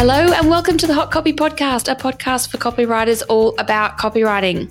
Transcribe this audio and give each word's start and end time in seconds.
Hello, 0.00 0.32
and 0.32 0.48
welcome 0.48 0.78
to 0.78 0.86
the 0.86 0.94
Hot 0.94 1.10
Copy 1.10 1.34
Podcast, 1.34 1.92
a 1.92 1.94
podcast 1.94 2.48
for 2.48 2.56
copywriters 2.56 3.22
all 3.28 3.54
about 3.58 3.98
copywriting. 3.98 4.70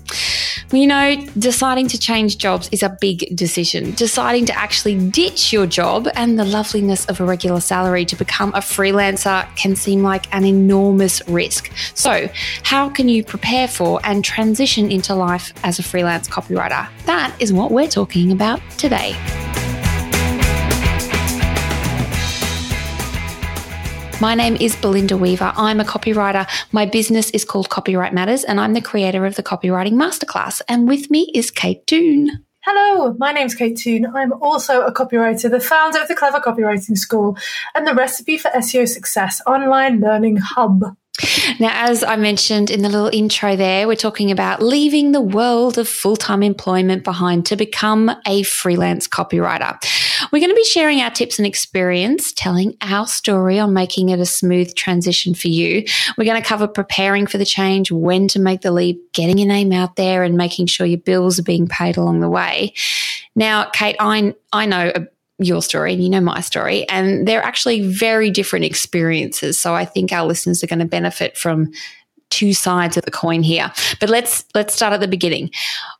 You 0.73 0.87
know, 0.87 1.23
deciding 1.37 1.87
to 1.89 1.99
change 1.99 2.39
jobs 2.39 2.67
is 2.71 2.81
a 2.81 2.97
big 2.99 3.35
decision. 3.35 3.91
Deciding 3.91 4.47
to 4.47 4.57
actually 4.57 4.97
ditch 5.11 5.53
your 5.53 5.67
job 5.67 6.07
and 6.15 6.39
the 6.39 6.45
loveliness 6.45 7.05
of 7.05 7.19
a 7.19 7.25
regular 7.25 7.59
salary 7.59 8.05
to 8.05 8.15
become 8.15 8.49
a 8.55 8.57
freelancer 8.59 9.45
can 9.55 9.75
seem 9.75 10.01
like 10.01 10.25
an 10.33 10.45
enormous 10.45 11.21
risk. 11.27 11.71
So, 11.93 12.27
how 12.63 12.89
can 12.89 13.07
you 13.07 13.23
prepare 13.23 13.67
for 13.67 13.99
and 14.03 14.25
transition 14.25 14.91
into 14.91 15.13
life 15.13 15.53
as 15.63 15.77
a 15.77 15.83
freelance 15.83 16.27
copywriter? 16.27 16.89
That 17.05 17.35
is 17.39 17.53
what 17.53 17.69
we're 17.69 17.87
talking 17.87 18.31
about 18.31 18.61
today. 18.79 19.15
My 24.21 24.35
name 24.35 24.57
is 24.57 24.75
Belinda 24.75 25.15
Weaver. 25.15 25.53
I'm 25.55 25.79
a 25.79 25.85
copywriter. 25.85 26.45
My 26.73 26.85
business 26.85 27.29
is 27.29 27.45
called 27.45 27.69
Copywrite 27.69 28.11
Matters, 28.11 28.43
and 28.43 28.59
I'm 28.59 28.73
the 28.73 28.81
creator 28.81 29.25
of 29.25 29.37
the 29.37 29.43
Copywriting 29.43 29.93
Masterclass. 29.93 30.61
And 30.67 30.89
with 30.89 31.09
me 31.09 31.31
is 31.33 31.49
Kate 31.49 31.87
Toon. 31.87 32.43
Hello, 32.65 33.15
my 33.17 33.31
name's 33.31 33.55
Kate 33.55 33.77
Toon. 33.77 34.05
I'm 34.05 34.33
also 34.33 34.81
a 34.81 34.93
copywriter, 34.93 35.49
the 35.49 35.61
founder 35.61 36.01
of 36.01 36.09
the 36.09 36.15
Clever 36.15 36.41
Copywriting 36.41 36.97
School, 36.97 37.37
and 37.73 37.87
the 37.87 37.95
Recipe 37.95 38.37
for 38.37 38.51
SEO 38.51 38.89
Success 38.89 39.41
online 39.47 40.01
learning 40.01 40.35
hub. 40.35 40.97
Now, 41.59 41.71
as 41.73 42.03
I 42.03 42.15
mentioned 42.15 42.69
in 42.69 42.81
the 42.81 42.89
little 42.89 43.09
intro 43.11 43.55
there, 43.55 43.87
we're 43.87 43.95
talking 43.95 44.31
about 44.31 44.61
leaving 44.61 45.11
the 45.11 45.21
world 45.21 45.77
of 45.77 45.87
full 45.87 46.15
time 46.15 46.43
employment 46.43 47.03
behind 47.03 47.45
to 47.47 47.55
become 47.55 48.11
a 48.25 48.43
freelance 48.43 49.07
copywriter. 49.07 49.77
We're 50.31 50.39
going 50.39 50.51
to 50.51 50.55
be 50.55 50.63
sharing 50.65 51.01
our 51.01 51.09
tips 51.09 51.39
and 51.39 51.45
experience, 51.45 52.33
telling 52.33 52.75
our 52.81 53.07
story 53.07 53.59
on 53.59 53.73
making 53.73 54.09
it 54.09 54.19
a 54.19 54.25
smooth 54.25 54.75
transition 54.75 55.33
for 55.33 55.47
you. 55.47 55.83
We're 56.17 56.25
going 56.25 56.41
to 56.41 56.47
cover 56.47 56.67
preparing 56.67 57.27
for 57.27 57.37
the 57.37 57.45
change, 57.45 57.91
when 57.91 58.27
to 58.29 58.39
make 58.39 58.61
the 58.61 58.71
leap, 58.71 59.13
getting 59.13 59.37
your 59.37 59.47
name 59.47 59.71
out 59.71 59.95
there, 59.95 60.23
and 60.23 60.35
making 60.35 60.67
sure 60.67 60.85
your 60.85 60.99
bills 60.99 61.39
are 61.39 61.43
being 61.43 61.67
paid 61.67 61.97
along 61.97 62.19
the 62.19 62.29
way. 62.29 62.73
Now, 63.35 63.69
Kate, 63.69 63.95
I, 63.99 64.33
I 64.51 64.65
know 64.65 64.91
your 65.39 65.61
story 65.61 65.93
and 65.93 66.03
you 66.03 66.09
know 66.09 66.21
my 66.21 66.41
story, 66.41 66.87
and 66.89 67.27
they're 67.27 67.43
actually 67.43 67.87
very 67.87 68.29
different 68.29 68.65
experiences. 68.65 69.59
So 69.59 69.73
I 69.73 69.85
think 69.85 70.11
our 70.11 70.25
listeners 70.25 70.63
are 70.63 70.67
going 70.67 70.79
to 70.79 70.85
benefit 70.85 71.37
from 71.37 71.71
two 72.29 72.53
sides 72.53 72.97
of 72.97 73.05
the 73.05 73.11
coin 73.11 73.43
here. 73.43 73.71
But 73.99 74.09
let's 74.09 74.45
let's 74.53 74.73
start 74.73 74.93
at 74.93 74.99
the 74.99 75.07
beginning. 75.07 75.51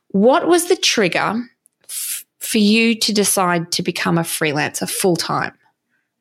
What 0.08 0.46
was 0.46 0.66
the 0.66 0.76
trigger 0.76 1.42
f- 1.84 2.24
for 2.38 2.58
you 2.58 2.94
to 2.96 3.12
decide 3.12 3.72
to 3.72 3.82
become 3.82 4.18
a 4.18 4.22
freelancer 4.22 4.88
full 4.88 5.16
time? 5.16 5.52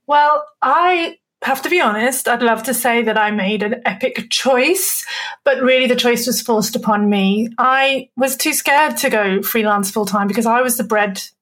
Well, 0.07 0.45
I 0.61 1.17
have 1.41 1.61
to 1.61 1.69
be 1.69 1.79
honest, 1.79 2.27
I'd 2.27 2.41
love 2.41 2.63
to 2.63 2.73
say 2.73 3.01
that 3.03 3.17
I 3.17 3.31
made 3.31 3.63
an 3.63 3.81
epic 3.85 4.29
choice, 4.29 5.05
but 5.45 5.61
really 5.61 5.87
the 5.87 5.95
choice 5.95 6.27
was 6.27 6.41
forced 6.41 6.75
upon 6.75 7.09
me. 7.09 7.49
I 7.57 8.09
was 8.17 8.35
too 8.35 8.53
scared 8.53 8.97
to 8.97 9.09
go 9.09 9.41
freelance 9.41 9.89
full 9.89 10.05
time 10.05 10.27
because 10.27 10.45
I 10.45 10.61
was 10.61 10.77
the 10.77 10.83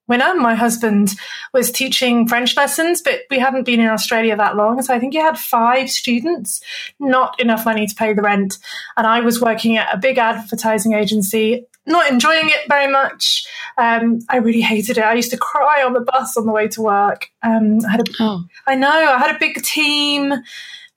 breadwinner. 0.08 0.40
My 0.40 0.54
husband 0.54 1.14
was 1.52 1.70
teaching 1.70 2.26
French 2.26 2.56
lessons, 2.56 3.02
but 3.02 3.20
we 3.30 3.38
hadn't 3.38 3.64
been 3.64 3.80
in 3.80 3.88
Australia 3.88 4.36
that 4.36 4.56
long. 4.56 4.82
So 4.82 4.94
I 4.94 4.98
think 4.98 5.12
he 5.12 5.20
had 5.20 5.38
five 5.38 5.90
students, 5.90 6.60
not 6.98 7.38
enough 7.40 7.64
money 7.64 7.86
to 7.86 7.94
pay 7.94 8.12
the 8.12 8.22
rent. 8.22 8.58
And 8.96 9.06
I 9.06 9.20
was 9.20 9.40
working 9.40 9.76
at 9.76 9.94
a 9.94 9.98
big 9.98 10.18
advertising 10.18 10.94
agency 10.94 11.64
not 11.86 12.10
enjoying 12.10 12.50
it 12.50 12.68
very 12.68 12.86
much. 12.86 13.46
Um, 13.78 14.18
I 14.28 14.36
really 14.36 14.60
hated 14.60 14.98
it. 14.98 15.04
I 15.04 15.14
used 15.14 15.30
to 15.30 15.38
cry 15.38 15.82
on 15.82 15.94
the 15.94 16.00
bus 16.00 16.36
on 16.36 16.44
the 16.44 16.52
way 16.52 16.68
to 16.68 16.82
work. 16.82 17.30
Um, 17.42 17.78
I 17.82 17.92
had 17.92 18.06
a, 18.06 18.12
oh. 18.20 18.44
I 18.66 18.74
know, 18.74 18.90
I 18.90 19.16
had 19.16 19.34
a 19.34 19.38
big 19.38 19.62
team. 19.62 20.34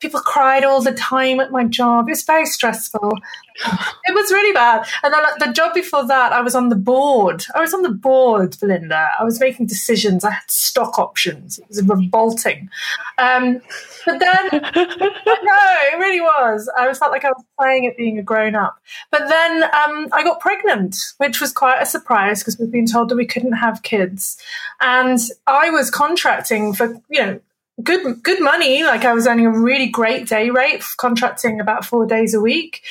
People 0.01 0.19
cried 0.19 0.63
all 0.63 0.81
the 0.81 0.93
time 0.93 1.39
at 1.39 1.51
my 1.51 1.63
job. 1.63 2.07
It 2.07 2.11
was 2.11 2.23
very 2.23 2.45
stressful. 2.45 3.11
it 4.05 4.13
was 4.13 4.31
really 4.31 4.53
bad. 4.53 4.87
And 5.03 5.13
then 5.13 5.21
the 5.39 5.53
job 5.53 5.73
before 5.73 6.05
that, 6.07 6.33
I 6.33 6.41
was 6.41 6.55
on 6.55 6.69
the 6.69 6.75
board. 6.75 7.45
I 7.55 7.61
was 7.61 7.73
on 7.73 7.83
the 7.83 7.89
board, 7.89 8.57
Belinda. 8.59 9.09
I 9.19 9.23
was 9.23 9.39
making 9.39 9.67
decisions. 9.67 10.23
I 10.23 10.31
had 10.31 10.49
stock 10.49 10.97
options. 10.97 11.59
It 11.59 11.67
was 11.67 11.83
revolting. 11.83 12.69
Um, 13.17 13.61
but 14.05 14.19
then, 14.19 14.49
no, 14.51 15.61
it 15.83 15.97
really 15.97 16.21
was. 16.21 16.69
I 16.77 16.87
was 16.87 16.97
felt 16.97 17.11
like 17.11 17.25
I 17.25 17.29
was 17.29 17.43
playing 17.59 17.85
at 17.85 17.97
being 17.97 18.17
a 18.17 18.23
grown 18.23 18.55
up. 18.55 18.77
But 19.11 19.27
then 19.29 19.63
um, 19.63 20.07
I 20.11 20.23
got 20.23 20.39
pregnant, 20.39 20.95
which 21.17 21.39
was 21.39 21.51
quite 21.51 21.81
a 21.81 21.85
surprise 21.85 22.39
because 22.39 22.57
we've 22.57 22.71
been 22.71 22.87
told 22.87 23.09
that 23.09 23.15
we 23.15 23.25
couldn't 23.25 23.53
have 23.53 23.83
kids. 23.83 24.37
And 24.79 25.19
I 25.47 25.69
was 25.69 25.91
contracting 25.91 26.73
for, 26.73 26.99
you 27.09 27.19
know, 27.19 27.39
good 27.83 28.23
good 28.23 28.41
money. 28.41 28.83
Like 28.83 29.05
I 29.05 29.13
was 29.13 29.27
earning 29.27 29.45
a 29.45 29.59
really 29.59 29.87
great 29.87 30.27
day 30.27 30.49
rate, 30.49 30.83
contracting 30.97 31.59
about 31.59 31.85
four 31.85 32.05
days 32.05 32.33
a 32.33 32.41
week 32.41 32.81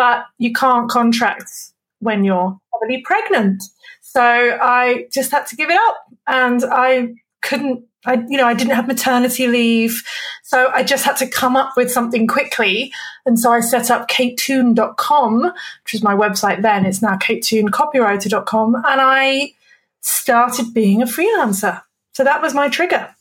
but 0.00 0.24
you 0.38 0.50
can't 0.50 0.88
contract 0.88 1.50
when 1.98 2.24
you're 2.24 2.58
heavily 2.72 3.02
pregnant. 3.02 3.62
So 4.00 4.22
I 4.22 5.08
just 5.12 5.30
had 5.30 5.46
to 5.48 5.56
give 5.56 5.68
it 5.68 5.78
up 5.88 5.96
and 6.26 6.64
I 6.64 7.14
couldn't 7.42 7.84
I, 8.06 8.14
you 8.30 8.38
know, 8.38 8.46
I 8.46 8.54
didn't 8.54 8.72
have 8.72 8.88
maternity 8.88 9.46
leave. 9.46 10.02
So 10.42 10.70
I 10.72 10.82
just 10.82 11.04
had 11.04 11.18
to 11.18 11.26
come 11.26 11.54
up 11.54 11.76
with 11.76 11.90
something 11.90 12.26
quickly. 12.26 12.90
And 13.26 13.38
so 13.38 13.52
I 13.52 13.60
set 13.60 13.90
up 13.90 14.08
katetoon.com, 14.08 15.42
which 15.42 15.92
was 15.92 16.02
my 16.02 16.14
website 16.14 16.62
then. 16.62 16.86
It's 16.86 17.02
now 17.02 17.18
katetoon.copywriter.com. 17.18 18.74
And 18.74 18.84
I 18.86 19.52
started 20.00 20.72
being 20.72 21.02
a 21.02 21.04
freelancer. 21.04 21.82
So 22.12 22.24
that 22.24 22.40
was 22.40 22.54
my 22.54 22.70
trigger. 22.70 23.14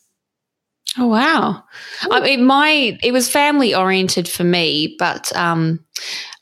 Oh 0.98 1.08
wow! 1.08 1.64
I 2.10 2.20
mean, 2.20 2.46
my 2.46 2.98
it 3.04 3.12
was 3.12 3.30
family 3.30 3.76
oriented 3.76 4.28
for 4.28 4.44
me, 4.44 4.96
but 4.98 5.36
um, 5.36 5.80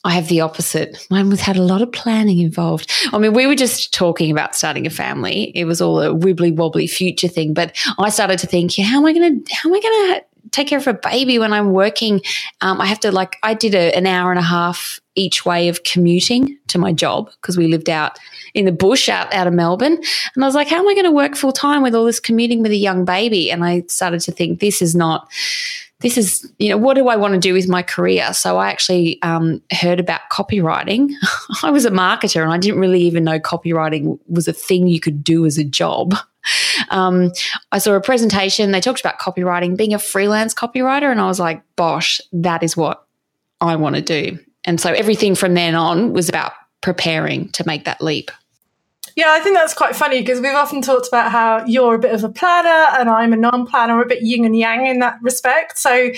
I 0.05 0.11
have 0.11 0.29
the 0.29 0.39
opposite. 0.39 1.05
Mine 1.09 1.29
was 1.29 1.41
had 1.41 1.57
a 1.57 1.61
lot 1.61 1.81
of 1.81 1.91
planning 1.91 2.39
involved. 2.39 2.89
I 3.11 3.17
mean, 3.17 3.33
we 3.33 3.45
were 3.45 3.55
just 3.55 3.93
talking 3.93 4.31
about 4.31 4.55
starting 4.55 4.87
a 4.87 4.89
family. 4.89 5.51
It 5.53 5.65
was 5.65 5.81
all 5.81 5.99
a 6.01 6.13
wibbly 6.13 6.55
wobbly 6.55 6.87
future 6.87 7.27
thing, 7.27 7.53
but 7.53 7.75
I 7.99 8.09
started 8.09 8.39
to 8.39 8.47
think, 8.47 8.77
yeah, 8.77 8.85
how 8.85 8.99
am 8.99 9.05
I 9.05 9.13
going 9.13 9.43
to 9.43 9.53
how 9.53 9.69
am 9.69 9.75
I 9.75 9.81
going 9.81 10.13
to 10.13 10.25
take 10.51 10.67
care 10.67 10.79
of 10.79 10.87
a 10.87 10.93
baby 10.93 11.39
when 11.39 11.53
I'm 11.53 11.71
working? 11.71 12.21
Um, 12.61 12.81
I 12.81 12.85
have 12.85 12.99
to 13.01 13.11
like 13.11 13.37
I 13.43 13.53
did 13.53 13.75
a, 13.75 13.95
an 13.95 14.07
hour 14.07 14.31
and 14.31 14.39
a 14.39 14.43
half 14.43 14.99
each 15.15 15.45
way 15.45 15.67
of 15.67 15.83
commuting 15.83 16.57
to 16.67 16.77
my 16.77 16.93
job 16.93 17.29
because 17.41 17.57
we 17.57 17.67
lived 17.67 17.89
out 17.89 18.19
in 18.53 18.65
the 18.65 18.71
bush 18.71 19.09
out, 19.09 19.33
out 19.33 19.47
of 19.47 19.53
Melbourne. 19.53 19.99
And 20.35 20.43
I 20.43 20.47
was 20.47 20.55
like, 20.55 20.67
how 20.67 20.77
am 20.77 20.87
I 20.87 20.93
going 20.93 21.05
to 21.05 21.11
work 21.11 21.35
full 21.35 21.51
time 21.51 21.81
with 21.81 21.95
all 21.95 22.05
this 22.05 22.19
commuting 22.19 22.61
with 22.61 22.71
a 22.71 22.77
young 22.77 23.03
baby? 23.03 23.51
And 23.51 23.65
I 23.65 23.83
started 23.87 24.21
to 24.21 24.31
think 24.31 24.59
this 24.59 24.81
is 24.81 24.95
not 24.95 25.27
this 26.01 26.15
is, 26.15 26.47
you 26.59 26.69
know, 26.69 26.77
what 26.77 26.93
do 26.93 27.07
I 27.07 27.15
want 27.15 27.33
to 27.33 27.39
do 27.39 27.53
with 27.53 27.67
my 27.67 27.81
career? 27.81 28.31
So 28.33 28.57
I 28.57 28.69
actually 28.69 29.19
um, 29.23 29.63
heard 29.71 29.99
about 29.99 30.21
copywriting. 30.31 31.09
I 31.63 31.71
was 31.71 31.85
a 31.85 31.91
marketer 31.91 32.43
and 32.43 32.53
I 32.53 32.59
didn't 32.59 32.79
really 32.79 33.01
even 33.01 33.23
know 33.23 33.39
copywriting 33.39 34.19
was 34.27 34.47
a 34.47 34.53
thing 34.53 34.87
you 34.87 34.99
could 34.99 35.23
do 35.23 35.45
as 35.45 35.57
a 35.57 35.63
job. 35.63 36.13
Um, 36.89 37.31
I 37.71 37.79
saw 37.79 37.93
a 37.93 38.01
presentation, 38.01 38.71
they 38.71 38.79
talked 38.79 38.99
about 38.99 39.19
copywriting, 39.19 39.75
being 39.75 39.93
a 39.93 39.99
freelance 39.99 40.53
copywriter, 40.53 41.11
and 41.11 41.19
I 41.19 41.27
was 41.27 41.39
like, 41.39 41.61
bosh, 41.75 42.21
that 42.31 42.63
is 42.63 42.77
what 42.77 43.05
I 43.59 43.75
want 43.75 43.95
to 43.95 44.01
do. 44.01 44.39
And 44.63 44.79
so 44.79 44.93
everything 44.93 45.35
from 45.35 45.53
then 45.53 45.75
on 45.75 46.13
was 46.13 46.29
about 46.29 46.53
preparing 46.81 47.49
to 47.49 47.65
make 47.65 47.85
that 47.85 48.01
leap. 48.01 48.31
Yeah, 49.17 49.31
I 49.31 49.39
think 49.39 49.57
that's 49.57 49.73
quite 49.73 49.95
funny 49.95 50.19
because 50.19 50.41
we've 50.41 50.53
often 50.53 50.79
talked 50.79 51.07
about 51.07 51.31
how 51.31 51.65
you're 51.65 51.95
a 51.95 51.99
bit 51.99 52.13
of 52.13 52.23
a 52.23 52.29
planner 52.29 52.69
and 52.99 53.09
I'm 53.09 53.33
a 53.33 53.35
non 53.35 53.65
planner, 53.65 53.99
a 53.99 54.05
bit 54.05 54.21
yin 54.21 54.45
and 54.45 54.55
yang 54.55 54.85
in 54.85 54.99
that 54.99 55.17
respect. 55.23 55.79
So 55.79 56.11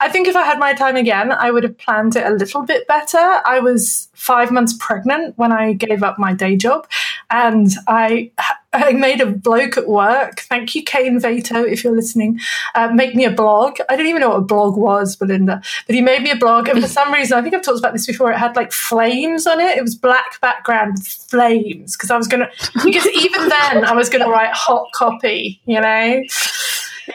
I 0.00 0.08
think 0.08 0.26
if 0.26 0.34
I 0.34 0.42
had 0.42 0.58
my 0.58 0.72
time 0.72 0.96
again, 0.96 1.32
I 1.32 1.50
would 1.50 1.64
have 1.64 1.76
planned 1.76 2.16
it 2.16 2.24
a 2.24 2.30
little 2.30 2.62
bit 2.62 2.88
better. 2.88 3.18
I 3.18 3.60
was 3.60 4.08
five 4.14 4.50
months 4.50 4.74
pregnant 4.80 5.36
when 5.36 5.52
I 5.52 5.74
gave 5.74 6.02
up 6.02 6.18
my 6.18 6.32
day 6.32 6.56
job 6.56 6.88
and 7.30 7.72
I 7.86 8.30
I 8.72 8.92
made 8.92 9.20
a 9.20 9.26
bloke 9.26 9.76
at 9.76 9.88
work. 9.88 10.40
Thank 10.40 10.74
you, 10.74 10.82
Kane 10.82 11.18
Vato, 11.18 11.66
if 11.66 11.82
you're 11.82 11.94
listening. 11.94 12.38
Uh, 12.74 12.88
make 12.88 13.14
me 13.14 13.24
a 13.24 13.30
blog. 13.30 13.78
I 13.88 13.96
didn't 13.96 14.10
even 14.10 14.20
know 14.20 14.30
what 14.30 14.38
a 14.38 14.42
blog 14.42 14.76
was, 14.76 15.16
Belinda, 15.16 15.62
but 15.86 15.94
he 15.94 16.02
made 16.02 16.22
me 16.22 16.30
a 16.30 16.36
blog. 16.36 16.68
And 16.68 16.80
for 16.82 16.88
some 16.88 17.12
reason, 17.12 17.38
I 17.38 17.42
think 17.42 17.54
I've 17.54 17.62
talked 17.62 17.78
about 17.78 17.94
this 17.94 18.06
before. 18.06 18.32
It 18.32 18.38
had 18.38 18.54
like 18.54 18.72
flames 18.72 19.46
on 19.46 19.60
it. 19.60 19.78
It 19.78 19.82
was 19.82 19.94
black 19.94 20.40
background 20.40 20.94
with 20.94 21.06
flames 21.06 21.96
because 21.96 22.10
I 22.10 22.16
was 22.16 22.28
gonna. 22.28 22.50
Because 22.84 23.06
even 23.06 23.48
then, 23.48 23.84
I 23.84 23.92
was 23.94 24.08
gonna 24.08 24.28
write 24.28 24.52
hot 24.52 24.88
copy. 24.92 25.60
You 25.64 25.80
know. 25.80 26.22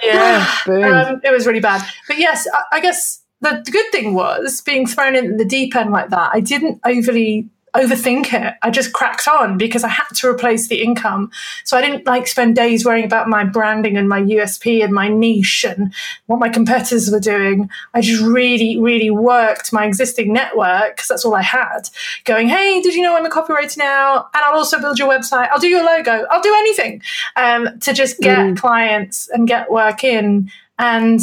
Yeah. 0.03 0.55
um, 0.67 1.21
it 1.23 1.31
was 1.31 1.45
really 1.45 1.59
bad. 1.59 1.85
But 2.07 2.17
yes, 2.17 2.47
I, 2.53 2.77
I 2.77 2.79
guess 2.79 3.21
the 3.41 3.63
good 3.71 3.91
thing 3.91 4.13
was 4.13 4.61
being 4.61 4.87
thrown 4.87 5.15
in 5.15 5.37
the 5.37 5.45
deep 5.45 5.75
end 5.75 5.91
like 5.91 6.09
that. 6.09 6.31
I 6.33 6.39
didn't 6.39 6.79
overly 6.85 7.49
overthink 7.73 8.33
it. 8.33 8.55
I 8.61 8.69
just 8.69 8.91
cracked 8.91 9.27
on 9.27 9.57
because 9.57 9.83
I 9.83 9.87
had 9.87 10.07
to 10.15 10.27
replace 10.27 10.67
the 10.67 10.81
income. 10.81 11.31
So 11.63 11.77
I 11.77 11.81
didn't 11.81 12.05
like 12.05 12.27
spend 12.27 12.55
days 12.55 12.85
worrying 12.85 13.05
about 13.05 13.29
my 13.29 13.45
branding 13.45 13.97
and 13.97 14.09
my 14.09 14.21
USP 14.21 14.83
and 14.83 14.93
my 14.93 15.07
niche 15.07 15.63
and 15.63 15.93
what 16.25 16.39
my 16.39 16.49
competitors 16.49 17.09
were 17.09 17.19
doing. 17.19 17.69
I 17.93 18.01
just 18.01 18.21
really, 18.21 18.77
really 18.77 19.09
worked 19.09 19.71
my 19.71 19.85
existing 19.85 20.33
network 20.33 20.95
because 20.95 21.07
that's 21.07 21.23
all 21.23 21.33
I 21.33 21.43
had. 21.43 21.89
Going, 22.25 22.49
hey, 22.49 22.81
did 22.81 22.93
you 22.93 23.03
know 23.03 23.15
I'm 23.15 23.25
a 23.25 23.29
copywriter 23.29 23.77
now? 23.77 24.27
And 24.33 24.43
I'll 24.43 24.57
also 24.57 24.79
build 24.79 24.99
your 24.99 25.09
website. 25.09 25.49
I'll 25.51 25.59
do 25.59 25.69
your 25.69 25.85
logo. 25.85 26.25
I'll 26.29 26.41
do 26.41 26.53
anything 26.59 27.01
um, 27.37 27.79
to 27.79 27.93
just 27.93 28.19
get 28.19 28.37
mm. 28.37 28.57
clients 28.57 29.29
and 29.29 29.47
get 29.47 29.71
work 29.71 30.03
in. 30.03 30.51
And 30.77 31.21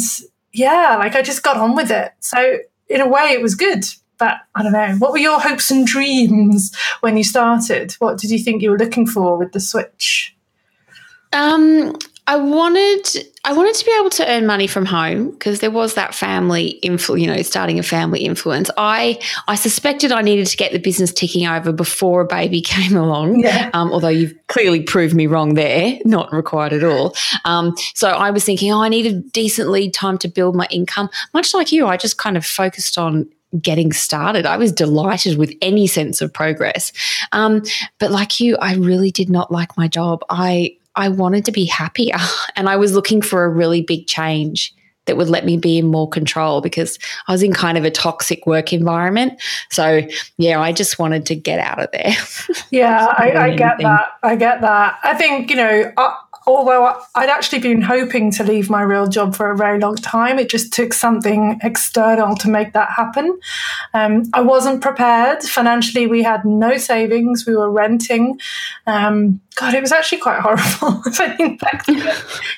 yeah, 0.51 0.95
like 0.97 1.15
I 1.15 1.21
just 1.21 1.43
got 1.43 1.57
on 1.57 1.75
with 1.75 1.91
it. 1.91 2.11
So 2.19 2.57
in 2.87 3.01
a 3.01 3.07
way, 3.07 3.29
it 3.33 3.41
was 3.41 3.53
good. 3.53 3.85
But 4.19 4.37
I 4.53 4.63
don't 4.63 4.73
know. 4.73 4.95
What 4.97 5.11
were 5.11 5.17
your 5.17 5.39
hopes 5.39 5.71
and 5.71 5.87
dreams 5.87 6.75
when 6.99 7.17
you 7.17 7.23
started? 7.23 7.93
What 7.93 8.17
did 8.17 8.29
you 8.29 8.39
think 8.39 8.61
you 8.61 8.71
were 8.71 8.77
looking 8.77 9.07
for 9.07 9.37
with 9.37 9.53
the 9.53 9.59
switch? 9.59 10.35
Um, 11.31 11.95
I 12.29 12.35
wanted 12.35 13.25
I 13.43 13.53
wanted 13.53 13.73
to 13.73 13.85
be 13.85 13.95
able 13.99 14.11
to 14.11 14.29
earn 14.29 14.45
money 14.45 14.67
from 14.67 14.85
home 14.85 15.31
because 15.31 15.61
there 15.61 15.71
was 15.71 15.95
that 15.95 16.13
family 16.13 16.79
influ, 16.83 17.19
you 17.19 17.25
know, 17.25 17.41
starting 17.41 17.79
a 17.79 17.83
family 17.83 18.19
influence. 18.19 18.69
I 18.77 19.19
I 19.47 19.55
suspected 19.55 20.11
I 20.11 20.21
needed 20.21 20.45
to 20.45 20.55
get 20.55 20.71
the 20.71 20.77
business 20.77 21.11
ticking 21.11 21.47
over 21.47 21.71
before 21.71 22.21
a 22.21 22.27
baby 22.27 22.61
came 22.75 22.95
along. 22.95 23.39
Yeah. 23.39 23.71
Um, 23.73 23.91
although 23.91 24.09
you've 24.09 24.35
clearly 24.45 24.83
proved 24.83 25.15
me 25.15 25.25
wrong 25.25 25.55
there, 25.55 25.97
not 26.05 26.31
required 26.31 26.73
at 26.73 26.83
all. 26.83 27.15
Um, 27.45 27.73
so 27.95 28.09
I 28.09 28.29
was 28.29 28.45
thinking, 28.45 28.71
oh, 28.71 28.83
I 28.83 28.89
needed 28.89 29.31
decent 29.31 29.69
lead 29.69 29.95
time 29.95 30.19
to 30.19 30.27
build 30.27 30.55
my 30.55 30.67
income. 30.69 31.09
Much 31.33 31.55
like 31.55 31.71
you, 31.71 31.87
I 31.87 31.97
just 31.97 32.19
kind 32.19 32.37
of 32.37 32.45
focused 32.45 32.99
on 32.99 33.27
getting 33.61 33.91
started. 33.91 34.45
I 34.45 34.57
was 34.57 34.71
delighted 34.71 35.37
with 35.37 35.53
any 35.61 35.87
sense 35.87 36.21
of 36.21 36.33
progress. 36.33 36.91
Um, 37.31 37.63
but 37.99 38.11
like 38.11 38.39
you, 38.39 38.57
I 38.57 38.75
really 38.75 39.11
did 39.11 39.29
not 39.29 39.51
like 39.51 39.75
my 39.77 39.87
job. 39.87 40.23
I 40.29 40.75
I 40.95 41.09
wanted 41.09 41.45
to 41.45 41.51
be 41.51 41.65
happier 41.65 42.17
and 42.55 42.67
I 42.69 42.75
was 42.75 42.93
looking 42.93 43.21
for 43.21 43.45
a 43.45 43.49
really 43.49 43.81
big 43.81 44.07
change 44.07 44.73
that 45.09 45.17
would 45.17 45.29
let 45.29 45.43
me 45.43 45.57
be 45.57 45.79
in 45.79 45.87
more 45.87 46.07
control 46.07 46.61
because 46.61 46.99
I 47.27 47.31
was 47.31 47.41
in 47.41 47.51
kind 47.51 47.79
of 47.79 47.83
a 47.83 47.89
toxic 47.89 48.45
work 48.45 48.71
environment. 48.71 49.41
So, 49.71 50.01
yeah, 50.37 50.61
I 50.61 50.71
just 50.71 50.99
wanted 50.99 51.25
to 51.27 51.35
get 51.35 51.57
out 51.57 51.79
of 51.79 51.89
there. 51.91 52.13
yeah, 52.69 53.07
I, 53.17 53.31
I 53.31 53.55
get 53.55 53.79
that. 53.79 54.09
I 54.21 54.35
get 54.35 54.61
that. 54.61 54.99
I 55.03 55.15
think, 55.15 55.49
you 55.49 55.55
know, 55.55 55.91
I, 55.97 56.15
although 56.47 56.99
I'd 57.15 57.29
actually 57.29 57.59
been 57.59 57.81
hoping 57.81 58.31
to 58.31 58.43
leave 58.43 58.69
my 58.69 58.81
real 58.81 59.07
job 59.07 59.35
for 59.35 59.51
a 59.51 59.57
very 59.57 59.79
long 59.79 59.95
time, 59.95 60.39
it 60.39 60.49
just 60.49 60.73
took 60.73 60.93
something 60.93 61.59
external 61.63 62.35
to 62.37 62.49
make 62.49 62.73
that 62.73 62.89
happen. 62.91 63.39
Um, 63.93 64.23
I 64.33 64.41
wasn't 64.41 64.81
prepared 64.81 65.43
financially. 65.43 66.07
We 66.07 66.23
had 66.23 66.45
no 66.45 66.77
savings. 66.77 67.45
We 67.45 67.55
were 67.55 67.69
renting. 67.69 68.39
Um, 68.87 69.41
God, 69.55 69.73
it 69.73 69.81
was 69.81 69.91
actually 69.91 70.19
quite 70.19 70.39
horrible. 70.39 71.01
I 71.19 71.35
think 71.35 71.61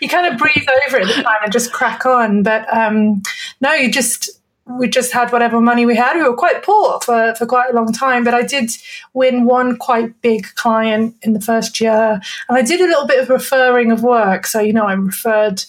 you 0.01 0.10
kind 0.10 0.31
of 0.31 0.38
breathe 0.38 0.68
over 0.88 0.98
it 0.98 1.10
at 1.10 1.16
the 1.16 1.24
time 1.24 1.39
and 1.44 1.51
just 1.51 1.72
crack 1.72 2.06
on. 2.06 2.44
But 2.44 2.72
um, 2.74 3.22
no, 3.60 3.74
you 3.74 3.92
just 3.92 4.40
we 4.67 4.87
just 4.87 5.11
had 5.11 5.31
whatever 5.31 5.59
money 5.59 5.85
we 5.85 5.95
had. 5.95 6.15
We 6.15 6.23
were 6.23 6.35
quite 6.35 6.63
poor 6.63 6.99
for, 7.01 7.33
for 7.35 7.45
quite 7.45 7.71
a 7.71 7.75
long 7.75 7.91
time, 7.91 8.23
but 8.23 8.33
I 8.33 8.43
did 8.43 8.71
win 9.13 9.45
one 9.45 9.77
quite 9.77 10.21
big 10.21 10.47
client 10.55 11.15
in 11.21 11.33
the 11.33 11.41
first 11.41 11.79
year. 11.81 12.21
And 12.47 12.57
I 12.57 12.61
did 12.61 12.79
a 12.79 12.85
little 12.85 13.07
bit 13.07 13.21
of 13.21 13.29
referring 13.29 13.91
of 13.91 14.03
work. 14.03 14.45
So, 14.45 14.59
you 14.59 14.73
know, 14.73 14.85
I 14.85 14.93
referred 14.93 15.63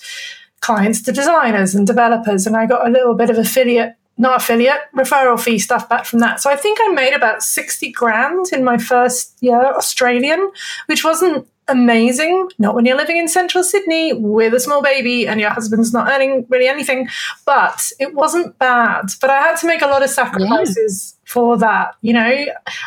clients 0.60 1.02
to 1.02 1.12
designers 1.12 1.74
and 1.74 1.86
developers, 1.86 2.46
and 2.46 2.56
I 2.56 2.66
got 2.66 2.86
a 2.86 2.90
little 2.90 3.14
bit 3.14 3.30
of 3.30 3.38
affiliate, 3.38 3.94
not 4.16 4.36
affiliate, 4.36 4.80
referral 4.94 5.40
fee 5.40 5.58
stuff 5.58 5.88
back 5.88 6.04
from 6.04 6.20
that. 6.20 6.40
So 6.40 6.50
I 6.50 6.56
think 6.56 6.78
I 6.80 6.88
made 6.88 7.14
about 7.14 7.42
60 7.42 7.90
grand 7.92 8.46
in 8.52 8.62
my 8.62 8.78
first 8.78 9.36
year 9.40 9.74
Australian, 9.74 10.50
which 10.86 11.02
wasn't 11.02 11.48
amazing. 11.68 12.48
Not 12.58 12.74
when 12.74 12.84
you're 12.84 12.96
living 12.96 13.16
in 13.16 13.28
central 13.28 13.64
Sydney 13.64 14.12
with 14.12 14.54
a 14.54 14.60
small 14.60 14.82
baby 14.82 15.26
and 15.26 15.40
your 15.40 15.50
husband's 15.50 15.92
not 15.92 16.10
earning 16.10 16.46
really 16.48 16.68
anything, 16.68 17.08
but 17.46 17.90
it 17.98 18.14
wasn't 18.14 18.58
bad. 18.58 19.06
But 19.20 19.30
I 19.30 19.40
had 19.40 19.56
to 19.58 19.66
make 19.66 19.82
a 19.82 19.86
lot 19.86 20.02
of 20.02 20.10
sacrifices 20.10 21.16
yeah. 21.16 21.32
for 21.32 21.56
that. 21.58 21.94
You 22.02 22.14
know, 22.14 22.46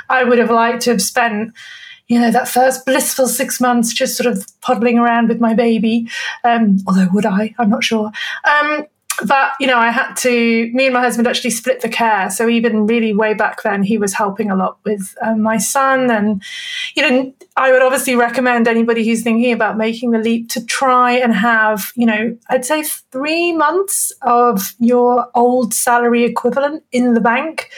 I 0.09 0.23
would 0.23 0.39
have 0.39 0.51
liked 0.51 0.83
to 0.83 0.91
have 0.91 1.01
spent 1.01 1.53
you 2.07 2.19
know, 2.19 2.29
that 2.29 2.47
first 2.47 2.85
blissful 2.85 3.27
six 3.27 3.59
months 3.59 3.91
just 3.91 4.15
sort 4.15 4.31
of 4.31 4.45
puddling 4.61 4.99
around 4.99 5.27
with 5.27 5.39
my 5.39 5.55
baby. 5.55 6.07
Um, 6.43 6.77
although, 6.87 7.07
would 7.13 7.25
I? 7.25 7.55
I'm 7.57 7.69
not 7.69 7.83
sure. 7.83 8.11
Um, 8.43 8.85
but 9.23 9.53
you 9.59 9.67
know, 9.67 9.77
I 9.77 9.91
had 9.91 10.13
to. 10.15 10.71
Me 10.73 10.85
and 10.85 10.93
my 10.93 11.01
husband 11.01 11.27
actually 11.27 11.51
split 11.51 11.81
the 11.81 11.89
care. 11.89 12.29
So 12.29 12.49
even 12.49 12.85
really 12.85 13.13
way 13.13 13.33
back 13.33 13.63
then, 13.63 13.83
he 13.83 13.97
was 13.97 14.13
helping 14.13 14.51
a 14.51 14.55
lot 14.55 14.77
with 14.83 15.15
um, 15.21 15.41
my 15.41 15.57
son. 15.57 16.11
And 16.11 16.43
you 16.95 17.01
know, 17.01 17.33
I 17.55 17.71
would 17.71 17.81
obviously 17.81 18.15
recommend 18.15 18.67
anybody 18.67 19.05
who's 19.05 19.23
thinking 19.23 19.53
about 19.53 19.77
making 19.77 20.11
the 20.11 20.19
leap 20.19 20.49
to 20.49 20.65
try 20.65 21.13
and 21.13 21.33
have, 21.33 21.91
you 21.95 22.05
know, 22.05 22.37
I'd 22.49 22.65
say 22.65 22.83
three 22.83 23.53
months 23.53 24.11
of 24.21 24.73
your 24.79 25.29
old 25.35 25.73
salary 25.73 26.23
equivalent 26.23 26.83
in 26.91 27.13
the 27.13 27.21
bank. 27.21 27.69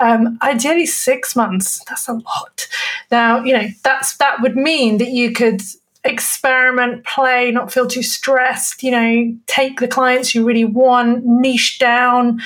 Um, 0.00 0.38
ideally, 0.42 0.86
six 0.86 1.34
months. 1.34 1.82
That's 1.88 2.08
a 2.08 2.14
lot. 2.14 2.68
Now, 3.10 3.42
you 3.42 3.52
know, 3.52 3.68
that's 3.82 4.16
that 4.16 4.42
would 4.42 4.56
mean 4.56 4.98
that 4.98 5.10
you 5.10 5.32
could 5.32 5.62
experiment, 6.04 7.04
play, 7.04 7.50
not 7.50 7.72
feel 7.72 7.86
too 7.86 8.02
stressed, 8.02 8.82
you 8.82 8.90
know, 8.90 9.36
take 9.46 9.80
the 9.80 9.88
clients 9.88 10.34
you 10.34 10.44
really 10.44 10.64
want, 10.64 11.24
niche 11.24 11.78
down. 11.78 12.40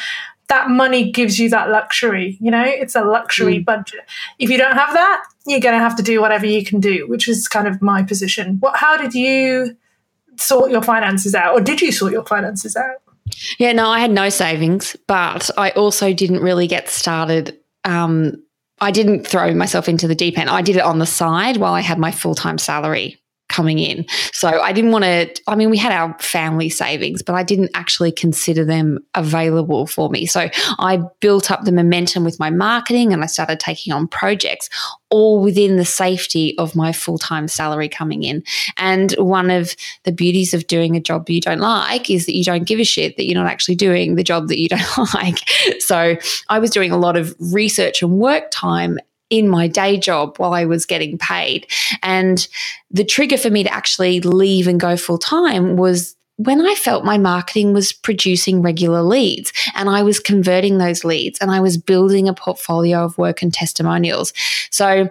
That 0.49 0.71
money 0.71 1.11
gives 1.11 1.39
you 1.39 1.51
that 1.51 1.71
luxury, 1.71 2.39
you 2.41 2.51
know, 2.51 2.65
it's 2.65 2.95
a 2.95 3.03
luxury 3.03 3.59
mm. 3.59 3.65
budget. 3.65 4.01
If 4.39 4.49
you 4.49 4.57
don't 4.57 4.77
have 4.77 4.95
that, 4.95 5.25
you're 5.47 5.61
going 5.61 5.75
to 5.75 5.81
have 5.81 5.97
to 5.97 6.03
do 6.03 6.21
whatever 6.21 6.47
you 6.47 6.65
can 6.65 6.81
do, 6.81 7.07
which 7.09 7.29
is 7.29 7.49
kind 7.49 7.69
of 7.69 7.83
my 7.83 8.03
position. 8.03 8.57
What, 8.61 8.77
how 8.77 8.97
did 8.97 9.15
you 9.15 9.77
sort 10.37 10.71
your 10.71 10.83
finances 10.83 11.35
out, 11.35 11.55
or 11.55 11.61
did 11.61 11.83
you 11.83 11.93
sort 11.93 12.13
your 12.13 12.25
finances 12.25 12.77
out? 12.77 13.03
Yeah, 13.59 13.73
no, 13.73 13.89
I 13.89 14.01
had 14.01 14.11
no 14.11 14.31
savings, 14.31 14.97
but 15.07 15.51
I 15.59 15.71
also 15.73 16.15
didn't 16.15 16.41
really 16.41 16.67
get 16.67 16.89
started 16.89 17.59
um, 17.85 18.43
I 18.81 18.91
didn't 18.91 19.27
throw 19.27 19.55
myself 19.55 19.89
into 19.89 20.07
the 20.07 20.15
deep 20.15 20.39
end. 20.39 20.51
I 20.51 20.63
did 20.63 20.77
it 20.77 20.83
on 20.83 20.99
the 20.99 21.07
side 21.07 21.57
while 21.57 21.75
I 21.75 21.81
had 21.81 21.99
my 21.99 22.11
full 22.11 22.35
time 22.35 22.59
salary 22.59 23.19
coming 23.49 23.79
in. 23.79 24.07
So 24.33 24.49
I 24.61 24.73
didn't 24.73 24.93
want 24.93 25.05
to, 25.05 25.35
I 25.47 25.57
mean, 25.57 25.71
we 25.71 25.79
had 25.79 25.93
our 25.93 26.17
family 26.19 26.69
savings, 26.69 27.23
but 27.23 27.35
I 27.35 27.43
didn't 27.43 27.71
actually 27.75 28.13
consider 28.13 28.65
them 28.65 28.99
available 29.15 29.87
for 29.87 30.11
me. 30.11 30.27
So 30.27 30.49
I 30.79 31.01
built 31.21 31.51
up 31.51 31.65
the 31.65 31.73
momentum 31.73 32.25
with 32.25 32.39
my 32.39 32.51
marketing 32.51 33.13
and 33.13 33.23
I 33.23 33.27
started 33.27 33.59
taking 33.59 33.93
on 33.93 34.07
projects 34.07 34.69
all 35.11 35.43
within 35.43 35.77
the 35.77 35.85
safety 35.85 36.57
of 36.59 36.77
my 36.77 36.93
full 36.93 37.19
time 37.19 37.49
salary 37.49 37.89
coming 37.89 38.23
in. 38.23 38.43
And 38.77 39.13
one 39.13 39.51
of 39.51 39.75
the 40.05 40.13
beauties 40.13 40.53
of 40.53 40.67
doing 40.67 40.97
a 40.97 41.01
job 41.01 41.29
you 41.31 41.41
don't 41.41 41.61
like 41.61 42.11
is 42.11 42.27
that 42.27 42.37
you 42.37 42.45
don't 42.45 42.65
give 42.65 42.81
a 42.81 42.85
shit 42.85 43.17
that 43.17 43.25
you're 43.25 43.43
not 43.43 43.51
actually 43.51 43.77
doing 43.77 44.15
the 44.15 44.25
job 44.25 44.49
that 44.49 44.59
you 44.59 44.69
don't 44.69 44.99
like. 45.15 45.39
So 45.81 46.17
I 46.49 46.59
was 46.59 46.71
doing 46.71 46.93
a 46.93 46.99
lot 46.99 47.17
of 47.17 47.35
research 47.39 48.03
and 48.03 48.19
work 48.19 48.51
time 48.51 48.99
in 49.31 49.49
my 49.49 49.67
day 49.67 49.99
job 49.99 50.37
while 50.39 50.55
I 50.55 50.65
was 50.65 50.87
getting 50.87 51.19
paid. 51.19 51.67
And 52.03 52.47
the 52.91 53.05
trigger 53.05 53.37
for 53.37 53.51
me 53.51 53.63
to 53.63 53.73
actually 53.73 54.21
leave 54.21 54.67
and 54.67 54.81
go 54.81 54.97
full 54.97 55.19
time 55.19 55.77
was 55.77 56.17
when 56.37 56.65
I 56.65 56.75
felt 56.75 57.05
my 57.05 57.19
marketing 57.19 57.73
was 57.73 57.93
producing 57.93 58.63
regular 58.63 59.03
leads 59.03 59.53
and 59.75 59.91
I 59.91 60.03
was 60.03 60.21
converting 60.21 60.79
those 60.79 61.05
leads 61.05 61.39
and 61.41 61.51
I 61.51 61.61
was 61.61 61.77
building 61.77 62.29
a 62.29 62.35
portfolio 62.35 63.05
of 63.05 63.19
work 63.19 63.43
and 63.43 63.53
testimonials. 63.53 64.33
So, 64.71 65.11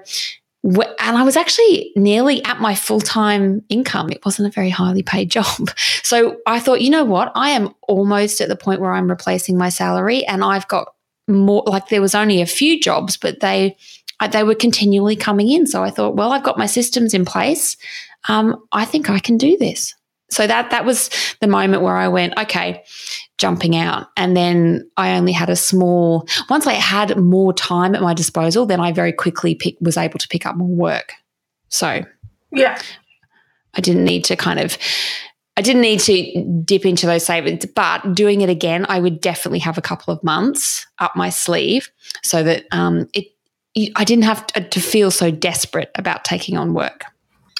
and 0.63 1.17
I 1.17 1.23
was 1.23 1.35
actually 1.35 1.91
nearly 1.97 2.43
at 2.45 2.61
my 2.61 2.75
full 2.75 3.01
time 3.01 3.61
income. 3.67 4.09
It 4.09 4.23
wasn't 4.23 4.47
a 4.47 4.51
very 4.51 4.69
highly 4.69 5.03
paid 5.03 5.29
job. 5.29 5.69
So 6.03 6.37
I 6.45 6.61
thought, 6.61 6.79
you 6.79 6.89
know 6.89 7.03
what? 7.03 7.33
I 7.35 7.49
am 7.49 7.75
almost 7.81 8.39
at 8.39 8.47
the 8.47 8.55
point 8.55 8.79
where 8.79 8.93
I'm 8.93 9.09
replacing 9.09 9.57
my 9.57 9.67
salary 9.67 10.25
and 10.25 10.41
I've 10.41 10.65
got 10.69 10.93
more, 11.27 11.63
like 11.67 11.89
there 11.89 11.99
was 12.01 12.15
only 12.15 12.41
a 12.41 12.45
few 12.45 12.79
jobs, 12.79 13.17
but 13.17 13.41
they, 13.41 13.75
they 14.31 14.43
were 14.43 14.55
continually 14.55 15.15
coming 15.15 15.51
in. 15.51 15.67
So 15.67 15.83
I 15.83 15.89
thought, 15.89 16.15
well, 16.15 16.31
I've 16.31 16.43
got 16.43 16.57
my 16.57 16.65
systems 16.65 17.13
in 17.13 17.25
place. 17.25 17.77
Um, 18.27 18.55
I 18.71 18.85
think 18.85 19.09
I 19.09 19.19
can 19.19 19.37
do 19.37 19.57
this. 19.57 19.93
So 20.29 20.45
that 20.45 20.71
that 20.71 20.85
was 20.85 21.09
the 21.39 21.47
moment 21.47 21.83
where 21.83 21.95
I 21.95 22.07
went, 22.07 22.37
okay, 22.37 22.83
jumping 23.37 23.75
out. 23.75 24.07
And 24.17 24.35
then 24.35 24.89
I 24.97 25.17
only 25.17 25.31
had 25.31 25.49
a 25.49 25.55
small. 25.55 26.27
Once 26.49 26.67
I 26.67 26.73
had 26.73 27.17
more 27.17 27.53
time 27.53 27.95
at 27.95 28.01
my 28.01 28.13
disposal, 28.13 28.65
then 28.65 28.81
I 28.81 28.91
very 28.91 29.13
quickly 29.13 29.55
pick, 29.55 29.77
was 29.79 29.97
able 29.97 30.19
to 30.19 30.27
pick 30.27 30.45
up 30.45 30.57
more 30.57 30.67
work. 30.67 31.13
So 31.69 32.03
yeah, 32.51 32.81
I 33.75 33.81
didn't 33.81 34.03
need 34.03 34.23
to 34.25 34.35
kind 34.35 34.59
of. 34.59 34.77
I 35.55 35.61
didn't 35.61 35.81
need 35.81 36.01
to 36.01 36.61
dip 36.63 36.85
into 36.85 37.07
those 37.07 37.25
savings, 37.25 37.65
but 37.65 38.13
doing 38.13 38.41
it 38.41 38.49
again, 38.49 38.85
I 38.89 38.99
would 38.99 39.19
definitely 39.19 39.57
have 39.59 39.75
a 39.75 39.81
couple 39.81 40.13
of 40.13 40.23
months 40.23 40.85
up 40.99 41.15
my 41.15 41.31
sleeve 41.31 41.89
so 42.21 42.43
that 42.43 42.65
um, 42.71 43.07
it 43.15 43.25
I 43.95 44.03
didn't 44.03 44.23
have 44.25 44.47
to 44.47 44.79
feel 44.79 45.11
so 45.11 45.31
desperate 45.31 45.91
about 45.95 46.25
taking 46.25 46.57
on 46.57 46.73
work. 46.73 47.03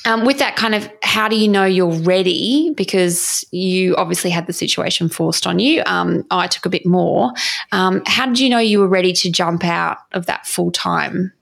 Um, 0.05 0.23
with 0.23 0.39
that 0.39 0.55
kind 0.55 0.73
of, 0.73 0.89
how 1.03 1.27
do 1.27 1.35
you 1.35 1.49
know 1.49 1.65
you're 1.65 1.91
ready? 1.91 2.73
Because 2.77 3.43
you 3.51 3.93
obviously 3.97 4.29
had 4.29 4.47
the 4.47 4.53
situation 4.53 5.09
forced 5.09 5.45
on 5.45 5.59
you. 5.59 5.83
Um, 5.85 6.23
I 6.31 6.47
took 6.47 6.65
a 6.65 6.69
bit 6.69 6.85
more. 6.85 7.33
Um, 7.73 8.01
how 8.05 8.25
did 8.25 8.39
you 8.39 8.49
know 8.49 8.59
you 8.59 8.79
were 8.79 8.87
ready 8.87 9.11
to 9.11 9.29
jump 9.29 9.65
out 9.65 9.97
of 10.13 10.25
that 10.27 10.47
full 10.47 10.71
time? 10.71 11.33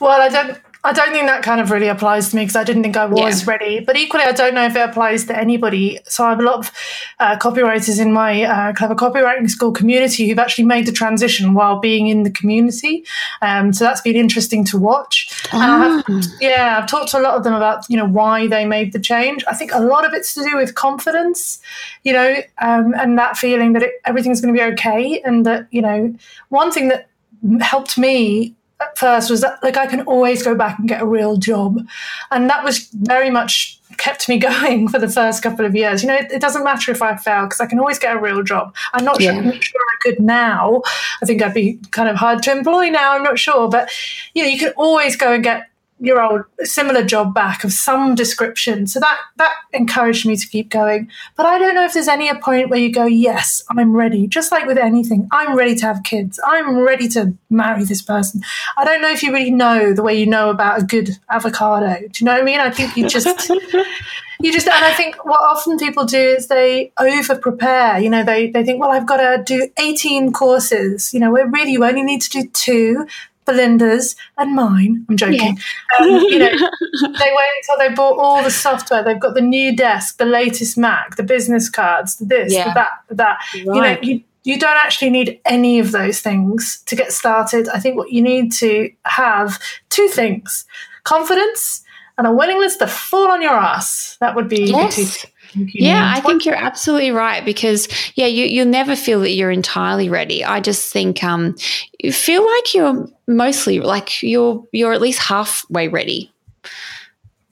Well, 0.00 0.20
I 0.20 0.28
don't. 0.28 0.58
I 0.84 0.92
don't 0.92 1.12
think 1.12 1.26
that 1.26 1.42
kind 1.42 1.62
of 1.62 1.70
really 1.70 1.88
applies 1.88 2.28
to 2.28 2.36
me 2.36 2.42
because 2.42 2.56
I 2.56 2.62
didn't 2.62 2.82
think 2.82 2.96
I 2.96 3.06
was 3.06 3.42
yeah. 3.42 3.50
ready. 3.50 3.80
But 3.80 3.96
equally, 3.96 4.24
I 4.24 4.32
don't 4.32 4.54
know 4.54 4.66
if 4.66 4.76
it 4.76 4.80
applies 4.80 5.24
to 5.26 5.38
anybody. 5.38 5.98
So 6.04 6.24
I 6.24 6.30
have 6.30 6.40
a 6.40 6.42
lot 6.42 6.58
of 6.58 6.72
uh, 7.18 7.36
copywriters 7.38 7.98
in 7.98 8.12
my 8.12 8.42
uh, 8.42 8.72
clever 8.74 8.94
copywriting 8.94 9.48
school 9.48 9.72
community 9.72 10.28
who've 10.28 10.38
actually 10.38 10.64
made 10.64 10.84
the 10.84 10.92
transition 10.92 11.54
while 11.54 11.80
being 11.80 12.08
in 12.08 12.22
the 12.22 12.30
community. 12.30 13.04
Um, 13.40 13.72
so 13.72 13.84
that's 13.84 14.02
been 14.02 14.16
interesting 14.16 14.62
to 14.66 14.78
watch. 14.78 15.42
And 15.52 15.62
I 15.62 15.78
have, 15.78 16.04
ah. 16.06 16.22
yeah, 16.42 16.78
I've 16.78 16.88
talked 16.88 17.10
to 17.12 17.18
a 17.18 17.22
lot 17.22 17.34
of 17.34 17.44
them 17.44 17.54
about 17.54 17.88
you 17.88 17.96
know 17.96 18.06
why 18.06 18.46
they 18.46 18.66
made 18.66 18.92
the 18.92 19.00
change. 19.00 19.42
I 19.48 19.54
think 19.54 19.72
a 19.72 19.80
lot 19.80 20.04
of 20.04 20.12
it's 20.12 20.34
to 20.34 20.44
do 20.44 20.56
with 20.56 20.74
confidence, 20.74 21.60
you 22.02 22.12
know, 22.12 22.36
um, 22.58 22.94
and 22.94 23.18
that 23.18 23.38
feeling 23.38 23.72
that 23.72 23.82
it, 23.82 23.94
everything's 24.04 24.42
going 24.42 24.52
to 24.52 24.60
be 24.60 24.72
okay, 24.72 25.22
and 25.24 25.46
that 25.46 25.66
you 25.70 25.80
know 25.80 26.14
one 26.50 26.70
thing 26.70 26.88
that 26.88 27.08
helped 27.60 27.96
me 27.96 28.54
at 28.80 28.98
first 28.98 29.30
was 29.30 29.40
that 29.40 29.62
like 29.62 29.76
I 29.76 29.86
can 29.86 30.02
always 30.02 30.42
go 30.42 30.54
back 30.54 30.78
and 30.78 30.88
get 30.88 31.02
a 31.02 31.06
real 31.06 31.36
job, 31.36 31.78
and 32.30 32.50
that 32.50 32.64
was 32.64 32.88
very 32.92 33.30
much 33.30 33.80
kept 33.96 34.28
me 34.28 34.38
going 34.50 34.88
for 34.88 34.98
the 34.98 35.08
first 35.08 35.42
couple 35.42 35.64
of 35.64 35.74
years. 35.74 36.02
You 36.02 36.08
know, 36.08 36.16
it, 36.16 36.32
it 36.32 36.40
doesn't 36.40 36.64
matter 36.64 36.90
if 36.90 37.02
I 37.02 37.16
fail 37.16 37.44
because 37.44 37.60
I 37.60 37.66
can 37.66 37.78
always 37.78 37.98
get 37.98 38.16
a 38.16 38.20
real 38.20 38.42
job. 38.42 38.74
I'm 38.92 39.04
not, 39.04 39.20
yeah. 39.20 39.32
sure, 39.32 39.40
I'm 39.40 39.46
not 39.46 39.64
sure 39.64 39.80
I 39.80 39.96
could 40.00 40.20
now. 40.20 40.82
I 41.22 41.26
think 41.26 41.42
I'd 41.42 41.54
be 41.54 41.78
kind 41.90 42.08
of 42.08 42.16
hard 42.16 42.42
to 42.44 42.52
employ 42.52 42.88
now. 42.90 43.14
I'm 43.14 43.22
not 43.22 43.38
sure, 43.38 43.68
but 43.68 43.90
you 44.34 44.42
know, 44.42 44.48
you 44.48 44.58
can 44.58 44.72
always 44.76 45.16
go 45.16 45.32
and 45.32 45.44
get 45.44 45.68
your 46.04 46.22
old 46.22 46.42
similar 46.60 47.04
job 47.04 47.34
back 47.34 47.64
of 47.64 47.72
some 47.72 48.14
description. 48.14 48.86
So 48.86 49.00
that 49.00 49.18
that 49.36 49.54
encouraged 49.72 50.26
me 50.26 50.36
to 50.36 50.46
keep 50.46 50.70
going. 50.70 51.10
But 51.36 51.46
I 51.46 51.58
don't 51.58 51.74
know 51.74 51.84
if 51.84 51.94
there's 51.94 52.08
any 52.08 52.28
a 52.28 52.34
point 52.34 52.70
where 52.70 52.78
you 52.78 52.92
go, 52.92 53.06
yes, 53.06 53.62
I'm 53.70 53.94
ready. 53.94 54.26
Just 54.26 54.52
like 54.52 54.66
with 54.66 54.78
anything, 54.78 55.28
I'm 55.32 55.56
ready 55.56 55.74
to 55.76 55.86
have 55.86 56.02
kids. 56.02 56.38
I'm 56.46 56.76
ready 56.78 57.08
to 57.08 57.34
marry 57.50 57.84
this 57.84 58.02
person. 58.02 58.42
I 58.76 58.84
don't 58.84 59.00
know 59.00 59.10
if 59.10 59.22
you 59.22 59.32
really 59.32 59.50
know 59.50 59.92
the 59.92 60.02
way 60.02 60.18
you 60.18 60.26
know 60.26 60.50
about 60.50 60.82
a 60.82 60.84
good 60.84 61.10
avocado. 61.30 62.00
Do 62.00 62.10
you 62.18 62.24
know 62.24 62.32
what 62.32 62.42
I 62.42 62.44
mean? 62.44 62.60
I 62.60 62.70
think 62.70 62.96
you 62.96 63.08
just 63.08 63.50
you 64.40 64.52
just 64.52 64.68
and 64.68 64.84
I 64.84 64.92
think 64.94 65.24
what 65.24 65.40
often 65.40 65.78
people 65.78 66.04
do 66.04 66.18
is 66.18 66.48
they 66.48 66.92
over 66.98 67.36
prepare. 67.36 67.98
You 67.98 68.10
know, 68.10 68.24
they 68.24 68.50
they 68.50 68.64
think, 68.64 68.80
well, 68.80 68.90
I've 68.90 69.06
got 69.06 69.18
to 69.18 69.42
do 69.42 69.68
18 69.78 70.32
courses. 70.32 71.14
You 71.14 71.20
know, 71.20 71.30
where 71.30 71.48
really 71.48 71.72
you 71.72 71.84
only 71.84 72.02
need 72.02 72.22
to 72.22 72.30
do 72.30 72.48
two 72.48 73.06
Belinda's 73.44 74.16
and 74.38 74.54
mine. 74.54 75.04
I'm 75.08 75.16
joking. 75.16 75.58
Yeah. 75.58 76.06
Um, 76.06 76.10
you 76.20 76.38
know, 76.38 76.50
they 77.18 77.32
wait 77.32 77.48
until 77.58 77.78
they 77.78 77.94
bought 77.94 78.18
all 78.18 78.42
the 78.42 78.50
software. 78.50 79.02
They've 79.02 79.20
got 79.20 79.34
the 79.34 79.40
new 79.40 79.76
desk, 79.76 80.18
the 80.18 80.24
latest 80.24 80.78
Mac, 80.78 81.16
the 81.16 81.22
business 81.22 81.68
cards, 81.68 82.16
the 82.16 82.24
this, 82.24 82.52
yeah. 82.52 82.68
the 82.68 82.74
that, 82.74 82.90
the 83.08 83.14
that. 83.16 83.38
Right. 83.54 83.64
You 83.64 83.80
know, 83.80 83.98
you, 84.02 84.24
you 84.44 84.58
don't 84.58 84.76
actually 84.76 85.10
need 85.10 85.40
any 85.44 85.78
of 85.78 85.92
those 85.92 86.20
things 86.20 86.82
to 86.86 86.96
get 86.96 87.12
started. 87.12 87.68
I 87.68 87.80
think 87.80 87.96
what 87.96 88.12
you 88.12 88.22
need 88.22 88.52
to 88.54 88.90
have 89.04 89.58
two 89.88 90.08
things: 90.08 90.66
confidence 91.04 91.82
and 92.16 92.26
a 92.26 92.32
willingness 92.32 92.76
to 92.76 92.86
fall 92.86 93.30
on 93.30 93.42
your 93.42 93.54
ass. 93.54 94.16
That 94.20 94.36
would 94.36 94.48
be 94.48 94.64
yes. 94.64 95.26
Yeah, 95.54 96.12
I 96.14 96.20
think 96.20 96.44
you're 96.44 96.54
absolutely 96.54 97.10
right 97.10 97.44
because 97.44 97.88
yeah, 98.14 98.26
you 98.26 98.46
you'll 98.46 98.66
never 98.66 98.96
feel 98.96 99.20
that 99.20 99.30
you're 99.30 99.50
entirely 99.50 100.08
ready. 100.08 100.44
I 100.44 100.60
just 100.60 100.92
think 100.92 101.22
um 101.22 101.56
you 102.02 102.12
feel 102.12 102.44
like 102.44 102.74
you're 102.74 103.08
mostly 103.26 103.80
like 103.80 104.22
you're 104.22 104.64
you're 104.72 104.92
at 104.92 105.00
least 105.00 105.20
halfway 105.20 105.88
ready. 105.88 106.32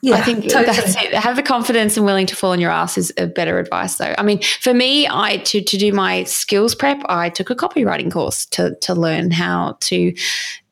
Yeah, 0.02 0.16
I 0.16 0.22
think 0.22 0.44
totally. 0.48 0.76
that's 0.76 0.96
it. 0.96 1.14
Have 1.14 1.36
the 1.36 1.42
confidence 1.42 1.96
and 1.96 2.04
willing 2.04 2.26
to 2.26 2.36
fall 2.36 2.50
on 2.50 2.60
your 2.60 2.72
ass 2.72 2.98
is 2.98 3.12
a 3.16 3.26
better 3.28 3.58
advice 3.58 3.96
though. 3.96 4.14
I 4.18 4.22
mean, 4.22 4.40
for 4.60 4.74
me, 4.74 5.06
I 5.08 5.38
to 5.38 5.62
to 5.62 5.76
do 5.76 5.92
my 5.92 6.24
skills 6.24 6.74
prep, 6.74 7.00
I 7.06 7.30
took 7.30 7.50
a 7.50 7.54
copywriting 7.54 8.10
course 8.10 8.44
to 8.46 8.74
to 8.80 8.94
learn 8.94 9.30
how 9.30 9.78
to 9.82 10.12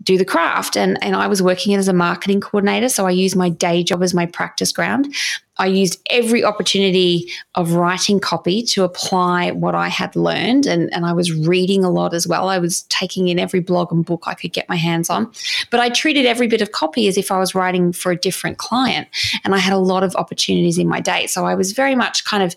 do 0.02 0.16
the 0.16 0.25
craft 0.25 0.76
and 0.76 1.02
and 1.02 1.14
I 1.14 1.26
was 1.26 1.42
working 1.42 1.75
as 1.75 1.88
a 1.88 1.92
marketing 1.92 2.40
coordinator 2.40 2.88
so 2.88 3.07
I 3.07 3.11
used 3.11 3.37
my 3.37 3.49
day 3.49 3.83
job 3.83 4.02
as 4.02 4.14
my 4.14 4.26
practice 4.26 4.73
ground 4.73 5.14
I 5.61 5.66
used 5.66 6.00
every 6.09 6.42
opportunity 6.42 7.30
of 7.54 7.73
writing 7.73 8.19
copy 8.19 8.62
to 8.62 8.83
apply 8.83 9.50
what 9.50 9.75
I 9.75 9.88
had 9.88 10.16
learned. 10.16 10.64
And, 10.64 10.92
and 10.92 11.04
I 11.04 11.12
was 11.12 11.30
reading 11.33 11.85
a 11.85 11.90
lot 11.90 12.14
as 12.14 12.26
well. 12.26 12.49
I 12.49 12.59
was 12.59 12.83
taking 12.85 13.28
in 13.28 13.38
every 13.38 13.61
blog 13.61 13.92
and 13.92 14.02
book 14.02 14.23
I 14.26 14.33
could 14.33 14.54
get 14.54 14.66
my 14.71 14.76
hands 14.76 15.11
on. 15.11 15.30
But 15.71 15.80
I 15.80 15.90
treated 15.90 16.25
every 16.25 16.49
bit 16.49 16.62
of 16.62 16.73
copy 16.73 17.09
as 17.09 17.19
if 17.19 17.30
I 17.30 17.38
was 17.38 17.54
writing 17.54 17.92
for 17.92 18.11
a 18.11 18.16
different 18.16 18.57
client. 18.57 19.07
And 19.45 19.54
I 19.54 19.59
had 19.59 19.75
a 19.75 19.78
lot 19.78 20.02
of 20.02 20.16
opportunities 20.16 20.78
in 20.78 20.88
my 20.88 21.00
day. 21.00 21.26
So 21.26 21.45
I 21.45 21.54
was 21.54 21.73
very 21.73 21.95
much 21.95 22.25
kind 22.25 22.42
of 22.42 22.57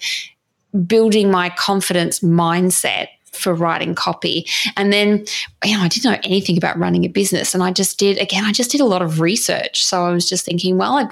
building 0.88 1.30
my 1.30 1.50
confidence 1.50 2.22
mindset 2.22 3.10
for 3.36 3.54
writing 3.54 3.96
copy. 3.96 4.48
And 4.78 4.92
then, 4.92 5.26
you 5.64 5.76
know, 5.76 5.84
I 5.84 5.88
didn't 5.88 6.12
know 6.12 6.20
anything 6.24 6.58
about 6.58 6.78
running 6.78 7.06
a 7.06 7.10
business. 7.10 7.54
And 7.54 7.64
I 7.64 7.72
just 7.72 7.98
did, 7.98 8.18
again, 8.18 8.44
I 8.46 8.52
just 8.52 8.72
did 8.72 8.82
a 8.82 8.86
lot 8.86 9.02
of 9.02 9.20
research. 9.20 9.84
So 9.84 10.06
I 10.06 10.12
was 10.12 10.28
just 10.28 10.46
thinking, 10.46 10.78
well, 10.78 10.98
I, 10.98 11.10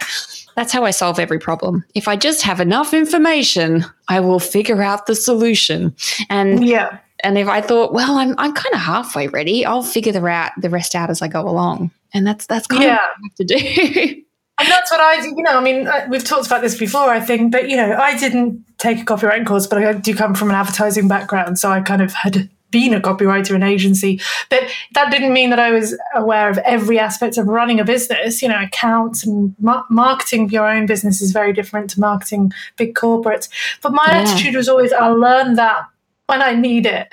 that's 0.56 0.74
how 0.74 0.84
I 0.84 0.92
solve 0.92 1.20
every 1.20 1.40
problem. 1.40 1.84
If 1.96 2.08
I 2.08 2.16
just 2.16 2.42
have 2.44 2.60
enough 2.60 2.94
information, 2.94 3.86
I 4.08 4.20
will 4.20 4.40
figure 4.40 4.82
out 4.82 5.06
the 5.06 5.16
solution. 5.16 5.96
And 6.30 6.66
yeah. 6.66 7.00
And 7.24 7.38
if 7.38 7.48
I 7.48 7.62
thought, 7.62 7.94
well, 7.94 8.18
I'm 8.18 8.34
I'm 8.40 8.54
kind 8.54 8.74
of 8.74 8.82
halfway 8.82 9.28
ready, 9.28 9.64
I'll 9.64 9.84
figure 9.84 10.12
the 10.12 10.26
out 10.26 10.54
the 10.58 10.72
rest 10.72 10.96
out 10.96 11.12
as 11.12 11.22
I 11.22 11.28
go 11.28 11.48
along. 11.48 11.92
And 12.14 12.26
that's 12.26 12.48
that's 12.48 12.66
kind 12.66 12.84
yeah. 12.84 12.96
of 12.96 13.00
what 13.00 13.10
I 13.10 13.28
have 13.28 13.36
to 13.36 14.06
do. 14.16 14.22
and 14.62 14.72
that's 14.72 14.92
what 14.92 15.00
I, 15.00 15.26
you 15.26 15.42
know, 15.42 15.58
I 15.58 15.62
mean, 15.62 15.88
uh, 15.88 16.06
we've 16.10 16.24
talked 16.24 16.46
about 16.46 16.62
this 16.62 16.78
before, 16.78 17.10
I 17.10 17.20
think, 17.20 17.52
but 17.52 17.70
you 17.70 17.76
know, 17.76 17.98
I 17.98 18.18
didn't 18.18 18.64
take 18.78 19.02
a 19.02 19.04
copywriting 19.04 19.46
course, 19.46 19.66
but 19.66 19.84
I 19.84 19.94
do 19.94 20.16
come 20.16 20.36
from 20.36 20.50
an 20.50 20.56
advertising 20.56 21.08
background, 21.08 21.58
so 21.58 21.72
I 21.72 21.82
kind 21.82 22.02
of 22.02 22.14
had 22.14 22.50
been 22.70 22.94
a 22.94 23.02
copywriter 23.02 23.54
in 23.54 23.64
agency, 23.64 24.22
but 24.50 24.64
that 24.94 25.12
didn't 25.12 25.34
mean 25.34 25.50
that 25.50 25.60
I 25.60 25.72
was 25.72 25.98
aware 26.16 26.50
of 26.50 26.58
every 26.60 26.98
aspect 26.98 27.38
of 27.38 27.48
running 27.48 27.80
a 27.80 27.84
business. 27.84 28.42
You 28.42 28.50
know, 28.50 28.62
accounts 28.62 29.26
and 29.26 29.56
ma- 29.60 29.84
marketing 29.90 30.50
your 30.50 30.66
own 30.66 30.86
business 30.86 31.22
is 31.22 31.32
very 31.32 31.54
different 31.54 31.90
to 31.92 32.00
marketing 32.00 32.54
big 32.78 32.96
corporates. 32.96 33.50
But 33.82 33.92
my 33.92 34.06
yeah. 34.08 34.22
attitude 34.22 34.56
was 34.56 34.70
always, 34.70 34.94
I'll 34.94 35.20
learn 35.20 35.56
that 35.56 35.86
when 36.28 36.42
I 36.42 36.54
need 36.54 36.86
it. 36.86 37.10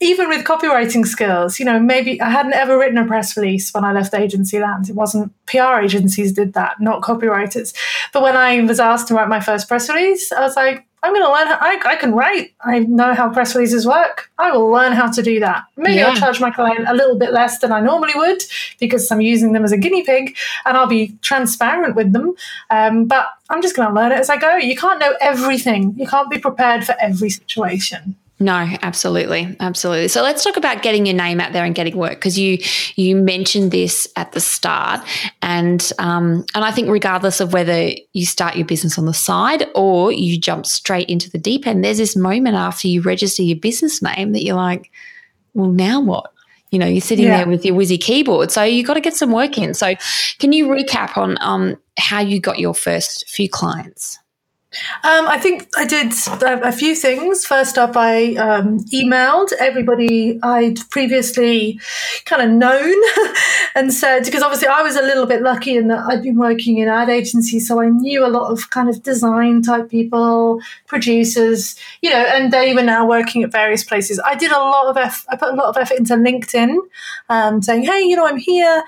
Even 0.00 0.28
with 0.28 0.44
copywriting 0.44 1.06
skills, 1.06 1.58
you 1.58 1.64
know, 1.64 1.80
maybe 1.80 2.20
I 2.20 2.28
hadn't 2.28 2.52
ever 2.52 2.78
written 2.78 2.98
a 2.98 3.06
press 3.06 3.36
release 3.36 3.72
when 3.72 3.84
I 3.84 3.92
left 3.92 4.12
agency 4.12 4.58
land. 4.58 4.90
It 4.90 4.94
wasn't 4.94 5.32
PR 5.46 5.80
agencies 5.82 6.32
did 6.32 6.52
that, 6.52 6.80
not 6.80 7.00
copywriters. 7.02 7.74
But 8.12 8.22
when 8.22 8.36
I 8.36 8.60
was 8.60 8.78
asked 8.78 9.08
to 9.08 9.14
write 9.14 9.28
my 9.28 9.40
first 9.40 9.68
press 9.68 9.88
release, 9.88 10.32
I 10.32 10.40
was 10.40 10.54
like, 10.54 10.86
I'm 11.06 11.12
going 11.12 11.24
to 11.24 11.30
learn. 11.30 11.46
How, 11.46 11.58
I, 11.60 11.80
I 11.86 11.96
can 11.96 12.12
write. 12.12 12.52
I 12.62 12.80
know 12.80 13.14
how 13.14 13.32
press 13.32 13.54
releases 13.54 13.86
work. 13.86 14.30
I 14.38 14.50
will 14.50 14.68
learn 14.70 14.92
how 14.92 15.10
to 15.10 15.22
do 15.22 15.38
that. 15.38 15.64
Maybe 15.76 15.96
yeah. 15.98 16.08
I'll 16.08 16.16
charge 16.16 16.40
my 16.40 16.50
client 16.50 16.88
a 16.88 16.94
little 16.94 17.16
bit 17.16 17.32
less 17.32 17.60
than 17.60 17.70
I 17.70 17.80
normally 17.80 18.14
would 18.16 18.42
because 18.80 19.08
I'm 19.12 19.20
using 19.20 19.52
them 19.52 19.64
as 19.64 19.70
a 19.70 19.76
guinea 19.76 20.02
pig, 20.02 20.36
and 20.64 20.76
I'll 20.76 20.88
be 20.88 21.16
transparent 21.22 21.94
with 21.94 22.12
them. 22.12 22.34
Um, 22.70 23.04
but 23.04 23.28
I'm 23.50 23.62
just 23.62 23.76
going 23.76 23.88
to 23.88 23.94
learn 23.94 24.10
it 24.10 24.18
as 24.18 24.30
I 24.30 24.36
go. 24.36 24.56
You 24.56 24.76
can't 24.76 24.98
know 24.98 25.14
everything. 25.20 25.94
You 25.96 26.08
can't 26.08 26.28
be 26.28 26.38
prepared 26.38 26.84
for 26.84 26.96
every 27.00 27.30
situation. 27.30 28.16
No, 28.38 28.52
absolutely, 28.82 29.56
absolutely. 29.60 30.08
So 30.08 30.22
let's 30.22 30.44
talk 30.44 30.58
about 30.58 30.82
getting 30.82 31.06
your 31.06 31.16
name 31.16 31.40
out 31.40 31.54
there 31.54 31.64
and 31.64 31.74
getting 31.74 31.96
work 31.96 32.16
because 32.16 32.38
you 32.38 32.58
you 32.94 33.16
mentioned 33.16 33.70
this 33.70 34.06
at 34.16 34.32
the 34.32 34.40
start, 34.40 35.00
and 35.40 35.90
um, 35.98 36.44
and 36.54 36.62
I 36.62 36.70
think 36.70 36.90
regardless 36.90 37.40
of 37.40 37.54
whether 37.54 37.92
you 38.12 38.26
start 38.26 38.56
your 38.56 38.66
business 38.66 38.98
on 38.98 39.06
the 39.06 39.14
side 39.14 39.66
or 39.74 40.12
you 40.12 40.38
jump 40.38 40.66
straight 40.66 41.08
into 41.08 41.30
the 41.30 41.38
deep 41.38 41.66
end, 41.66 41.82
there's 41.82 41.96
this 41.96 42.14
moment 42.14 42.56
after 42.56 42.88
you 42.88 43.00
register 43.00 43.42
your 43.42 43.56
business 43.56 44.02
name 44.02 44.32
that 44.32 44.44
you're 44.44 44.56
like, 44.56 44.90
well, 45.54 45.70
now 45.70 46.02
what? 46.02 46.30
You 46.70 46.78
know, 46.78 46.86
you're 46.86 47.00
sitting 47.00 47.24
yeah. 47.24 47.38
there 47.38 47.48
with 47.48 47.64
your 47.64 47.74
whizzy 47.74 47.98
keyboard, 47.98 48.50
so 48.50 48.62
you 48.62 48.84
got 48.84 48.94
to 48.94 49.00
get 49.00 49.14
some 49.14 49.32
work 49.32 49.56
in. 49.56 49.72
So, 49.72 49.94
can 50.40 50.52
you 50.52 50.66
recap 50.66 51.16
on 51.16 51.38
um, 51.40 51.76
how 51.98 52.20
you 52.20 52.38
got 52.38 52.58
your 52.58 52.74
first 52.74 53.26
few 53.30 53.48
clients? 53.48 54.18
Um, 55.04 55.26
I 55.26 55.38
think 55.38 55.68
I 55.76 55.84
did 55.84 56.12
a 56.42 56.72
few 56.72 56.94
things. 56.94 57.44
First 57.44 57.78
up, 57.78 57.96
I 57.96 58.34
um, 58.34 58.80
emailed 58.92 59.52
everybody 59.58 60.38
I'd 60.42 60.78
previously 60.90 61.80
kind 62.24 62.42
of 62.42 62.50
known 62.50 62.94
and 63.74 63.92
said, 63.92 64.24
because 64.24 64.42
obviously 64.42 64.68
I 64.68 64.82
was 64.82 64.96
a 64.96 65.02
little 65.02 65.26
bit 65.26 65.42
lucky 65.42 65.76
in 65.76 65.88
that 65.88 66.04
I'd 66.06 66.22
been 66.22 66.36
working 66.36 66.78
in 66.78 66.88
ad 66.88 67.08
agencies, 67.08 67.68
so 67.68 67.80
I 67.80 67.88
knew 67.88 68.24
a 68.24 68.28
lot 68.28 68.50
of 68.50 68.70
kind 68.70 68.88
of 68.88 69.02
design 69.02 69.62
type 69.62 69.90
people, 69.90 70.60
producers, 70.86 71.76
you 72.02 72.10
know, 72.10 72.24
and 72.24 72.52
they 72.52 72.74
were 72.74 72.82
now 72.82 73.06
working 73.06 73.42
at 73.42 73.52
various 73.52 73.84
places. 73.84 74.20
I 74.24 74.34
did 74.34 74.50
a 74.52 74.58
lot 74.58 74.86
of 74.88 74.96
effort, 74.96 75.26
I 75.30 75.36
put 75.36 75.52
a 75.52 75.56
lot 75.56 75.68
of 75.68 75.76
effort 75.76 75.98
into 75.98 76.14
LinkedIn, 76.14 76.76
um, 77.28 77.62
saying, 77.62 77.84
hey, 77.84 78.02
you 78.02 78.16
know, 78.16 78.26
I'm 78.26 78.38
here. 78.38 78.82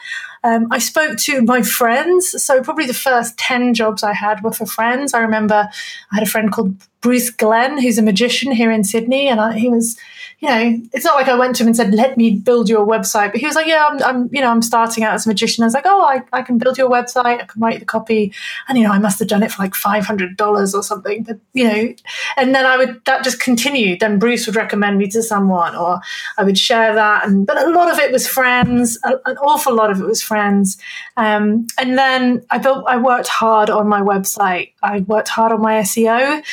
Um, 0.44 0.68
I 0.70 0.78
spoke 0.78 1.18
to 1.18 1.42
my 1.42 1.62
friends. 1.62 2.42
So, 2.42 2.62
probably 2.62 2.86
the 2.86 2.94
first 2.94 3.36
10 3.38 3.74
jobs 3.74 4.02
I 4.02 4.12
had 4.12 4.42
were 4.42 4.52
for 4.52 4.66
friends. 4.66 5.14
I 5.14 5.20
remember 5.20 5.68
I 6.12 6.14
had 6.14 6.22
a 6.22 6.30
friend 6.30 6.52
called 6.52 6.74
Bruce 7.00 7.30
Glenn, 7.30 7.80
who's 7.80 7.98
a 7.98 8.02
magician 8.02 8.52
here 8.52 8.70
in 8.70 8.84
Sydney, 8.84 9.28
and 9.28 9.40
I, 9.40 9.58
he 9.58 9.68
was 9.68 9.96
you 10.40 10.48
know, 10.48 10.80
it's 10.92 11.04
not 11.04 11.16
like 11.16 11.26
I 11.26 11.34
went 11.34 11.56
to 11.56 11.64
him 11.64 11.66
and 11.66 11.76
said, 11.76 11.92
"Let 11.92 12.16
me 12.16 12.36
build 12.36 12.68
your 12.68 12.86
website." 12.86 13.32
But 13.32 13.40
he 13.40 13.46
was 13.46 13.56
like, 13.56 13.66
"Yeah, 13.66 13.88
I'm, 13.90 14.02
I'm 14.04 14.30
you 14.32 14.40
know, 14.40 14.50
I'm 14.50 14.62
starting 14.62 15.02
out 15.02 15.14
as 15.14 15.26
a 15.26 15.28
magician." 15.28 15.64
I 15.64 15.66
was 15.66 15.74
like, 15.74 15.86
"Oh, 15.86 16.00
I, 16.00 16.22
I 16.32 16.42
can 16.42 16.58
build 16.58 16.78
your 16.78 16.88
website. 16.88 17.24
I 17.24 17.44
can 17.44 17.60
write 17.60 17.80
the 17.80 17.84
copy." 17.84 18.32
And 18.68 18.78
you 18.78 18.84
know, 18.84 18.92
I 18.92 19.00
must 19.00 19.18
have 19.18 19.26
done 19.26 19.42
it 19.42 19.50
for 19.50 19.60
like 19.60 19.74
five 19.74 20.06
hundred 20.06 20.36
dollars 20.36 20.76
or 20.76 20.84
something. 20.84 21.24
But 21.24 21.38
you 21.54 21.64
know, 21.64 21.94
and 22.36 22.54
then 22.54 22.66
I 22.66 22.76
would 22.76 23.04
that 23.06 23.24
just 23.24 23.40
continued. 23.40 23.98
Then 23.98 24.20
Bruce 24.20 24.46
would 24.46 24.54
recommend 24.54 24.98
me 24.98 25.08
to 25.08 25.24
someone, 25.24 25.74
or 25.74 25.98
I 26.36 26.44
would 26.44 26.56
share 26.58 26.94
that. 26.94 27.26
And 27.26 27.44
but 27.44 27.60
a 27.60 27.70
lot 27.70 27.90
of 27.90 27.98
it 27.98 28.12
was 28.12 28.28
friends. 28.28 28.96
An 29.02 29.36
awful 29.38 29.74
lot 29.74 29.90
of 29.90 30.00
it 30.00 30.06
was 30.06 30.22
friends. 30.22 30.78
Um, 31.16 31.66
and 31.80 31.98
then 31.98 32.46
I 32.50 32.58
built. 32.58 32.84
I 32.86 32.96
worked 32.96 33.26
hard 33.26 33.70
on 33.70 33.88
my 33.88 34.02
website. 34.02 34.72
I 34.84 35.00
worked 35.00 35.28
hard 35.28 35.50
on 35.50 35.60
my 35.60 35.80
SEO 35.80 36.44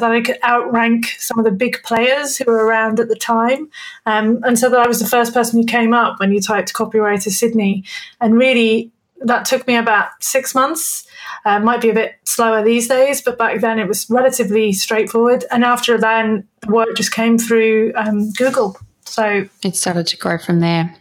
that 0.00 0.10
I 0.10 0.20
could 0.20 0.38
outrank 0.42 1.06
some 1.18 1.38
of 1.38 1.44
the 1.44 1.50
big 1.50 1.82
players 1.82 2.36
who 2.36 2.44
were 2.46 2.64
around 2.64 3.00
at 3.00 3.08
the 3.08 3.16
time 3.16 3.34
time. 3.34 3.68
Um, 4.06 4.40
and 4.44 4.58
so 4.58 4.68
that 4.70 4.80
I 4.80 4.88
was 4.88 5.00
the 5.00 5.06
first 5.06 5.32
person 5.34 5.60
who 5.60 5.66
came 5.66 5.92
up 5.92 6.20
when 6.20 6.32
you 6.32 6.40
typed 6.40 6.72
copywriter 6.72 7.30
Sydney. 7.30 7.84
And 8.20 8.34
really, 8.34 8.90
that 9.20 9.44
took 9.44 9.66
me 9.66 9.76
about 9.76 10.10
six 10.20 10.54
months. 10.54 11.06
Uh, 11.44 11.58
might 11.60 11.80
be 11.80 11.90
a 11.90 11.94
bit 11.94 12.16
slower 12.24 12.62
these 12.62 12.88
days, 12.88 13.20
but 13.20 13.38
back 13.38 13.60
then 13.60 13.78
it 13.78 13.88
was 13.88 14.08
relatively 14.10 14.72
straightforward. 14.72 15.44
And 15.50 15.64
after 15.64 15.98
then, 15.98 16.46
the 16.60 16.72
work 16.72 16.96
just 16.96 17.12
came 17.12 17.38
through 17.38 17.92
um, 17.96 18.32
Google. 18.32 18.76
So 19.04 19.48
it 19.62 19.76
started 19.76 20.06
to 20.08 20.16
grow 20.16 20.38
from 20.38 20.60
there. 20.60 20.94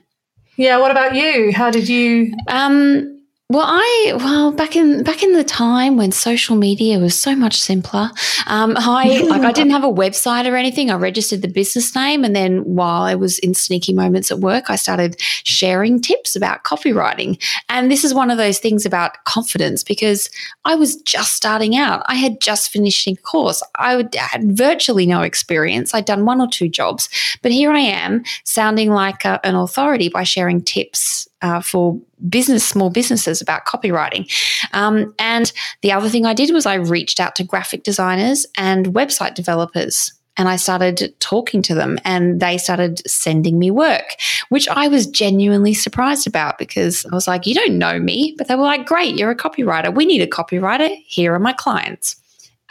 Yeah. 0.55 0.77
What 0.77 0.91
about 0.91 1.15
you? 1.15 1.51
How 1.51 1.71
did 1.71 1.89
you? 1.89 2.33
Um, 2.47 3.12
well, 3.53 3.65
I 3.67 4.13
well 4.17 4.51
back 4.51 4.75
in 4.75 5.03
back 5.03 5.21
in 5.21 5.33
the 5.33 5.43
time 5.43 5.95
when 5.95 6.11
social 6.11 6.55
media 6.55 6.97
was 6.97 7.13
so 7.13 7.35
much 7.35 7.61
simpler, 7.61 8.09
um, 8.47 8.73
I 8.77 9.21
like 9.29 9.43
I 9.43 9.51
didn't 9.51 9.71
have 9.71 9.83
a 9.83 9.91
website 9.91 10.51
or 10.51 10.55
anything. 10.55 10.89
I 10.89 10.95
registered 10.95 11.43
the 11.43 11.47
business 11.47 11.95
name, 11.95 12.23
and 12.23 12.35
then 12.35 12.63
while 12.63 13.03
I 13.03 13.13
was 13.13 13.37
in 13.39 13.53
sneaky 13.53 13.93
moments 13.93 14.31
at 14.31 14.39
work, 14.39 14.71
I 14.71 14.75
started 14.75 15.17
sharing 15.19 16.01
tips 16.01 16.35
about 16.35 16.63
copywriting. 16.63 17.39
And 17.69 17.91
this 17.91 18.03
is 18.03 18.11
one 18.11 18.31
of 18.31 18.37
those 18.37 18.57
things 18.57 18.87
about 18.87 19.23
confidence 19.25 19.83
because 19.83 20.31
I 20.65 20.73
was 20.73 20.95
just 21.03 21.33
starting 21.33 21.77
out. 21.77 22.03
I 22.07 22.15
had 22.15 22.41
just 22.41 22.71
finished 22.71 23.07
a 23.07 23.15
course. 23.15 23.61
I 23.75 23.95
would, 23.95 24.15
had 24.15 24.57
virtually 24.57 25.05
no 25.05 25.21
experience. 25.21 25.93
I'd 25.93 26.05
done 26.05 26.25
one 26.25 26.41
or 26.41 26.47
two 26.47 26.69
jobs, 26.69 27.07
but 27.43 27.51
here 27.51 27.71
I 27.71 27.81
am 27.81 28.23
sounding 28.45 28.89
like 28.89 29.25
a, 29.25 29.39
an 29.45 29.53
authority 29.53 30.09
by 30.09 30.23
sharing 30.23 30.63
tips 30.63 31.27
uh, 31.43 31.59
for 31.61 31.99
business, 32.27 32.65
small 32.65 32.89
businesses 32.89 33.41
about 33.41 33.65
copywriting. 33.65 34.31
Um, 34.73 35.13
and 35.19 35.51
the 35.81 35.91
other 35.91 36.09
thing 36.09 36.25
I 36.25 36.33
did 36.33 36.51
was 36.51 36.65
I 36.65 36.75
reached 36.75 37.19
out 37.19 37.35
to 37.35 37.43
graphic 37.43 37.83
designers 37.83 38.47
and 38.57 38.87
website 38.87 39.35
developers. 39.35 40.11
And 40.35 40.49
I 40.49 40.55
started 40.55 41.13
talking 41.19 41.61
to 41.63 41.75
them 41.75 41.99
and 42.05 42.39
they 42.39 42.57
started 42.57 43.07
sending 43.07 43.59
me 43.59 43.69
work, 43.69 44.15
which 44.49 44.67
I 44.67 44.87
was 44.87 45.05
genuinely 45.05 45.75
surprised 45.75 46.25
about 46.25 46.57
because 46.57 47.05
I 47.05 47.13
was 47.13 47.27
like, 47.27 47.45
you 47.45 47.53
don't 47.53 47.77
know 47.77 47.99
me. 47.99 48.33
But 48.37 48.47
they 48.47 48.55
were 48.55 48.63
like, 48.63 48.87
great, 48.87 49.15
you're 49.15 49.29
a 49.29 49.35
copywriter. 49.35 49.93
We 49.93 50.05
need 50.05 50.21
a 50.21 50.27
copywriter. 50.27 50.89
Here 51.05 51.35
are 51.35 51.39
my 51.39 51.53
clients. 51.53 52.15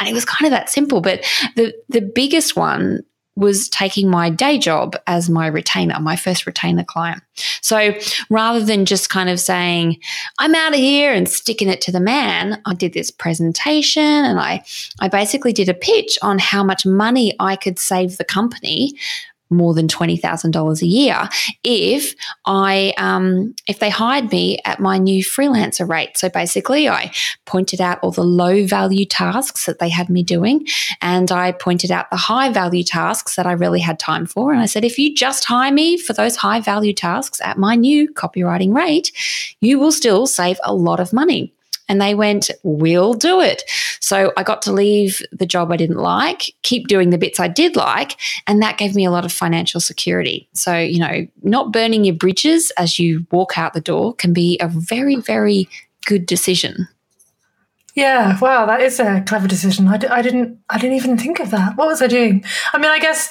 And 0.00 0.08
it 0.08 0.14
was 0.14 0.24
kind 0.24 0.46
of 0.46 0.50
that 0.50 0.70
simple. 0.70 1.00
But 1.00 1.20
the, 1.54 1.72
the 1.88 2.00
biggest 2.00 2.56
one 2.56 3.04
was 3.34 3.68
taking 3.70 4.10
my 4.10 4.28
day 4.28 4.58
job 4.58 4.94
as 5.06 5.30
my 5.30 5.46
retainer, 5.46 5.98
my 6.00 6.16
first 6.16 6.46
retainer 6.46 6.84
client. 6.84 7.22
So 7.62 7.94
rather 8.28 8.62
than 8.62 8.84
just 8.84 9.08
kind 9.08 9.30
of 9.30 9.40
saying, 9.40 9.98
I'm 10.38 10.54
out 10.54 10.74
of 10.74 10.78
here 10.78 11.12
and 11.14 11.28
sticking 11.28 11.68
it 11.68 11.80
to 11.82 11.92
the 11.92 12.00
man, 12.00 12.60
I 12.66 12.74
did 12.74 12.92
this 12.92 13.10
presentation 13.10 14.02
and 14.02 14.38
I, 14.38 14.62
I 15.00 15.08
basically 15.08 15.54
did 15.54 15.70
a 15.70 15.74
pitch 15.74 16.18
on 16.22 16.38
how 16.38 16.62
much 16.62 16.84
money 16.84 17.34
I 17.40 17.56
could 17.56 17.78
save 17.78 18.18
the 18.18 18.24
company 18.24 18.98
more 19.52 19.74
than 19.74 19.88
twenty 19.88 20.16
thousand 20.16 20.52
dollars 20.52 20.82
a 20.82 20.86
year 20.86 21.28
if 21.64 22.14
I 22.46 22.94
um, 22.96 23.54
if 23.68 23.78
they 23.78 23.90
hired 23.90 24.30
me 24.30 24.58
at 24.64 24.80
my 24.80 24.98
new 24.98 25.24
freelancer 25.24 25.88
rate. 25.88 26.16
So 26.18 26.28
basically, 26.28 26.88
I 26.88 27.12
pointed 27.44 27.80
out 27.80 27.98
all 28.02 28.10
the 28.10 28.24
low 28.24 28.66
value 28.66 29.04
tasks 29.04 29.66
that 29.66 29.78
they 29.78 29.88
had 29.88 30.08
me 30.08 30.22
doing, 30.22 30.66
and 31.00 31.30
I 31.30 31.52
pointed 31.52 31.90
out 31.90 32.10
the 32.10 32.16
high 32.16 32.50
value 32.50 32.84
tasks 32.84 33.36
that 33.36 33.46
I 33.46 33.52
really 33.52 33.80
had 33.80 33.98
time 33.98 34.26
for. 34.26 34.52
And 34.52 34.60
I 34.60 34.66
said, 34.66 34.84
if 34.84 34.98
you 34.98 35.14
just 35.14 35.44
hire 35.44 35.72
me 35.72 35.96
for 35.96 36.12
those 36.12 36.36
high 36.36 36.60
value 36.60 36.92
tasks 36.92 37.40
at 37.42 37.58
my 37.58 37.74
new 37.74 38.12
copywriting 38.12 38.74
rate, 38.74 39.12
you 39.60 39.78
will 39.78 39.92
still 39.92 40.26
save 40.26 40.58
a 40.64 40.74
lot 40.74 41.00
of 41.00 41.12
money. 41.12 41.52
And 41.92 42.00
they 42.00 42.14
went, 42.14 42.50
We'll 42.62 43.12
do 43.12 43.42
it. 43.42 43.64
So 44.00 44.32
I 44.38 44.42
got 44.42 44.62
to 44.62 44.72
leave 44.72 45.20
the 45.30 45.44
job 45.44 45.70
I 45.70 45.76
didn't 45.76 45.98
like, 45.98 46.54
keep 46.62 46.88
doing 46.88 47.10
the 47.10 47.18
bits 47.18 47.38
I 47.38 47.48
did 47.48 47.76
like. 47.76 48.18
And 48.46 48.62
that 48.62 48.78
gave 48.78 48.94
me 48.94 49.04
a 49.04 49.10
lot 49.10 49.26
of 49.26 49.32
financial 49.32 49.78
security. 49.78 50.48
So, 50.54 50.78
you 50.78 50.98
know, 50.98 51.26
not 51.42 51.70
burning 51.70 52.04
your 52.04 52.14
bridges 52.14 52.72
as 52.78 52.98
you 52.98 53.26
walk 53.30 53.58
out 53.58 53.74
the 53.74 53.80
door 53.82 54.14
can 54.14 54.32
be 54.32 54.56
a 54.58 54.68
very, 54.68 55.16
very 55.16 55.68
good 56.06 56.24
decision. 56.24 56.88
Yeah, 57.94 58.38
wow, 58.40 58.64
that 58.64 58.80
is 58.80 58.98
a 58.98 59.22
clever 59.26 59.46
decision. 59.46 59.86
I 59.86 59.98
d- 59.98 60.06
I 60.06 60.22
didn't, 60.22 60.60
I 60.70 60.78
didn't 60.78 60.96
even 60.96 61.18
think 61.18 61.40
of 61.40 61.50
that. 61.50 61.76
What 61.76 61.88
was 61.88 62.00
I 62.00 62.06
doing? 62.06 62.42
I 62.72 62.78
mean, 62.78 62.90
I 62.90 62.98
guess 62.98 63.28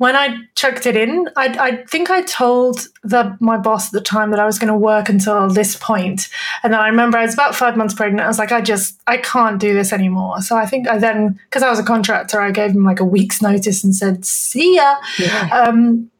when 0.00 0.16
I 0.16 0.34
checked 0.54 0.86
it 0.86 0.96
in, 0.96 1.28
I, 1.36 1.48
I 1.60 1.84
think 1.84 2.08
I 2.08 2.22
told 2.22 2.88
the, 3.02 3.36
my 3.38 3.58
boss 3.58 3.88
at 3.88 3.92
the 3.92 4.00
time 4.00 4.30
that 4.30 4.40
I 4.40 4.46
was 4.46 4.58
going 4.58 4.72
to 4.72 4.78
work 4.78 5.10
until 5.10 5.46
this 5.50 5.76
point. 5.76 6.30
And 6.62 6.72
then 6.72 6.80
I 6.80 6.88
remember 6.88 7.18
I 7.18 7.26
was 7.26 7.34
about 7.34 7.54
five 7.54 7.76
months 7.76 7.92
pregnant. 7.92 8.22
I 8.22 8.26
was 8.26 8.38
like, 8.38 8.50
I 8.50 8.62
just, 8.62 8.98
I 9.06 9.18
can't 9.18 9.60
do 9.60 9.74
this 9.74 9.92
anymore. 9.92 10.40
So 10.40 10.56
I 10.56 10.64
think 10.64 10.88
I 10.88 10.96
then, 10.96 11.38
because 11.50 11.62
I 11.62 11.68
was 11.68 11.78
a 11.78 11.82
contractor, 11.82 12.40
I 12.40 12.50
gave 12.50 12.70
him 12.70 12.82
like 12.82 13.00
a 13.00 13.04
week's 13.04 13.42
notice 13.42 13.84
and 13.84 13.94
said, 13.94 14.24
see 14.24 14.76
ya. 14.76 14.96
Yeah. 15.18 15.48
Um, 15.52 16.10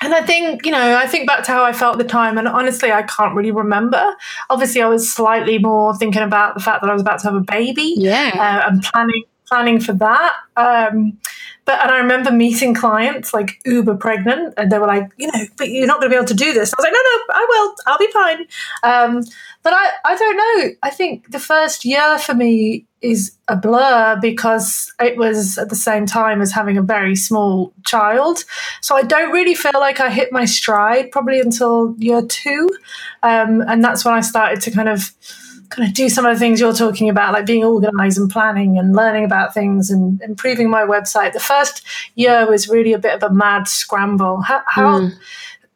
and 0.00 0.14
I 0.14 0.20
think, 0.20 0.64
you 0.64 0.70
know, 0.70 0.96
I 0.96 1.08
think 1.08 1.26
back 1.26 1.42
to 1.46 1.50
how 1.50 1.64
I 1.64 1.72
felt 1.72 1.94
at 1.94 1.98
the 1.98 2.08
time, 2.08 2.38
and 2.38 2.46
honestly, 2.46 2.92
I 2.92 3.02
can't 3.02 3.34
really 3.34 3.50
remember. 3.50 4.14
Obviously, 4.48 4.80
I 4.80 4.86
was 4.86 5.12
slightly 5.12 5.58
more 5.58 5.96
thinking 5.96 6.22
about 6.22 6.54
the 6.54 6.60
fact 6.60 6.82
that 6.82 6.88
I 6.90 6.92
was 6.92 7.02
about 7.02 7.18
to 7.20 7.24
have 7.26 7.34
a 7.34 7.40
baby. 7.40 7.94
Yeah. 7.96 8.30
Uh, 8.34 8.70
and 8.70 8.80
planning 8.80 9.24
planning 9.48 9.80
for 9.80 9.92
that. 9.94 10.34
Um, 10.56 11.18
but 11.64 11.80
and 11.80 11.90
I 11.90 11.98
remember 11.98 12.30
meeting 12.30 12.74
clients 12.74 13.32
like 13.32 13.60
uber 13.64 13.96
pregnant, 13.96 14.54
and 14.56 14.70
they 14.70 14.78
were 14.78 14.86
like, 14.86 15.10
you 15.16 15.26
know, 15.26 15.46
but 15.56 15.70
you're 15.70 15.86
not 15.86 16.00
going 16.00 16.10
to 16.10 16.14
be 16.14 16.16
able 16.16 16.28
to 16.28 16.34
do 16.34 16.52
this. 16.52 16.72
I 16.72 16.76
was 16.78 16.84
like, 16.84 16.92
no, 16.92 16.98
no, 16.98 17.22
I 17.30 17.46
will. 17.48 17.74
I'll 17.86 17.98
be 17.98 18.12
fine. 18.12 18.38
Um, 18.82 19.24
but 19.62 19.72
I, 19.72 19.90
I 20.04 20.16
don't 20.16 20.36
know. 20.36 20.70
I 20.82 20.90
think 20.90 21.30
the 21.30 21.38
first 21.38 21.86
year 21.86 22.18
for 22.18 22.34
me 22.34 22.84
is 23.00 23.32
a 23.48 23.56
blur 23.56 24.18
because 24.20 24.92
it 25.00 25.16
was 25.16 25.56
at 25.56 25.70
the 25.70 25.76
same 25.76 26.04
time 26.04 26.42
as 26.42 26.52
having 26.52 26.76
a 26.76 26.82
very 26.82 27.16
small 27.16 27.72
child. 27.84 28.44
So 28.82 28.94
I 28.94 29.02
don't 29.02 29.30
really 29.30 29.54
feel 29.54 29.72
like 29.74 30.00
I 30.00 30.10
hit 30.10 30.32
my 30.32 30.44
stride 30.44 31.10
probably 31.10 31.40
until 31.40 31.94
year 31.98 32.22
two, 32.22 32.68
um, 33.22 33.62
and 33.62 33.82
that's 33.82 34.04
when 34.04 34.14
I 34.14 34.20
started 34.20 34.60
to 34.62 34.70
kind 34.70 34.90
of 34.90 35.12
kind 35.74 35.88
of 35.88 35.94
do 35.94 36.08
some 36.08 36.24
of 36.24 36.34
the 36.34 36.38
things 36.38 36.60
you're 36.60 36.72
talking 36.72 37.08
about, 37.08 37.32
like 37.32 37.46
being 37.46 37.64
organized 37.64 38.18
and 38.18 38.30
planning 38.30 38.78
and 38.78 38.94
learning 38.94 39.24
about 39.24 39.52
things 39.52 39.90
and 39.90 40.20
improving 40.22 40.70
my 40.70 40.82
website. 40.82 41.32
The 41.32 41.40
first 41.40 41.84
year 42.14 42.48
was 42.48 42.68
really 42.68 42.92
a 42.92 42.98
bit 42.98 43.14
of 43.14 43.22
a 43.22 43.32
mad 43.32 43.68
scramble. 43.68 44.40
How, 44.42 44.62
how 44.66 45.00
mm. 45.00 45.12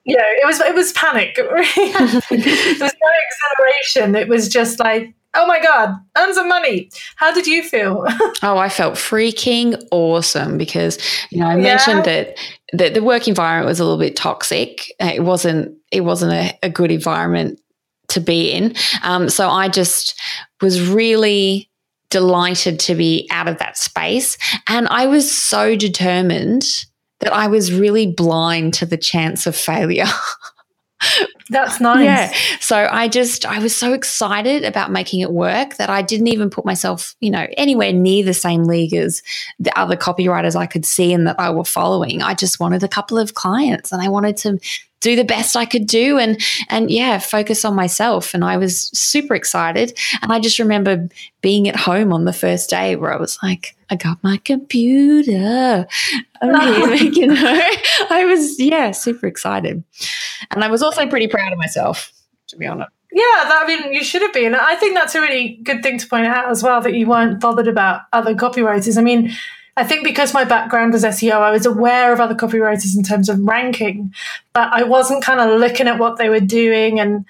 you 0.04 0.16
know, 0.16 0.24
it 0.24 0.46
was 0.46 0.60
it 0.60 0.74
was 0.74 0.92
panic. 0.92 1.34
it 1.38 2.80
was 2.80 2.80
no 2.80 3.10
acceleration. 3.26 4.14
It 4.14 4.28
was 4.28 4.48
just 4.48 4.78
like 4.78 5.14
oh 5.34 5.46
my 5.46 5.60
god 5.60 5.94
earn 6.16 6.32
some 6.32 6.48
money 6.48 6.90
how 7.16 7.32
did 7.32 7.46
you 7.46 7.62
feel 7.62 8.06
oh 8.42 8.56
i 8.56 8.68
felt 8.68 8.94
freaking 8.94 9.80
awesome 9.90 10.56
because 10.56 10.98
you 11.30 11.38
know 11.38 11.46
i 11.46 11.54
mentioned 11.54 11.98
yeah. 11.98 12.24
that 12.24 12.38
the, 12.72 12.88
the 12.88 13.02
work 13.02 13.28
environment 13.28 13.66
was 13.66 13.78
a 13.78 13.84
little 13.84 13.98
bit 13.98 14.16
toxic 14.16 14.90
it 15.00 15.22
wasn't 15.22 15.70
it 15.92 16.00
wasn't 16.00 16.32
a, 16.32 16.58
a 16.62 16.70
good 16.70 16.90
environment 16.90 17.60
to 18.08 18.20
be 18.20 18.50
in. 18.50 18.74
Um, 19.02 19.28
so 19.28 19.48
I 19.48 19.68
just 19.68 20.20
was 20.60 20.88
really 20.88 21.68
delighted 22.10 22.80
to 22.80 22.94
be 22.94 23.28
out 23.30 23.48
of 23.48 23.58
that 23.58 23.76
space. 23.76 24.38
And 24.66 24.88
I 24.88 25.06
was 25.06 25.30
so 25.30 25.76
determined 25.76 26.64
that 27.20 27.32
I 27.32 27.48
was 27.48 27.72
really 27.72 28.06
blind 28.06 28.74
to 28.74 28.86
the 28.86 28.96
chance 28.96 29.46
of 29.46 29.56
failure. 29.56 30.06
That's 31.50 31.80
nice. 31.80 32.04
Yeah. 32.04 32.32
So 32.60 32.88
I 32.90 33.08
just, 33.08 33.46
I 33.46 33.58
was 33.58 33.74
so 33.76 33.92
excited 33.92 34.64
about 34.64 34.90
making 34.90 35.20
it 35.20 35.32
work 35.32 35.76
that 35.76 35.90
I 35.90 36.02
didn't 36.02 36.28
even 36.28 36.50
put 36.50 36.64
myself, 36.64 37.14
you 37.20 37.30
know, 37.30 37.46
anywhere 37.56 37.92
near 37.92 38.24
the 38.24 38.34
same 38.34 38.64
league 38.64 38.94
as 38.94 39.22
the 39.58 39.76
other 39.78 39.96
copywriters 39.96 40.56
I 40.56 40.66
could 40.66 40.84
see 40.84 41.12
and 41.12 41.26
that 41.26 41.38
I 41.38 41.50
were 41.50 41.64
following. 41.64 42.22
I 42.22 42.34
just 42.34 42.60
wanted 42.60 42.82
a 42.82 42.88
couple 42.88 43.18
of 43.18 43.34
clients 43.34 43.92
and 43.92 44.02
I 44.02 44.08
wanted 44.08 44.36
to 44.38 44.58
do 45.00 45.16
the 45.16 45.24
best 45.24 45.56
I 45.56 45.64
could 45.64 45.86
do 45.86 46.18
and 46.18 46.40
and 46.68 46.90
yeah, 46.90 47.18
focus 47.18 47.64
on 47.64 47.74
myself. 47.74 48.34
And 48.34 48.44
I 48.44 48.56
was 48.56 48.90
super 48.98 49.34
excited. 49.34 49.98
And 50.22 50.32
I 50.32 50.40
just 50.40 50.58
remember 50.58 51.08
being 51.40 51.68
at 51.68 51.76
home 51.76 52.12
on 52.12 52.24
the 52.24 52.32
first 52.32 52.70
day 52.70 52.96
where 52.96 53.12
I 53.12 53.16
was 53.16 53.38
like, 53.42 53.76
I 53.90 53.96
got 53.96 54.22
my 54.22 54.38
computer. 54.38 55.86
Oh, 56.40 56.84
okay, 56.84 57.08
you 57.08 57.26
know, 57.26 57.34
I 58.10 58.24
was 58.24 58.60
yeah, 58.60 58.92
super 58.92 59.26
excited. 59.26 59.82
And 60.52 60.62
I 60.62 60.68
was 60.68 60.84
also 60.84 61.04
pretty 61.08 61.26
proud 61.26 61.52
of 61.52 61.58
myself, 61.58 62.12
to 62.46 62.56
be 62.56 62.64
honest. 62.64 62.92
Yeah, 63.10 63.24
that, 63.24 63.64
I 63.64 63.66
mean, 63.66 63.92
you 63.92 64.04
should 64.04 64.22
have 64.22 64.32
been. 64.32 64.54
I 64.54 64.76
think 64.76 64.94
that's 64.94 65.16
a 65.16 65.20
really 65.20 65.58
good 65.64 65.82
thing 65.82 65.98
to 65.98 66.06
point 66.06 66.26
out 66.26 66.48
as 66.48 66.62
well 66.62 66.80
that 66.82 66.94
you 66.94 67.08
weren't 67.08 67.40
bothered 67.40 67.66
about 67.66 68.02
other 68.12 68.36
copywriters. 68.36 68.96
I 68.96 69.02
mean, 69.02 69.32
I 69.78 69.84
think 69.84 70.02
because 70.02 70.34
my 70.34 70.42
background 70.42 70.92
was 70.92 71.04
SEO, 71.04 71.34
I 71.34 71.52
was 71.52 71.64
aware 71.64 72.12
of 72.12 72.20
other 72.20 72.34
copywriters 72.34 72.96
in 72.96 73.04
terms 73.04 73.28
of 73.28 73.38
ranking, 73.38 74.12
but 74.52 74.72
I 74.72 74.82
wasn't 74.82 75.22
kind 75.22 75.40
of 75.40 75.60
looking 75.60 75.86
at 75.86 76.00
what 76.00 76.16
they 76.16 76.28
were 76.28 76.40
doing 76.40 76.98
and 76.98 77.24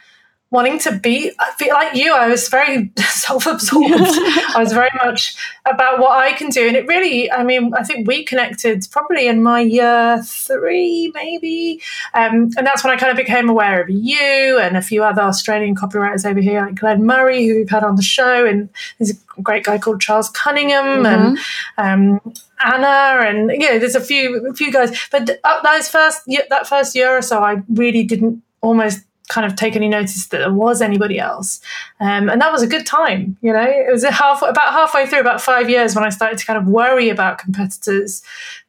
wanting 0.51 0.79
to 0.79 0.93
be, 0.93 1.31
be 1.59 1.71
like 1.71 1.95
you. 1.95 2.15
I 2.15 2.29
was 2.29 2.49
very 2.49 2.91
self-absorbed. 2.99 3.93
I 3.93 4.55
was 4.57 4.73
very 4.73 4.89
much 5.05 5.37
about 5.67 5.99
what 5.99 6.13
I 6.13 6.33
can 6.33 6.49
do, 6.49 6.67
and 6.67 6.77
it 6.77 6.87
really. 6.87 7.31
I 7.31 7.45
mean, 7.45 7.73
I 7.75 7.83
think 7.83 8.09
we 8.09 8.25
connected 8.25 8.87
probably 8.91 9.29
in 9.29 9.43
my 9.43 9.61
year 9.61 10.23
three, 10.25 11.13
maybe, 11.15 11.83
um, 12.15 12.51
and 12.57 12.67
that's 12.67 12.83
when 12.83 12.93
I 12.93 12.97
kind 12.97 13.11
of 13.11 13.17
became 13.17 13.49
aware 13.49 13.83
of 13.83 13.91
you 13.91 14.59
and 14.59 14.77
a 14.77 14.83
few 14.83 15.05
other 15.05 15.23
Australian 15.23 15.75
copywriters 15.75 16.29
over 16.29 16.41
here, 16.41 16.63
like 16.63 16.77
Glenn 16.77 17.05
Murray, 17.05 17.47
who 17.47 17.57
we've 17.57 17.71
had 17.71 17.85
on 17.85 17.97
the 17.97 18.03
show, 18.03 18.47
and 18.47 18.69
there's 18.99 19.11
a 19.11 19.43
great 19.43 19.65
guy 19.65 19.79
called 19.79 20.01
Charles 20.01 20.31
Cunningham, 20.31 21.05
mm-hmm. 21.05 21.37
and 21.77 22.21
um, 22.25 22.35
Anna, 22.65 23.27
and 23.29 23.51
you 23.51 23.69
know, 23.69 23.79
there's 23.79 23.95
a 23.95 24.01
few 24.01 24.49
a 24.49 24.55
few 24.55 24.73
guys. 24.73 24.97
But 25.11 25.39
uh, 25.45 25.63
those 25.63 25.89
first 25.89 26.23
that 26.49 26.67
first 26.67 26.95
year 26.95 27.17
or 27.17 27.23
so, 27.23 27.43
I 27.43 27.63
really 27.69 28.05
didn't 28.05 28.43
almost 28.61 29.05
kind 29.29 29.47
of 29.47 29.57
take 29.57 29.77
any 29.77 29.89
notice 29.89 30.27
that 30.27 30.39
there 30.39 30.53
was 30.53 30.83
anybody 30.83 31.19
else. 31.19 31.61
Um, 32.01 32.29
and 32.29 32.41
that 32.41 32.51
was 32.51 32.63
a 32.63 32.67
good 32.67 32.87
time, 32.87 33.37
you 33.43 33.53
know. 33.53 33.63
It 33.63 33.93
was 33.93 34.05
half 34.05 34.43
about 34.43 34.73
halfway 34.73 35.07
through, 35.07 35.21
about 35.21 35.41
five 35.41 35.69
years, 35.71 35.95
when 35.95 36.05
I 36.05 36.09
started 36.09 36.39
to 36.39 36.47
kind 36.47 36.59
of 36.59 36.67
worry 36.67 37.09
about 37.09 37.39
competitors. 37.39 38.23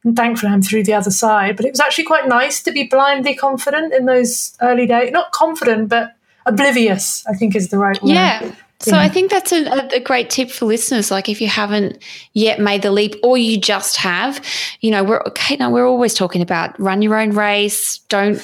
And 0.03 0.15
thankfully, 0.15 0.51
I'm 0.51 0.61
through 0.61 0.83
the 0.83 0.93
other 0.93 1.11
side. 1.11 1.55
But 1.55 1.65
it 1.65 1.71
was 1.71 1.79
actually 1.79 2.05
quite 2.05 2.27
nice 2.27 2.61
to 2.63 2.71
be 2.71 2.83
blindly 2.83 3.35
confident 3.35 3.93
in 3.93 4.05
those 4.05 4.55
early 4.61 4.85
days. 4.85 5.11
Not 5.11 5.31
confident, 5.31 5.89
but 5.89 6.15
oblivious. 6.45 7.25
I 7.27 7.33
think 7.33 7.55
is 7.55 7.69
the 7.69 7.77
right 7.77 8.01
word. 8.01 8.11
Yeah. 8.11 8.51
So 8.81 8.95
I 8.95 9.09
think 9.09 9.29
that's 9.29 9.51
a, 9.51 9.89
a, 9.93 9.99
great 9.99 10.29
tip 10.29 10.49
for 10.49 10.65
listeners. 10.65 11.11
Like 11.11 11.27
if 11.27 11.41
you 11.41 11.47
haven't 11.47 12.01
yet 12.31 12.61
made 12.61 12.81
the 12.81 12.91
leap, 12.91 13.15
or 13.23 13.37
you 13.37 13.59
just 13.59 13.97
have, 13.97 14.41
you 14.79 14.89
know, 14.89 15.03
we're 15.03 15.21
okay. 15.23 15.57
Now 15.57 15.69
we're 15.69 15.87
always 15.87 16.13
talking 16.13 16.41
about 16.41 16.79
run 16.79 17.01
your 17.01 17.17
own 17.17 17.31
race. 17.31 17.97
Don't 18.07 18.41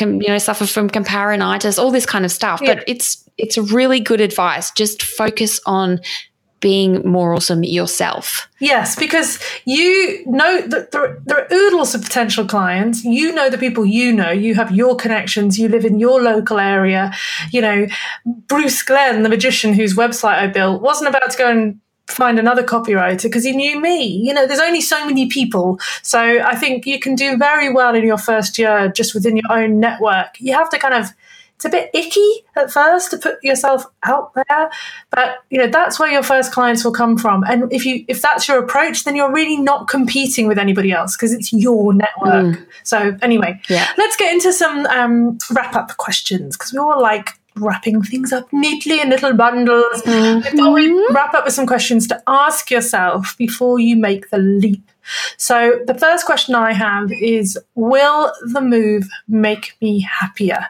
you 0.00 0.28
know 0.28 0.38
suffer 0.38 0.66
from 0.66 0.88
comparinitis 0.88 1.78
all 1.78 1.90
this 1.90 2.06
kind 2.06 2.24
of 2.24 2.30
stuff 2.30 2.60
yeah. 2.62 2.74
but 2.74 2.84
it's 2.88 3.28
it's 3.38 3.56
really 3.58 4.00
good 4.00 4.20
advice 4.20 4.70
just 4.72 5.02
focus 5.02 5.60
on 5.66 6.00
being 6.60 7.06
more 7.06 7.34
awesome 7.34 7.64
yourself. 7.64 8.48
Yes, 8.60 8.94
because 8.94 9.38
you 9.64 10.22
know 10.26 10.60
that 10.60 10.92
there, 10.92 11.20
there 11.24 11.38
are 11.38 11.52
oodles 11.52 11.94
of 11.94 12.02
potential 12.02 12.44
clients. 12.46 13.02
You 13.02 13.32
know 13.32 13.50
the 13.50 13.58
people 13.58 13.86
you 13.86 14.12
know. 14.12 14.30
You 14.30 14.54
have 14.54 14.70
your 14.70 14.94
connections. 14.94 15.58
You 15.58 15.68
live 15.68 15.84
in 15.84 15.98
your 15.98 16.20
local 16.22 16.58
area. 16.58 17.12
You 17.50 17.62
know, 17.62 17.86
Bruce 18.46 18.82
Glenn, 18.82 19.22
the 19.22 19.28
magician 19.28 19.72
whose 19.72 19.94
website 19.94 20.38
I 20.38 20.46
built, 20.46 20.82
wasn't 20.82 21.08
about 21.08 21.30
to 21.30 21.38
go 21.38 21.50
and 21.50 21.80
find 22.10 22.38
another 22.38 22.62
copywriter 22.62 23.24
because 23.24 23.44
he 23.44 23.52
knew 23.52 23.80
me. 23.80 24.04
You 24.04 24.34
know, 24.34 24.46
there's 24.46 24.60
only 24.60 24.80
so 24.80 25.04
many 25.06 25.26
people. 25.28 25.78
So 26.02 26.20
I 26.20 26.56
think 26.56 26.86
you 26.86 26.98
can 26.98 27.14
do 27.14 27.36
very 27.36 27.72
well 27.72 27.94
in 27.94 28.04
your 28.04 28.18
first 28.18 28.58
year 28.58 28.88
just 28.88 29.14
within 29.14 29.36
your 29.36 29.50
own 29.50 29.80
network. 29.80 30.40
You 30.40 30.54
have 30.54 30.70
to 30.70 30.78
kind 30.78 30.94
of 30.94 31.10
it's 31.60 31.66
a 31.66 31.68
bit 31.68 31.90
icky 31.92 32.44
at 32.56 32.70
first 32.70 33.10
to 33.10 33.18
put 33.18 33.42
yourself 33.44 33.84
out 34.04 34.32
there 34.34 34.70
but 35.10 35.44
you 35.50 35.58
know 35.58 35.66
that's 35.66 36.00
where 36.00 36.10
your 36.10 36.22
first 36.22 36.52
clients 36.52 36.82
will 36.82 36.92
come 36.92 37.18
from 37.18 37.44
and 37.44 37.70
if 37.70 37.84
you 37.84 38.02
if 38.08 38.22
that's 38.22 38.48
your 38.48 38.58
approach 38.58 39.04
then 39.04 39.14
you're 39.14 39.30
really 39.30 39.58
not 39.58 39.86
competing 39.86 40.48
with 40.48 40.58
anybody 40.58 40.90
else 40.90 41.14
because 41.14 41.34
it's 41.34 41.52
your 41.52 41.92
network 41.92 42.56
mm. 42.56 42.66
so 42.82 43.14
anyway 43.20 43.60
yeah. 43.68 43.86
let's 43.98 44.16
get 44.16 44.32
into 44.32 44.54
some 44.54 44.86
um, 44.86 45.36
wrap 45.50 45.74
up 45.74 45.94
questions 45.98 46.56
because 46.56 46.72
we 46.72 46.78
all 46.78 47.00
like 47.00 47.38
wrapping 47.56 48.02
things 48.02 48.32
up 48.32 48.52
neatly 48.52 49.00
in 49.00 49.10
little 49.10 49.34
bundles. 49.34 50.02
Mm-hmm. 50.02 50.56
Before 50.56 50.72
we 50.72 51.06
wrap 51.10 51.34
up 51.34 51.44
with 51.44 51.54
some 51.54 51.66
questions 51.66 52.06
to 52.08 52.22
ask 52.26 52.70
yourself 52.70 53.36
before 53.36 53.78
you 53.78 53.96
make 53.96 54.30
the 54.30 54.38
leap. 54.38 54.82
So, 55.36 55.80
the 55.86 55.94
first 55.94 56.26
question 56.26 56.54
I 56.54 56.72
have 56.72 57.10
is 57.12 57.58
Will 57.74 58.32
the 58.42 58.60
move 58.60 59.08
make 59.28 59.76
me 59.80 60.00
happier? 60.00 60.66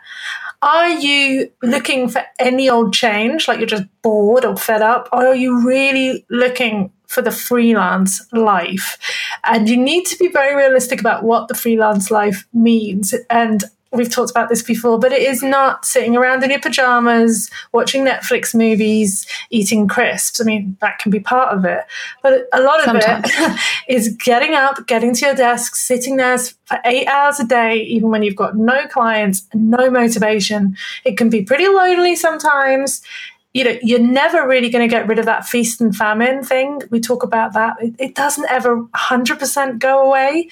Are 0.62 0.90
you 0.90 1.50
looking 1.62 2.08
for 2.08 2.22
any 2.38 2.68
old 2.68 2.92
change, 2.92 3.48
like 3.48 3.58
you're 3.58 3.66
just 3.66 3.86
bored 4.02 4.44
or 4.44 4.56
fed 4.56 4.82
up? 4.82 5.08
Or 5.10 5.28
are 5.28 5.34
you 5.34 5.66
really 5.66 6.26
looking 6.28 6.92
for 7.06 7.22
the 7.22 7.30
freelance 7.30 8.30
life? 8.32 8.98
And 9.44 9.68
you 9.70 9.78
need 9.78 10.04
to 10.06 10.18
be 10.18 10.28
very 10.28 10.54
realistic 10.54 11.00
about 11.00 11.24
what 11.24 11.48
the 11.48 11.54
freelance 11.54 12.10
life 12.10 12.46
means. 12.52 13.14
And 13.30 13.64
we've 13.92 14.10
talked 14.10 14.30
about 14.30 14.48
this 14.48 14.62
before, 14.62 14.98
but 14.98 15.12
it 15.12 15.22
is 15.22 15.42
not 15.42 15.84
sitting 15.84 16.16
around 16.16 16.44
in 16.44 16.50
your 16.50 16.60
pajamas, 16.60 17.50
watching 17.72 18.04
Netflix 18.04 18.54
movies, 18.54 19.26
eating 19.50 19.88
crisps. 19.88 20.40
I 20.40 20.44
mean, 20.44 20.76
that 20.80 20.98
can 20.98 21.10
be 21.10 21.20
part 21.20 21.56
of 21.56 21.64
it. 21.64 21.84
But 22.22 22.46
a 22.52 22.60
lot 22.60 22.78
of 22.78 22.84
Sometimes. 22.84 23.26
it 23.34 23.60
is 23.88 24.16
getting 24.16 24.54
up, 24.54 24.86
getting 24.86 25.14
to 25.14 25.26
your 25.26 25.34
desk, 25.34 25.74
sitting 25.74 26.16
there 26.16 26.38
for 26.38 26.78
eight 26.84 27.08
hours 27.08 27.40
a 27.40 27.44
day, 27.44 27.76
even 27.76 28.10
when 28.10 28.22
you've 28.22 28.36
got 28.36 28.56
no 28.56 28.86
clients, 28.86 29.46
no 29.54 29.90
motivation. 29.90 30.76
It 31.04 31.16
can 31.16 31.28
be 31.28 31.42
pretty 31.42 31.66
lonely 31.66 32.14
sometimes 32.14 33.02
you 33.52 33.64
know, 33.64 33.76
you're 33.82 33.98
never 33.98 34.46
really 34.46 34.70
going 34.70 34.88
to 34.88 34.94
get 34.94 35.08
rid 35.08 35.18
of 35.18 35.24
that 35.24 35.44
feast 35.44 35.80
and 35.80 35.94
famine 35.94 36.44
thing. 36.44 36.82
We 36.90 37.00
talk 37.00 37.24
about 37.24 37.52
that. 37.54 37.76
It, 37.80 37.94
it 37.98 38.14
doesn't 38.14 38.48
ever 38.48 38.84
100% 38.84 39.78
go 39.80 40.06
away. 40.06 40.48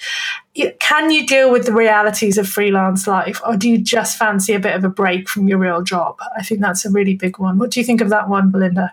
can 0.79 1.09
you 1.09 1.25
deal 1.25 1.49
with 1.49 1.65
the 1.65 1.73
realities 1.73 2.37
of 2.37 2.47
freelance 2.47 3.07
life, 3.07 3.39
or 3.47 3.55
do 3.55 3.69
you 3.69 3.77
just 3.77 4.17
fancy 4.17 4.53
a 4.53 4.59
bit 4.59 4.75
of 4.75 4.83
a 4.83 4.89
break 4.89 5.29
from 5.29 5.47
your 5.47 5.59
real 5.59 5.81
job? 5.81 6.17
I 6.37 6.43
think 6.43 6.59
that's 6.59 6.85
a 6.85 6.91
really 6.91 7.15
big 7.15 7.39
one. 7.39 7.57
What 7.57 7.71
do 7.71 7.79
you 7.79 7.85
think 7.85 8.01
of 8.01 8.09
that 8.09 8.27
one, 8.27 8.51
Belinda? 8.51 8.91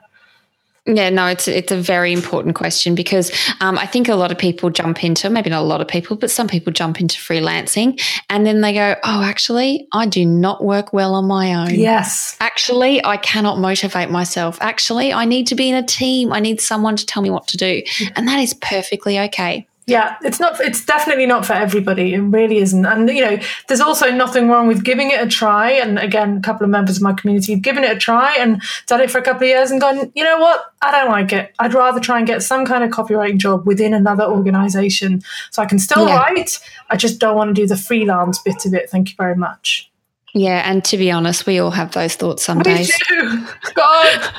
Yeah, 0.86 1.10
no, 1.10 1.26
it's 1.26 1.48
it's 1.48 1.72
a 1.72 1.76
very 1.76 2.12
important 2.12 2.54
question 2.54 2.94
because 2.94 3.32
um, 3.60 3.76
I 3.76 3.86
think 3.86 4.08
a 4.08 4.14
lot 4.14 4.30
of 4.30 4.38
people 4.38 4.70
jump 4.70 5.02
into 5.02 5.28
maybe 5.28 5.50
not 5.50 5.62
a 5.62 5.66
lot 5.66 5.80
of 5.80 5.88
people, 5.88 6.16
but 6.16 6.30
some 6.30 6.46
people 6.46 6.72
jump 6.72 7.00
into 7.00 7.18
freelancing 7.18 8.00
and 8.30 8.46
then 8.46 8.60
they 8.60 8.72
go, 8.72 8.94
"Oh, 9.02 9.22
actually, 9.22 9.88
I 9.92 10.06
do 10.06 10.24
not 10.24 10.62
work 10.62 10.92
well 10.92 11.14
on 11.14 11.24
my 11.26 11.54
own." 11.54 11.74
Yes, 11.74 12.36
actually, 12.40 13.04
I 13.04 13.16
cannot 13.16 13.58
motivate 13.58 14.10
myself. 14.10 14.58
Actually, 14.60 15.12
I 15.12 15.24
need 15.24 15.48
to 15.48 15.56
be 15.56 15.68
in 15.68 15.74
a 15.74 15.82
team. 15.82 16.32
I 16.32 16.38
need 16.38 16.60
someone 16.60 16.94
to 16.96 17.04
tell 17.04 17.22
me 17.22 17.30
what 17.30 17.48
to 17.48 17.56
do, 17.56 17.82
and 18.14 18.28
that 18.28 18.38
is 18.38 18.54
perfectly 18.54 19.18
okay. 19.18 19.66
Yeah, 19.88 20.16
it's 20.24 20.40
not. 20.40 20.60
It's 20.60 20.84
definitely 20.84 21.26
not 21.26 21.46
for 21.46 21.52
everybody. 21.52 22.12
It 22.12 22.18
really 22.18 22.58
isn't. 22.58 22.84
And 22.84 23.08
you 23.08 23.22
know, 23.22 23.38
there's 23.68 23.80
also 23.80 24.10
nothing 24.10 24.48
wrong 24.48 24.66
with 24.66 24.82
giving 24.82 25.12
it 25.12 25.20
a 25.20 25.28
try. 25.28 25.70
And 25.70 25.96
again, 25.96 26.38
a 26.38 26.40
couple 26.40 26.64
of 26.64 26.70
members 26.70 26.96
of 26.96 27.04
my 27.04 27.12
community 27.12 27.52
have 27.52 27.62
given 27.62 27.84
it 27.84 27.96
a 27.96 27.98
try 27.98 28.34
and 28.36 28.60
done 28.88 29.00
it 29.00 29.12
for 29.12 29.18
a 29.18 29.22
couple 29.22 29.44
of 29.44 29.48
years 29.48 29.70
and 29.70 29.80
gone. 29.80 30.10
You 30.16 30.24
know 30.24 30.40
what? 30.40 30.72
I 30.82 30.90
don't 30.90 31.08
like 31.08 31.32
it. 31.32 31.54
I'd 31.60 31.72
rather 31.72 32.00
try 32.00 32.18
and 32.18 32.26
get 32.26 32.42
some 32.42 32.66
kind 32.66 32.82
of 32.82 32.90
copywriting 32.90 33.38
job 33.38 33.64
within 33.64 33.94
another 33.94 34.24
organization, 34.24 35.22
so 35.52 35.62
I 35.62 35.66
can 35.66 35.78
still 35.78 36.08
yeah. 36.08 36.16
write. 36.16 36.58
I 36.90 36.96
just 36.96 37.20
don't 37.20 37.36
want 37.36 37.54
to 37.54 37.54
do 37.54 37.68
the 37.68 37.76
freelance 37.76 38.40
bit 38.40 38.66
of 38.66 38.74
it. 38.74 38.90
Thank 38.90 39.10
you 39.10 39.14
very 39.16 39.36
much. 39.36 39.88
Yeah, 40.34 40.68
and 40.68 40.84
to 40.86 40.96
be 40.96 41.12
honest, 41.12 41.46
we 41.46 41.60
all 41.60 41.70
have 41.70 41.92
those 41.92 42.16
thoughts 42.16 42.44
some 42.44 42.58
Me 42.58 42.64
days. 42.64 42.92
Too. 43.06 43.46
God. 43.74 44.32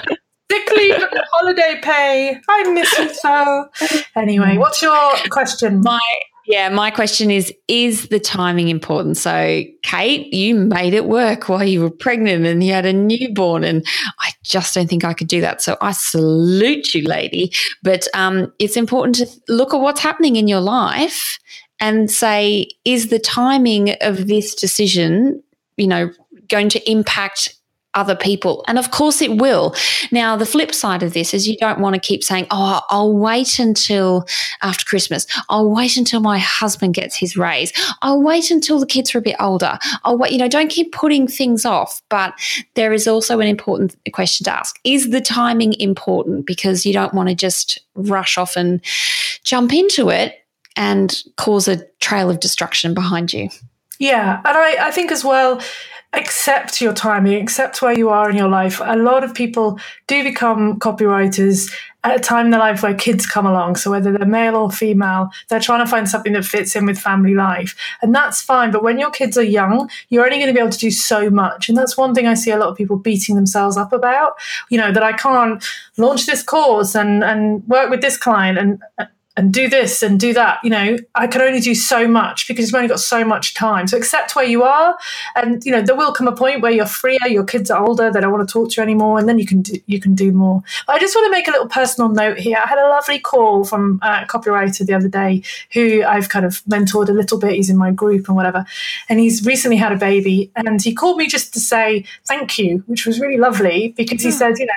Sick 0.51 0.71
leave 0.71 0.95
and 0.95 1.21
holiday 1.33 1.79
pay. 1.81 2.39
I 2.47 2.71
miss 2.71 2.97
you 2.97 3.13
so. 3.13 3.69
Anyway, 4.15 4.57
what's 4.57 4.81
your 4.81 5.15
question? 5.29 5.81
My 5.81 5.99
yeah, 6.47 6.69
my 6.69 6.91
question 6.91 7.29
is 7.29 7.53
Is 7.67 8.07
the 8.07 8.21
timing 8.21 8.69
important? 8.69 9.17
So, 9.17 9.63
Kate, 9.83 10.33
you 10.33 10.55
made 10.55 10.93
it 10.93 11.05
work 11.05 11.49
while 11.49 11.63
you 11.65 11.81
were 11.81 11.89
pregnant 11.89 12.45
and 12.45 12.63
you 12.63 12.71
had 12.71 12.85
a 12.85 12.93
newborn, 12.93 13.65
and 13.65 13.85
I 14.19 14.31
just 14.43 14.73
don't 14.73 14.89
think 14.89 15.03
I 15.03 15.13
could 15.13 15.27
do 15.27 15.41
that. 15.41 15.61
So, 15.61 15.75
I 15.81 15.91
salute 15.91 16.93
you, 16.93 17.03
lady. 17.03 17.51
But 17.83 18.07
um, 18.13 18.53
it's 18.59 18.77
important 18.77 19.15
to 19.15 19.27
look 19.53 19.73
at 19.73 19.81
what's 19.81 19.99
happening 19.99 20.37
in 20.37 20.47
your 20.47 20.61
life 20.61 21.37
and 21.81 22.09
say, 22.09 22.69
Is 22.85 23.09
the 23.09 23.19
timing 23.19 23.95
of 23.99 24.27
this 24.27 24.55
decision, 24.55 25.43
you 25.75 25.87
know, 25.87 26.11
going 26.47 26.69
to 26.69 26.89
impact 26.89 27.56
other 27.97 28.15
people. 28.15 28.63
And 28.67 28.77
of 28.77 28.91
course 28.91 29.21
it 29.21 29.37
will. 29.37 29.75
Now, 30.11 30.37
the 30.37 30.45
flip 30.45 30.73
side 30.73 31.03
of 31.03 31.13
this 31.13 31.33
is 31.33 31.47
you 31.47 31.57
don't 31.57 31.79
want 31.79 31.95
to 31.95 31.99
keep 31.99 32.23
saying, 32.23 32.47
oh, 32.51 32.81
I'll 32.89 33.17
wait 33.17 33.59
until 33.59 34.25
after 34.61 34.85
Christmas. 34.85 35.25
I'll 35.49 35.69
wait 35.69 35.97
until 35.97 36.19
my 36.19 36.37
husband 36.37 36.93
gets 36.93 37.15
his 37.15 37.35
raise. 37.35 37.73
I'll 38.03 38.21
wait 38.21 38.51
until 38.51 38.79
the 38.79 38.85
kids 38.85 39.13
are 39.15 39.17
a 39.17 39.21
bit 39.21 39.35
older. 39.39 39.79
I'll 40.05 40.17
wait, 40.17 40.31
you 40.31 40.37
know, 40.37 40.47
don't 40.47 40.69
keep 40.69 40.93
putting 40.93 41.27
things 41.27 41.65
off. 41.65 42.01
But 42.09 42.33
there 42.75 42.93
is 42.93 43.07
also 43.07 43.39
an 43.39 43.47
important 43.47 43.95
question 44.13 44.45
to 44.45 44.53
ask 44.53 44.79
Is 44.83 45.09
the 45.09 45.21
timing 45.21 45.73
important? 45.79 46.45
Because 46.45 46.85
you 46.85 46.93
don't 46.93 47.13
want 47.15 47.29
to 47.29 47.35
just 47.35 47.79
rush 47.95 48.37
off 48.37 48.55
and 48.55 48.79
jump 49.43 49.73
into 49.73 50.09
it 50.09 50.35
and 50.75 51.23
cause 51.37 51.67
a 51.67 51.83
trail 51.99 52.29
of 52.29 52.39
destruction 52.39 52.93
behind 52.93 53.33
you. 53.33 53.49
Yeah. 53.99 54.41
And 54.45 54.57
I, 54.57 54.87
I 54.87 54.91
think 54.91 55.11
as 55.11 55.23
well, 55.23 55.59
accept 56.13 56.81
your 56.81 56.93
timing, 56.93 57.41
accept 57.41 57.81
where 57.81 57.97
you 57.97 58.09
are 58.09 58.29
in 58.29 58.35
your 58.35 58.47
life. 58.47 58.81
A 58.83 58.95
lot 58.95 59.23
of 59.23 59.33
people 59.33 59.79
do 60.07 60.23
become 60.23 60.79
copywriters 60.79 61.71
at 62.03 62.15
a 62.15 62.19
time 62.19 62.45
in 62.45 62.51
their 62.51 62.59
life 62.59 62.81
where 62.81 62.93
kids 62.93 63.25
come 63.25 63.45
along. 63.45 63.75
So 63.75 63.91
whether 63.91 64.11
they're 64.11 64.25
male 64.25 64.55
or 64.55 64.71
female, 64.71 65.29
they're 65.49 65.59
trying 65.59 65.83
to 65.83 65.89
find 65.89 66.07
something 66.07 66.33
that 66.33 66.45
fits 66.45 66.75
in 66.75 66.85
with 66.85 66.97
family 66.97 67.33
life. 67.33 67.75
And 68.01 68.15
that's 68.15 68.41
fine. 68.41 68.71
But 68.71 68.83
when 68.83 68.97
your 68.97 69.11
kids 69.11 69.37
are 69.37 69.43
young, 69.43 69.89
you're 70.09 70.23
only 70.23 70.37
going 70.37 70.47
to 70.47 70.53
be 70.53 70.59
able 70.59 70.71
to 70.71 70.77
do 70.77 70.91
so 70.91 71.29
much. 71.29 71.67
And 71.67 71.77
that's 71.77 71.97
one 71.97 72.15
thing 72.15 72.25
I 72.25 72.35
see 72.35 72.51
a 72.51 72.57
lot 72.57 72.69
of 72.69 72.77
people 72.77 72.97
beating 72.97 73.35
themselves 73.35 73.75
up 73.75 73.91
about, 73.91 74.33
you 74.69 74.77
know, 74.77 74.93
that 74.93 75.03
I 75.03 75.13
can't 75.13 75.63
launch 75.97 76.25
this 76.25 76.41
course 76.41 76.95
and, 76.95 77.23
and 77.23 77.67
work 77.67 77.89
with 77.89 78.01
this 78.01 78.17
client 78.17 78.57
and 78.57 78.81
and 79.37 79.53
do 79.53 79.69
this 79.69 80.01
and 80.01 80.19
do 80.19 80.33
that. 80.33 80.59
You 80.63 80.71
know, 80.71 80.97
I 81.15 81.27
can 81.27 81.41
only 81.41 81.59
do 81.59 81.75
so 81.75 82.07
much 82.07 82.47
because 82.47 82.65
you've 82.65 82.75
only 82.75 82.87
got 82.87 82.99
so 82.99 83.23
much 83.23 83.53
time. 83.53 83.87
So 83.87 83.95
accept 83.95 84.35
where 84.35 84.45
you 84.45 84.63
are, 84.63 84.97
and 85.35 85.63
you 85.63 85.71
know 85.71 85.81
there 85.81 85.95
will 85.95 86.11
come 86.11 86.27
a 86.27 86.35
point 86.35 86.61
where 86.61 86.71
you're 86.71 86.87
freer, 86.87 87.25
your 87.27 87.45
kids 87.45 87.71
are 87.71 87.81
older, 87.81 88.11
they 88.11 88.19
don't 88.19 88.33
want 88.33 88.47
to 88.47 88.51
talk 88.51 88.71
to 88.71 88.81
you 88.81 88.83
anymore, 88.83 89.19
and 89.19 89.29
then 89.29 89.39
you 89.39 89.45
can 89.45 89.61
do, 89.61 89.79
you 89.85 90.01
can 90.01 90.15
do 90.15 90.31
more. 90.31 90.63
But 90.87 90.95
I 90.95 90.99
just 90.99 91.15
want 91.15 91.27
to 91.27 91.31
make 91.31 91.47
a 91.47 91.51
little 91.51 91.69
personal 91.69 92.09
note 92.09 92.39
here. 92.39 92.57
I 92.57 92.67
had 92.67 92.79
a 92.79 92.89
lovely 92.89 93.19
call 93.19 93.63
from 93.63 93.99
a 94.01 94.25
copywriter 94.25 94.85
the 94.85 94.95
other 94.95 95.07
day 95.07 95.43
who 95.73 96.03
I've 96.03 96.29
kind 96.29 96.45
of 96.45 96.63
mentored 96.65 97.09
a 97.09 97.13
little 97.13 97.37
bit. 97.37 97.51
He's 97.51 97.69
in 97.69 97.77
my 97.77 97.91
group 97.91 98.27
and 98.27 98.35
whatever, 98.35 98.65
and 99.07 99.19
he's 99.19 99.45
recently 99.45 99.77
had 99.77 99.91
a 99.91 99.97
baby, 99.97 100.51
and 100.55 100.81
he 100.81 100.93
called 100.93 101.17
me 101.17 101.27
just 101.27 101.53
to 101.53 101.59
say 101.59 102.03
thank 102.25 102.57
you, 102.57 102.83
which 102.87 103.05
was 103.05 103.19
really 103.19 103.37
lovely 103.37 103.93
because 103.95 104.23
he 104.23 104.31
said, 104.31 104.57
you 104.57 104.65
know 104.65 104.73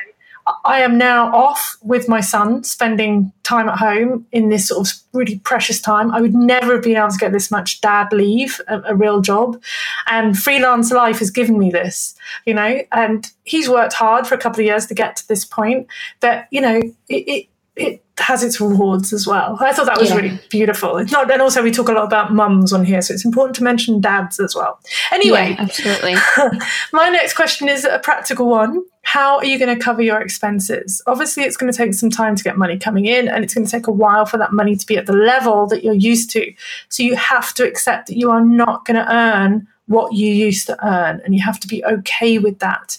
I 0.65 0.81
am 0.81 0.99
now 0.99 1.35
off 1.35 1.77
with 1.83 2.09
my 2.09 2.21
son, 2.21 2.65
spending 2.65 3.33
time 3.43 3.69
at 3.69 3.79
home 3.79 4.27
in 4.33 4.49
this 4.49 4.69
sort 4.69 4.89
of 4.89 4.97
really 5.13 5.39
precious 5.41 5.81
time. 5.81 6.11
I 6.11 6.21
would 6.21 6.35
never 6.35 6.75
have 6.75 6.83
been 6.83 6.97
able 6.97 7.11
to 7.11 7.19
get 7.19 7.33
this 7.33 7.51
much 7.51 7.81
dad 7.81 8.13
leave, 8.13 8.61
a, 8.69 8.81
a, 8.83 8.95
real 8.95 9.21
job. 9.21 9.61
And 10.07 10.39
freelance 10.39 10.93
life 10.93 11.19
has 11.19 11.31
given 11.31 11.59
me 11.59 11.71
this, 11.71 12.15
you 12.47 12.55
know, 12.55 12.81
and 12.93 13.31
he's 13.45 13.69
worked 13.69 13.95
hard 13.95 14.27
for 14.27 14.35
a 14.35 14.39
couple 14.39 14.61
of 14.61 14.67
years 14.67 14.87
to 14.87 14.95
get 14.95 15.17
to 15.17 15.29
this 15.29 15.45
point. 15.45 15.89
But, 16.21 16.47
you 16.51 16.61
know, 16.61 16.81
it, 17.09 17.15
it, 17.29 17.49
it 17.77 18.05
has 18.21 18.43
its 18.43 18.61
rewards 18.61 19.13
as 19.13 19.27
well. 19.27 19.57
I 19.61 19.73
thought 19.73 19.87
that 19.87 19.99
was 19.99 20.11
yeah. 20.11 20.17
really 20.17 20.41
beautiful. 20.51 20.99
It's 20.99 21.13
not, 21.13 21.31
and 21.31 21.43
also 21.43 21.63
we 21.63 21.71
talk 21.71 21.89
a 21.89 21.93
lot 21.93 22.05
about 22.05 22.33
mums 22.33 22.73
on 22.73 22.85
here, 22.85 23.03
so 23.03 23.15
it's 23.15 23.25
important 23.25 23.57
to 23.57 23.65
mention 23.65 24.01
dads 24.01 24.39
as 24.39 24.55
well. 24.55 24.79
Anyway, 25.13 25.51
yeah, 25.51 25.63
absolutely. 25.63 26.15
my 26.93 27.09
next 27.09 27.35
question 27.35 27.69
is 27.69 27.85
a 27.85 27.99
practical 27.99 28.49
one. 28.49 28.83
How 29.03 29.39
are 29.39 29.45
you 29.45 29.59
going 29.59 29.75
to 29.77 29.83
cover 29.83 30.03
your 30.03 30.21
expenses? 30.21 31.03
Obviously, 31.07 31.45
it's 31.45 31.57
going 31.57 31.73
to 31.73 31.77
take 31.77 31.95
some 31.95 32.11
time 32.11 32.37
to 32.37 32.45
get 32.45 32.59
money 32.59 32.79
coming 32.79 33.07
in, 33.07 33.29
and 33.29 33.43
it's 33.43 33.55
going 33.55 33.65
to 33.65 33.71
take 33.71 33.87
a 33.87 33.93
while 33.93 34.27
for 34.27 34.39
that 34.39 34.53
money 34.53 34.77
to 34.77 34.87
be 34.87 34.97
at 34.97 35.07
the 35.07 35.13
level 35.13 35.67
that 35.67 35.83
you're 35.83 35.95
used 35.95 36.31
to. 36.31 36.53
So 36.89 37.03
you 37.03 37.17
have 37.17 37.55
to 37.55 37.67
accept 37.67 38.09
that 38.09 38.17
you 38.17 38.31
are 38.31 38.45
not 38.45 38.85
going 38.85 38.97
to 38.97 39.13
earn 39.13 39.67
what 39.91 40.13
you 40.13 40.33
used 40.33 40.67
to 40.69 40.87
earn, 40.87 41.21
and 41.25 41.35
you 41.35 41.43
have 41.43 41.59
to 41.59 41.67
be 41.67 41.85
okay 41.85 42.39
with 42.39 42.61
that. 42.61 42.97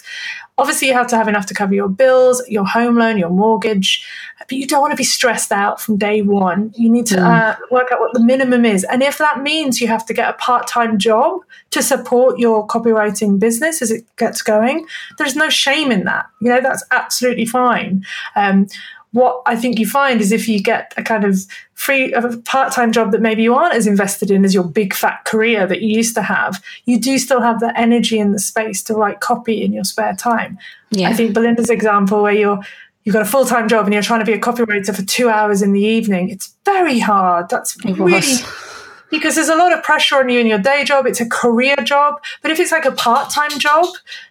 Obviously, 0.58 0.90
you 0.90 0.94
have 0.94 1.08
to 1.08 1.16
have 1.16 1.30
enough 1.30 1.46
to 1.46 1.54
cover 1.54 1.74
your 1.74 1.88
bills, 1.88 2.44
your 2.50 2.66
home 2.66 2.98
loan, 2.98 3.18
your 3.18 3.30
mortgage, 3.30 4.06
but 4.38 4.52
you 4.52 4.68
don't 4.68 4.82
want 4.82 4.92
to 4.92 4.98
be 4.98 5.04
stressed 5.06 5.54
out 5.54 5.80
from 5.80 5.98
day 5.98 6.22
one. 6.22 6.74
You 6.76 6.90
need 6.90 7.06
to 7.08 7.16
mm. 7.16 7.24
uh, 7.24 7.56
work 7.72 7.88
out 7.94 8.02
what 8.02 8.14
the 8.14 8.20
minimum 8.20 8.66
is. 8.66 8.84
And 8.84 9.02
if 9.02 9.18
that 9.20 9.42
means 9.42 9.80
you 9.80 9.88
have 9.88 10.06
to 10.08 10.14
get 10.14 10.30
a 10.30 10.34
part 10.34 10.68
time 10.68 11.00
job 11.00 11.40
to 11.72 11.82
support 11.82 12.38
your 12.38 12.68
copywriting 12.68 13.40
business 13.40 13.82
as 13.82 13.90
it 13.90 14.04
gets 14.18 14.42
going, 14.42 14.86
there's 15.18 15.38
no 15.38 15.50
shame 15.50 15.92
in 15.92 16.04
that. 16.04 16.26
You 16.42 16.50
know, 16.50 16.60
that's 16.62 16.84
absolutely 16.92 17.46
fine. 17.46 18.06
Um, 18.36 18.68
what 19.12 19.42
I 19.46 19.56
think 19.56 19.78
you 19.78 19.86
find 19.86 20.22
is 20.22 20.32
if 20.32 20.48
you 20.48 20.62
get 20.62 20.94
a 20.98 21.04
kind 21.04 21.26
of 21.26 21.46
free 21.74 22.14
a 22.14 22.38
part-time 22.38 22.92
job 22.92 23.12
that 23.12 23.22
maybe 23.22 23.44
you 23.44 23.54
aren't 23.54 23.74
as 23.74 23.88
invested 23.88 24.32
in 24.32 24.46
as 24.46 24.54
your 24.54 24.64
big 24.64 24.94
fat 24.94 25.26
career 25.26 25.68
that 25.68 25.82
you 25.82 25.96
used 25.96 26.16
to 26.16 26.22
have, 26.22 26.64
you 26.86 27.00
do 27.00 27.18
still 27.18 27.42
have 27.42 27.60
the 27.60 27.78
energy 27.78 28.20
and 28.20 28.34
the 28.34 28.40
space 28.40 28.82
to 28.84 28.94
write 28.94 29.20
copy 29.20 29.64
in 29.64 29.74
your 29.74 29.84
spare 29.84 30.16
time. 30.16 30.58
Yeah. 30.92 31.10
I 31.10 31.14
think 31.14 31.34
Belinda's 31.34 31.70
example 31.70 32.22
where 32.22 32.34
you're 32.34 32.62
you've 33.04 33.14
got 33.14 33.24
a 33.24 33.30
full-time 33.30 33.68
job 33.68 33.86
and 33.86 33.94
you're 33.94 34.04
trying 34.04 34.20
to 34.20 34.26
be 34.26 34.34
a 34.34 34.40
copywriter 34.40 34.96
for 34.96 35.02
two 35.04 35.28
hours 35.30 35.62
in 35.62 35.74
the 35.74 35.82
evening, 35.82 36.30
it's 36.30 36.54
very 36.66 37.00
hard. 37.00 37.50
That's 37.50 37.76
it 37.78 37.98
really 37.98 38.14
was 38.14 38.71
because 39.12 39.36
there's 39.36 39.50
a 39.50 39.56
lot 39.56 39.74
of 39.74 39.84
pressure 39.84 40.16
on 40.16 40.30
you 40.30 40.40
in 40.40 40.48
your 40.48 40.58
day 40.58 40.84
job. 40.84 41.06
It's 41.06 41.22
a 41.22 41.30
career 41.30 41.76
job. 41.84 42.22
But 42.42 42.52
if 42.52 42.60
it's 42.60 42.72
like 42.72 42.86
a 42.86 42.92
part 42.92 43.30
time 43.30 43.60
job 43.60 43.86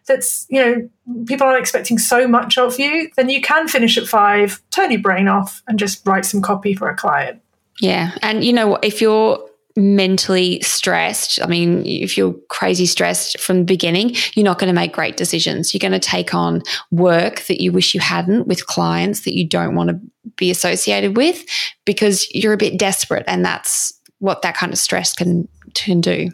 that's, 0.06 0.46
you 0.48 0.60
know, 0.60 1.24
people 1.26 1.46
aren't 1.46 1.60
expecting 1.60 1.98
so 1.98 2.26
much 2.26 2.58
of 2.58 2.78
you, 2.80 3.10
then 3.16 3.28
you 3.28 3.40
can 3.40 3.68
finish 3.68 3.96
at 3.96 4.08
five, 4.08 4.60
turn 4.70 4.90
your 4.90 5.00
brain 5.00 5.28
off, 5.28 5.62
and 5.68 5.78
just 5.78 6.04
write 6.06 6.24
some 6.24 6.42
copy 6.42 6.74
for 6.74 6.88
a 6.88 6.96
client. 6.96 7.40
Yeah. 7.80 8.12
And, 8.22 8.42
you 8.42 8.52
know, 8.52 8.76
if 8.76 9.00
you're 9.00 9.38
mentally 9.76 10.60
stressed, 10.60 11.40
I 11.42 11.46
mean, 11.46 11.84
if 11.86 12.16
you're 12.16 12.34
crazy 12.48 12.86
stressed 12.86 13.38
from 13.40 13.58
the 13.58 13.64
beginning, 13.64 14.14
you're 14.34 14.44
not 14.44 14.58
going 14.58 14.68
to 14.68 14.74
make 14.74 14.92
great 14.92 15.16
decisions. 15.16 15.72
You're 15.72 15.78
going 15.78 15.98
to 15.98 15.98
take 15.98 16.34
on 16.34 16.62
work 16.90 17.42
that 17.42 17.62
you 17.62 17.72
wish 17.72 17.94
you 17.94 18.00
hadn't 18.00 18.46
with 18.46 18.66
clients 18.66 19.20
that 19.20 19.36
you 19.36 19.46
don't 19.46 19.74
want 19.74 19.90
to 19.90 20.00
be 20.36 20.50
associated 20.50 21.16
with 21.16 21.44
because 21.84 22.28
you're 22.34 22.52
a 22.52 22.58
bit 22.58 22.78
desperate 22.78 23.24
and 23.26 23.44
that's 23.44 23.92
what 24.20 24.42
that 24.42 24.56
kind 24.56 24.72
of 24.72 24.78
stress 24.78 25.12
can 25.12 25.48
can 25.74 26.00
do. 26.00 26.30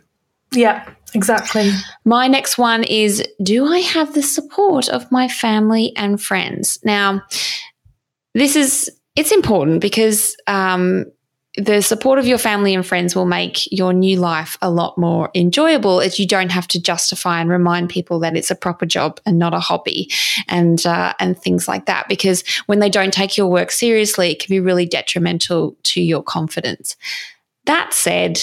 Yeah, 0.53 0.88
exactly. 1.14 1.70
My 2.05 2.29
next 2.29 2.59
one 2.59 2.85
is 2.85 3.25
Do 3.42 3.66
I 3.66 3.81
have 3.81 4.14
the 4.14 4.22
support 4.22 4.88
of 4.88 5.11
my 5.11 5.29
family 5.29 5.92
and 5.96 6.22
friends? 6.22 6.79
Now, 6.85 7.22
this 8.35 8.55
is 8.55 8.90
it's 9.16 9.33
important 9.33 9.81
because 9.81 10.37
um, 10.46 11.07
the 11.57 11.81
support 11.81 12.18
of 12.18 12.27
your 12.27 12.38
family 12.38 12.75
and 12.75 12.87
friends 12.87 13.16
will 13.16 13.25
make 13.25 13.70
your 13.72 13.94
new 13.94 14.18
life 14.20 14.59
a 14.61 14.70
lot 14.70 14.99
more 14.99 15.31
enjoyable 15.35 16.03
as 16.03 16.18
you 16.18 16.27
don't 16.27 16.53
have 16.53 16.68
to 16.68 16.81
justify 16.81 17.40
and 17.40 17.49
remind 17.49 17.88
people 17.88 18.18
that 18.20 18.37
it's 18.37 18.51
a 18.51 18.55
proper 18.55 18.85
job 18.85 19.18
and 19.25 19.38
not 19.38 19.55
a 19.55 19.61
hobby 19.61 20.11
and 20.49 20.85
uh, 20.85 21.14
and 21.18 21.38
things 21.38 21.66
like 21.66 21.87
that 21.87 22.09
because 22.09 22.44
when 22.66 22.79
they 22.79 22.90
don't 22.90 23.12
take 23.12 23.37
your 23.38 23.46
work 23.46 23.70
seriously 23.70 24.33
it 24.33 24.38
can 24.38 24.53
be 24.53 24.61
really 24.61 24.87
detrimental 24.87 25.77
to 25.83 26.03
your 26.03 26.22
confidence 26.22 26.96
that 27.67 27.93
said, 27.93 28.41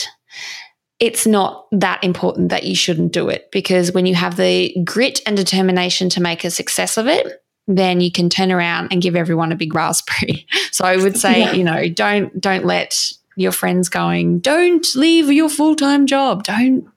it's 1.00 1.28
not 1.28 1.68
that 1.72 2.04
important 2.04 2.50
that 2.50 2.64
you 2.64 2.76
shouldn't 2.76 3.12
do 3.12 3.28
it 3.30 3.50
because 3.52 3.92
when 3.92 4.06
you 4.06 4.16
have 4.16 4.38
the 4.38 4.76
grit 4.86 5.20
and 5.26 5.36
determination 5.36 6.10
to 6.10 6.22
make 6.22 6.44
a 6.44 6.52
success 6.52 6.98
of 6.98 7.08
it, 7.08 7.44
then 7.68 8.02
you 8.02 8.12
can 8.12 8.30
turn 8.30 8.52
around 8.52 8.90
and 8.92 9.02
give 9.02 9.16
everyone 9.16 9.52
a 9.52 9.56
big 9.56 9.74
raspberry. 9.74 10.48
So 10.72 10.86
I 10.86 10.98
would 10.98 11.18
say, 11.18 11.42
yeah. 11.42 11.52
you 11.52 11.64
know, 11.64 11.88
don't 11.88 12.42
don't 12.42 12.66
let 12.66 13.12
your 13.36 13.52
friends 13.52 13.90
going, 13.90 14.40
don't 14.40 14.96
leave 14.96 15.32
your 15.32 15.50
full-time 15.50 16.08
job. 16.08 16.44
Don't 16.44 16.88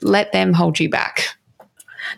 let 0.00 0.32
them 0.32 0.54
hold 0.54 0.80
you 0.80 0.88
back. 0.88 1.35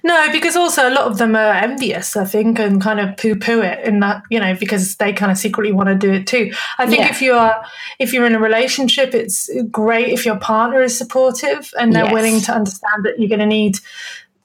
No, 0.03 0.31
because 0.33 0.57
also 0.57 0.89
a 0.89 0.93
lot 0.93 1.07
of 1.07 1.19
them 1.19 1.35
are 1.37 1.53
envious, 1.53 2.17
I 2.17 2.25
think, 2.25 2.59
and 2.59 2.81
kind 2.81 3.01
of 3.01 3.17
poo 3.17 3.37
poo 3.37 3.61
it 3.61 3.85
in 3.85 4.01
that, 4.01 4.23
you 4.31 4.39
know, 4.39 4.55
because 4.55 4.97
they 4.97 5.13
kind 5.13 5.33
of 5.33 5.39
secretly 5.39 5.73
want 5.73 5.89
to 5.89 5.95
do 5.95 6.13
it 6.13 6.27
too. 6.27 6.53
I 6.79 6.87
think 6.87 7.01
yeah. 7.01 7.11
if 7.11 7.23
you're 7.23 7.55
if 7.99 8.13
you're 8.13 8.27
in 8.27 8.35
a 8.35 8.41
relationship, 8.41 9.15
it's 9.15 9.51
great 9.71 10.09
if 10.09 10.25
your 10.25 10.37
partner 10.37 10.83
is 10.83 10.97
supportive 10.97 11.73
and 11.79 11.95
they're 11.95 12.05
yes. 12.05 12.13
willing 12.13 12.41
to 12.43 12.53
understand 12.53 13.05
that 13.05 13.19
you're 13.19 13.29
going 13.29 13.41
to 13.41 13.47
need 13.47 13.79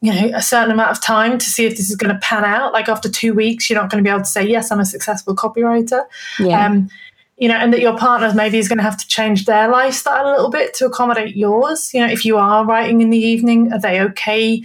you 0.02 0.14
know 0.14 0.36
a 0.36 0.42
certain 0.42 0.72
amount 0.72 0.92
of 0.92 1.02
time 1.02 1.38
to 1.38 1.46
see 1.46 1.66
if 1.66 1.78
this 1.78 1.90
is 1.90 1.96
going 1.96 2.14
to 2.14 2.20
pan 2.20 2.44
out 2.44 2.74
like 2.74 2.90
after 2.90 3.08
two 3.08 3.34
weeks 3.34 3.70
you're 3.70 3.80
not 3.80 3.90
going 3.90 4.04
to 4.04 4.06
be 4.06 4.12
able 4.12 4.20
to 4.20 4.26
say 4.26 4.46
yes 4.46 4.70
i'm 4.70 4.82
a 4.82 4.86
successful 4.86 5.34
copywriter 5.34 6.04
yeah. 6.40 6.66
um, 6.66 6.90
you 7.38 7.48
know, 7.48 7.56
and 7.56 7.74
that 7.74 7.82
your 7.82 7.98
partner 7.98 8.32
maybe 8.34 8.58
is 8.58 8.68
going 8.68 8.78
to 8.78 8.84
have 8.84 8.98
to 8.98 9.08
change 9.08 9.46
their 9.46 9.68
lifestyle 9.68 10.28
a 10.28 10.32
little 10.32 10.50
bit 10.50 10.74
to 10.76 10.86
accommodate 10.86 11.36
yours. 11.36 11.94
You 11.94 12.02
know, 12.02 12.12
if 12.12 12.26
you 12.26 12.38
are 12.38 12.66
writing 12.66 13.02
in 13.02 13.10
the 13.10 13.18
evening, 13.18 13.74
are 13.74 13.80
they 13.80 14.00
okay 14.02 14.64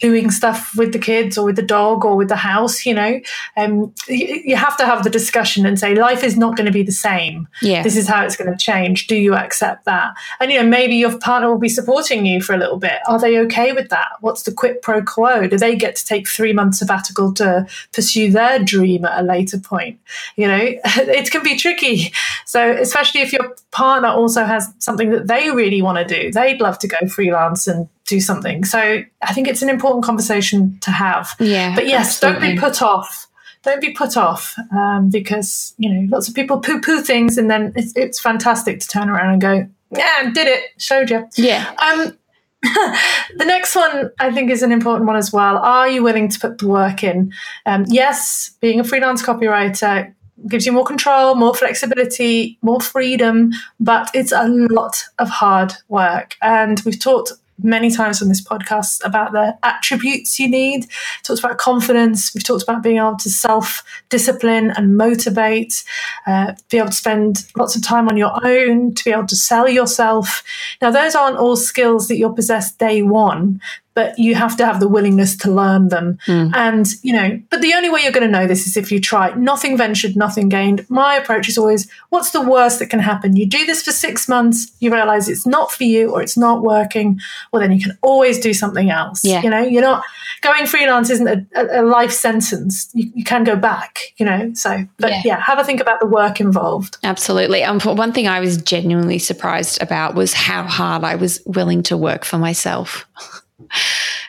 doing 0.00 0.30
stuff 0.30 0.76
with 0.76 0.92
the 0.92 0.98
kids 0.98 1.38
or 1.38 1.44
with 1.44 1.56
the 1.56 1.62
dog 1.62 2.04
or 2.04 2.16
with 2.16 2.28
the 2.28 2.36
house 2.36 2.84
you 2.84 2.94
know? 2.94 3.20
Um, 3.56 3.94
you, 4.08 4.42
you, 4.44 4.56
have 4.56 4.76
to 4.78 4.86
have 4.86 5.04
the 5.04 5.10
discussion 5.10 5.66
and 5.66 5.78
say 5.78 5.94
life 5.94 6.24
is 6.24 6.36
not 6.36 6.56
going 6.56 6.66
to 6.66 6.72
be 6.72 6.82
the 6.82 6.92
same. 6.92 7.48
Yeah. 7.62 7.82
This 7.82 7.96
is 7.96 8.08
how 8.08 8.24
it's 8.24 8.36
going 8.36 8.50
to 8.50 8.56
change. 8.56 9.06
Do 9.06 9.16
you 9.16 9.34
accept 9.34 9.84
that? 9.84 10.14
And 10.40 10.50
you 10.50 10.62
know 10.62 10.68
maybe 10.68 10.96
your 10.96 11.16
partner 11.18 11.48
will 11.48 11.58
be 11.58 11.68
supporting 11.68 12.26
you 12.26 12.40
for 12.42 12.54
a 12.54 12.58
little 12.58 12.78
bit. 12.78 13.00
Are 13.06 13.18
they 13.18 13.38
okay 13.40 13.72
with 13.72 13.88
that? 13.90 14.08
What's 14.20 14.42
the 14.42 14.52
quid 14.52 14.82
pro 14.82 15.02
quo? 15.02 15.46
Do 15.46 15.56
they 15.56 15.76
get 15.76 15.96
to 15.96 16.04
take 16.04 16.28
three 16.28 16.52
months 16.52 16.78
sabbatical 16.78 17.32
to 17.34 17.66
pursue 17.92 18.30
their 18.30 18.58
dream 18.58 19.04
at 19.04 19.20
a 19.20 19.22
later 19.22 19.58
point? 19.58 19.98
You 20.36 20.48
know 20.48 20.58
it 20.84 21.30
can 21.30 21.42
be 21.42 21.56
tricky. 21.56 22.12
So 22.46 22.72
especially 22.72 23.20
if 23.20 23.32
your 23.32 23.54
partner 23.70 24.08
also 24.08 24.44
has 24.44 24.72
something 24.78 25.10
that 25.10 25.26
they 25.26 25.50
really 25.50 25.82
want 25.82 25.98
to 25.98 26.22
do. 26.22 26.30
They'd 26.30 26.60
love 26.60 26.78
to 26.80 26.88
go 26.88 27.06
freelance 27.08 27.66
and 27.66 27.88
do 28.06 28.20
something. 28.20 28.64
So 28.64 29.02
I 29.22 29.32
think 29.32 29.48
it's 29.48 29.62
an 29.62 29.70
important 29.70 30.04
conversation 30.04 30.78
to 30.80 30.90
have. 30.90 31.34
Yeah. 31.40 31.74
But 31.74 31.86
yes, 31.86 32.22
absolutely. 32.22 32.48
don't 32.48 32.56
be 32.56 32.60
put 32.60 32.82
off. 32.82 33.26
Don't 33.62 33.80
be 33.80 33.92
put 33.92 34.16
off 34.18 34.54
um, 34.72 35.08
because 35.08 35.74
you 35.78 35.90
know 35.90 36.06
lots 36.10 36.28
of 36.28 36.34
people 36.34 36.60
poo 36.60 36.80
poo 36.82 37.00
things, 37.00 37.38
and 37.38 37.50
then 37.50 37.72
it's, 37.76 37.96
it's 37.96 38.20
fantastic 38.20 38.80
to 38.80 38.88
turn 38.88 39.08
around 39.08 39.32
and 39.32 39.40
go, 39.40 39.68
yeah, 39.90 40.30
did 40.30 40.46
it, 40.46 40.64
showed 40.76 41.10
you. 41.10 41.26
Yeah. 41.36 41.72
Um, 41.78 42.18
the 42.62 43.44
next 43.44 43.74
one 43.74 44.10
I 44.18 44.32
think 44.32 44.50
is 44.50 44.62
an 44.62 44.70
important 44.70 45.06
one 45.06 45.16
as 45.16 45.32
well. 45.32 45.56
Are 45.56 45.88
you 45.88 46.02
willing 46.02 46.28
to 46.28 46.38
put 46.38 46.58
the 46.58 46.68
work 46.68 47.02
in? 47.02 47.32
Um, 47.64 47.86
yes, 47.88 48.50
being 48.60 48.80
a 48.80 48.84
freelance 48.84 49.22
copywriter 49.22 50.14
gives 50.48 50.66
you 50.66 50.72
more 50.72 50.84
control, 50.84 51.34
more 51.34 51.54
flexibility, 51.54 52.58
more 52.60 52.80
freedom, 52.80 53.52
but 53.80 54.10
it's 54.14 54.32
a 54.32 54.46
lot 54.48 55.04
of 55.18 55.28
hard 55.30 55.72
work. 55.88 56.36
And 56.42 56.80
we've 56.84 56.98
talked 56.98 57.32
many 57.62 57.90
times 57.90 58.20
on 58.20 58.28
this 58.28 58.42
podcast 58.42 59.04
about 59.04 59.32
the 59.32 59.56
attributes 59.62 60.38
you 60.38 60.48
need. 60.48 60.86
Talked 61.22 61.40
about 61.40 61.58
confidence. 61.58 62.34
We've 62.34 62.44
talked 62.44 62.62
about 62.62 62.82
being 62.82 62.98
able 62.98 63.16
to 63.16 63.30
self 63.30 63.82
discipline 64.08 64.72
and 64.76 64.96
motivate, 64.96 65.84
uh, 66.26 66.54
be 66.70 66.78
able 66.78 66.88
to 66.88 66.94
spend 66.94 67.46
lots 67.56 67.76
of 67.76 67.82
time 67.82 68.08
on 68.08 68.16
your 68.16 68.32
own, 68.44 68.94
to 68.94 69.04
be 69.04 69.12
able 69.12 69.26
to 69.26 69.36
sell 69.36 69.68
yourself. 69.68 70.42
Now, 70.82 70.90
those 70.90 71.14
aren't 71.14 71.38
all 71.38 71.56
skills 71.56 72.08
that 72.08 72.16
you'll 72.16 72.34
possess 72.34 72.72
day 72.72 73.02
one. 73.02 73.60
But 73.94 74.18
you 74.18 74.34
have 74.34 74.56
to 74.56 74.66
have 74.66 74.80
the 74.80 74.88
willingness 74.88 75.36
to 75.38 75.50
learn 75.50 75.88
them. 75.88 76.18
Mm. 76.26 76.54
And, 76.54 76.86
you 77.02 77.12
know, 77.12 77.40
but 77.50 77.60
the 77.60 77.74
only 77.74 77.88
way 77.88 78.00
you're 78.02 78.12
going 78.12 78.26
to 78.26 78.38
know 78.38 78.46
this 78.46 78.66
is 78.66 78.76
if 78.76 78.90
you 78.90 79.00
try. 79.00 79.32
Nothing 79.34 79.76
ventured, 79.76 80.16
nothing 80.16 80.48
gained. 80.48 80.84
My 80.90 81.14
approach 81.14 81.48
is 81.48 81.56
always 81.56 81.88
what's 82.10 82.32
the 82.32 82.42
worst 82.42 82.80
that 82.80 82.86
can 82.90 83.00
happen? 83.00 83.36
You 83.36 83.46
do 83.46 83.64
this 83.66 83.82
for 83.82 83.92
six 83.92 84.28
months, 84.28 84.72
you 84.80 84.92
realize 84.92 85.28
it's 85.28 85.46
not 85.46 85.72
for 85.72 85.84
you 85.84 86.10
or 86.10 86.22
it's 86.22 86.36
not 86.36 86.62
working. 86.62 87.20
Well, 87.52 87.62
then 87.62 87.72
you 87.72 87.80
can 87.80 87.96
always 88.02 88.40
do 88.40 88.52
something 88.52 88.90
else. 88.90 89.24
Yeah. 89.24 89.42
You 89.42 89.50
know, 89.50 89.62
you're 89.62 89.82
not 89.82 90.04
going 90.44 90.66
freelance 90.66 91.08
isn't 91.10 91.26
a, 91.26 91.80
a, 91.80 91.82
life 91.82 92.12
sentence. 92.12 92.90
You, 92.92 93.10
you, 93.14 93.24
can 93.24 93.44
go 93.44 93.56
back, 93.56 94.12
you 94.18 94.26
know. 94.26 94.52
So, 94.54 94.86
but 94.98 95.10
yeah. 95.10 95.22
yeah, 95.24 95.40
have 95.40 95.58
a 95.58 95.64
think 95.64 95.80
about 95.80 96.00
the 96.00 96.06
work 96.06 96.38
involved. 96.40 96.98
Absolutely. 97.02 97.64
Um, 97.64 97.80
one 97.80 98.12
thing 98.12 98.28
I 98.28 98.40
was 98.40 98.58
genuinely 98.58 99.18
surprised 99.18 99.82
about 99.82 100.14
was 100.14 100.34
how 100.34 100.64
hard 100.64 101.02
I 101.02 101.14
was 101.14 101.40
willing 101.46 101.82
to 101.84 101.96
work 101.96 102.24
for 102.24 102.38
myself. 102.38 103.06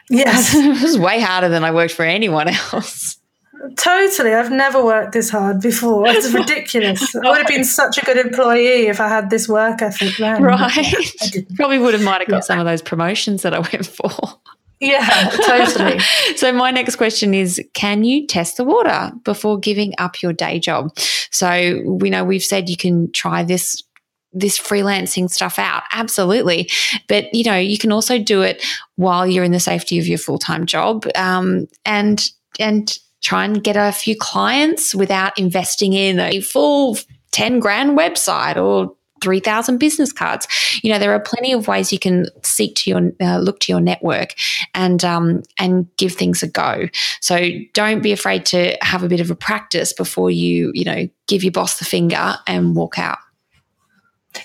Yes. 0.09 0.53
it 0.55 0.81
was 0.81 0.97
way 0.97 1.19
harder 1.19 1.49
than 1.49 1.63
I 1.63 1.71
worked 1.71 1.93
for 1.93 2.05
anyone 2.05 2.47
else. 2.47 3.17
Totally. 3.77 4.33
I've 4.33 4.51
never 4.51 4.83
worked 4.83 5.13
this 5.13 5.29
hard 5.29 5.61
before. 5.61 6.07
It's 6.07 6.31
ridiculous. 6.33 7.15
I 7.15 7.29
would 7.29 7.37
have 7.39 7.47
been 7.47 7.63
such 7.63 7.97
a 7.97 8.05
good 8.05 8.17
employee 8.17 8.87
if 8.87 8.99
I 8.99 9.07
had 9.07 9.29
this 9.29 9.47
work 9.47 9.81
ethic 9.81 10.17
then. 10.17 10.43
Right. 10.43 11.45
Probably 11.55 11.79
would 11.79 11.93
have 11.93 12.03
might 12.03 12.21
have 12.21 12.27
got 12.27 12.37
yeah. 12.37 12.41
some 12.41 12.59
of 12.59 12.65
those 12.65 12.81
promotions 12.81 13.41
that 13.41 13.53
I 13.53 13.59
went 13.59 13.85
for. 13.87 14.11
Yeah, 14.79 15.29
totally. 15.45 15.99
so 16.35 16.51
my 16.51 16.69
next 16.69 16.97
question 16.97 17.33
is 17.33 17.61
can 17.73 18.03
you 18.03 18.27
test 18.27 18.57
the 18.57 18.65
water 18.65 19.11
before 19.23 19.57
giving 19.57 19.93
up 19.97 20.21
your 20.21 20.33
day 20.33 20.59
job? 20.59 20.95
So 21.31 21.81
we 21.85 22.09
know 22.09 22.23
we've 22.23 22.43
said 22.43 22.69
you 22.69 22.77
can 22.77 23.11
try 23.11 23.43
this 23.43 23.81
this 24.35 24.59
freelancing 24.59 25.29
stuff 25.31 25.57
out. 25.57 25.83
Absolutely. 25.93 26.69
But 27.07 27.33
you 27.33 27.43
know 27.43 27.57
you 27.57 27.77
can 27.77 27.91
also 27.91 28.19
do 28.19 28.41
it 28.41 28.63
while 28.97 29.25
you're 29.25 29.43
in 29.43 29.53
the 29.53 29.59
safety 29.59 29.97
of 29.97 30.07
your 30.07 30.17
full-time 30.17 30.65
job 30.65 31.07
um, 31.15 31.67
and 31.85 32.29
and 32.59 32.99
try 33.23 33.43
and 33.45 33.63
get 33.63 33.75
a 33.75 33.91
few 33.91 34.15
clients 34.15 34.93
without 34.93 35.37
investing 35.39 35.93
in 35.93 36.19
a 36.19 36.41
full 36.41 36.97
10 37.31 37.59
grand 37.59 37.97
website 37.97 38.55
or 38.55 38.95
3000 39.23 39.79
business 39.79 40.11
cards. 40.11 40.47
You 40.83 40.91
know 40.91 40.99
there 40.99 41.13
are 41.13 41.19
plenty 41.19 41.53
of 41.53 41.67
ways 41.67 41.91
you 41.91 41.97
can 41.97 42.27
seek 42.43 42.75
to 42.75 42.89
your 42.89 43.11
uh, 43.21 43.39
look 43.39 43.59
to 43.61 43.71
your 43.71 43.81
network 43.81 44.35
and 44.73 45.03
um, 45.03 45.41
and 45.57 45.87
give 45.97 46.13
things 46.13 46.43
a 46.43 46.47
go. 46.47 46.87
So 47.21 47.49
don't 47.73 48.03
be 48.03 48.11
afraid 48.11 48.45
to 48.47 48.77
have 48.81 49.01
a 49.03 49.07
bit 49.07 49.21
of 49.21 49.31
a 49.31 49.35
practice 49.35 49.93
before 49.93 50.29
you 50.29 50.71
you 50.75 50.83
know 50.83 51.07
give 51.27 51.43
your 51.43 51.53
boss 51.53 51.79
the 51.79 51.85
finger 51.85 52.35
and 52.45 52.75
walk 52.75 52.99
out 52.99 53.17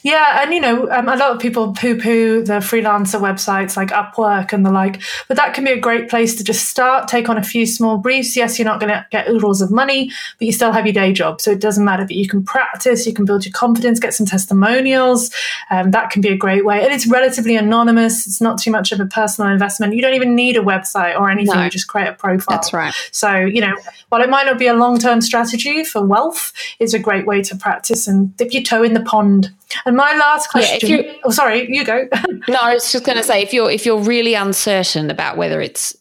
yeah, 0.03 0.43
and 0.43 0.53
you 0.53 0.61
know, 0.61 0.91
um, 0.91 1.09
a 1.09 1.17
lot 1.17 1.33
of 1.33 1.41
people 1.41 1.73
poo-poo 1.73 2.43
the 2.43 2.55
freelancer 2.55 3.21
websites 3.21 3.77
like 3.77 3.91
Upwork 3.91 4.53
and 4.53 4.65
the 4.65 4.71
like, 4.71 5.01
but 5.29 5.37
that 5.37 5.55
can 5.55 5.65
be 5.65 5.71
a 5.71 5.79
great 5.79 6.09
place 6.09 6.35
to 6.37 6.45
just 6.45 6.69
start, 6.69 7.09
take 7.09 7.29
on 7.29 7.37
a 7.37 7.43
few 7.43 7.67
small 7.67 7.99
briefs. 7.99 8.37
Yes, 8.37 8.59
you're 8.59 8.67
not 8.67 8.81
going 8.81 8.93
to 8.93 9.07
get 9.11 9.29
oodles 9.29 9.61
of 9.61 9.71
money, 9.71 10.11
but 10.39 10.47
you 10.47 10.53
still 10.53 10.73
have 10.73 10.87
your 10.87 10.93
day 10.93 11.13
job, 11.13 11.41
so 11.41 11.51
it 11.51 11.61
doesn't 11.61 11.85
matter. 11.85 12.05
But 12.05 12.17
you 12.17 12.29
can 12.29 12.45
practice, 12.45 13.07
you 13.07 13.13
can 13.13 13.25
build 13.25 13.45
your 13.45 13.53
confidence, 13.53 14.01
get 14.01 14.15
some 14.15 14.27
testimonials. 14.27 15.31
Um, 15.71 15.91
that 15.91 16.11
can 16.11 16.23
be 16.23 16.29
a 16.29 16.37
great 16.37 16.65
way, 16.65 16.83
and 16.83 16.93
it's 16.93 17.07
relatively 17.07 17.57
anonymous. 17.57 18.27
It's 18.27 18.41
not 18.41 18.59
too 18.59 18.71
much 18.71 18.93
of 18.93 19.01
a 19.01 19.07
personal 19.07 19.51
investment. 19.51 19.95
You 19.95 20.03
don't 20.03 20.15
even 20.15 20.35
need 20.35 20.57
a 20.57 20.61
website 20.61 21.19
or 21.19 21.31
anything. 21.31 21.57
No, 21.57 21.65
you 21.65 21.71
just 21.71 21.89
create 21.89 22.09
a 22.09 22.13
profile. 22.13 22.57
That's 22.57 22.73
right. 22.73 22.95
So 23.13 23.37
you 23.37 23.61
know, 23.61 23.77
while 24.09 24.23
it 24.23 24.31
might 24.31 24.47
not 24.47 24.59
be 24.59 24.67
a 24.67 24.75
long-term 24.75 25.21
strategy 25.21 25.85
for 25.85 26.05
wealth, 26.05 26.53
it's 26.79 26.95
a 26.95 26.99
great 26.99 27.27
way 27.27 27.43
to 27.43 27.57
practice 27.57 28.07
and 28.07 28.37
dip 28.37 28.53
your 28.53 28.63
toe 28.63 28.83
in 28.83 28.95
the 28.95 29.01
pond. 29.01 29.53
And 29.85 29.97
my 29.97 30.15
last 30.15 30.49
question. 30.51 30.89
Yeah, 30.89 30.99
if 30.99 31.07
you, 31.07 31.21
oh, 31.25 31.31
sorry, 31.31 31.67
you 31.73 31.85
go. 31.85 32.09
no, 32.49 32.59
I 32.61 32.75
was 32.75 32.91
just 32.93 33.05
going 33.05 33.19
to 33.19 33.25
say 33.25 33.43
if 33.43 33.53
you're 33.53 33.71
if 33.71 33.87
you're 33.87 34.01
really 34.01 34.35
uncertain 34.35 35.11
about 35.11 35.37
whether 35.37 35.61
it's 35.61 35.97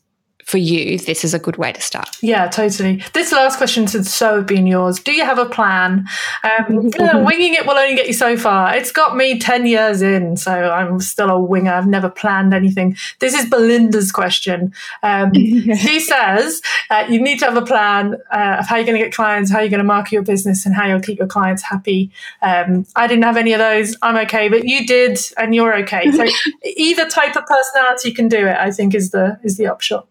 for 0.49 0.57
you, 0.57 0.97
this 0.97 1.23
is 1.23 1.35
a 1.35 1.39
good 1.39 1.57
way 1.57 1.71
to 1.71 1.79
start. 1.79 2.09
Yeah, 2.21 2.47
totally. 2.47 3.03
This 3.13 3.31
last 3.31 3.57
question 3.57 3.85
should 3.85 4.07
so 4.07 4.37
have 4.37 4.47
been 4.47 4.65
yours. 4.65 4.99
Do 4.99 5.11
you 5.11 5.23
have 5.23 5.37
a 5.37 5.45
plan? 5.45 6.07
Um, 6.43 6.89
winging 7.23 7.53
it 7.53 7.67
will 7.67 7.77
only 7.77 7.95
get 7.95 8.07
you 8.07 8.13
so 8.13 8.35
far. 8.35 8.75
It's 8.75 8.91
got 8.91 9.15
me 9.15 9.37
10 9.37 9.67
years 9.67 10.01
in, 10.01 10.37
so 10.37 10.51
I'm 10.51 10.99
still 11.01 11.29
a 11.29 11.39
winger. 11.39 11.71
I've 11.71 11.85
never 11.85 12.09
planned 12.09 12.55
anything. 12.55 12.97
This 13.19 13.35
is 13.35 13.47
Belinda's 13.47 14.11
question. 14.11 14.73
Um, 15.03 15.31
she 15.35 15.99
says 15.99 16.63
uh, 16.89 17.05
you 17.07 17.21
need 17.21 17.37
to 17.39 17.45
have 17.45 17.55
a 17.55 17.61
plan 17.61 18.15
uh, 18.33 18.57
of 18.59 18.67
how 18.67 18.77
you're 18.77 18.87
going 18.87 18.97
to 18.97 19.05
get 19.05 19.13
clients, 19.13 19.51
how 19.51 19.59
you're 19.59 19.69
going 19.69 19.77
to 19.77 19.83
market 19.83 20.13
your 20.13 20.23
business, 20.23 20.65
and 20.65 20.73
how 20.73 20.87
you'll 20.87 20.99
keep 20.99 21.19
your 21.19 21.27
clients 21.27 21.61
happy. 21.61 22.09
Um, 22.41 22.87
I 22.95 23.05
didn't 23.05 23.23
have 23.23 23.37
any 23.37 23.53
of 23.53 23.59
those. 23.59 23.95
I'm 24.01 24.17
okay, 24.25 24.49
but 24.49 24.67
you 24.67 24.87
did, 24.87 25.19
and 25.37 25.53
you're 25.53 25.77
okay. 25.83 26.11
So 26.11 26.25
either 26.63 27.07
type 27.07 27.35
of 27.35 27.45
personality 27.45 28.11
can 28.13 28.29
do 28.29 28.47
it. 28.47 28.57
I 28.57 28.71
think 28.71 28.95
is 28.95 29.11
the 29.11 29.39
is 29.43 29.57
the 29.57 29.67
upshot. 29.67 30.07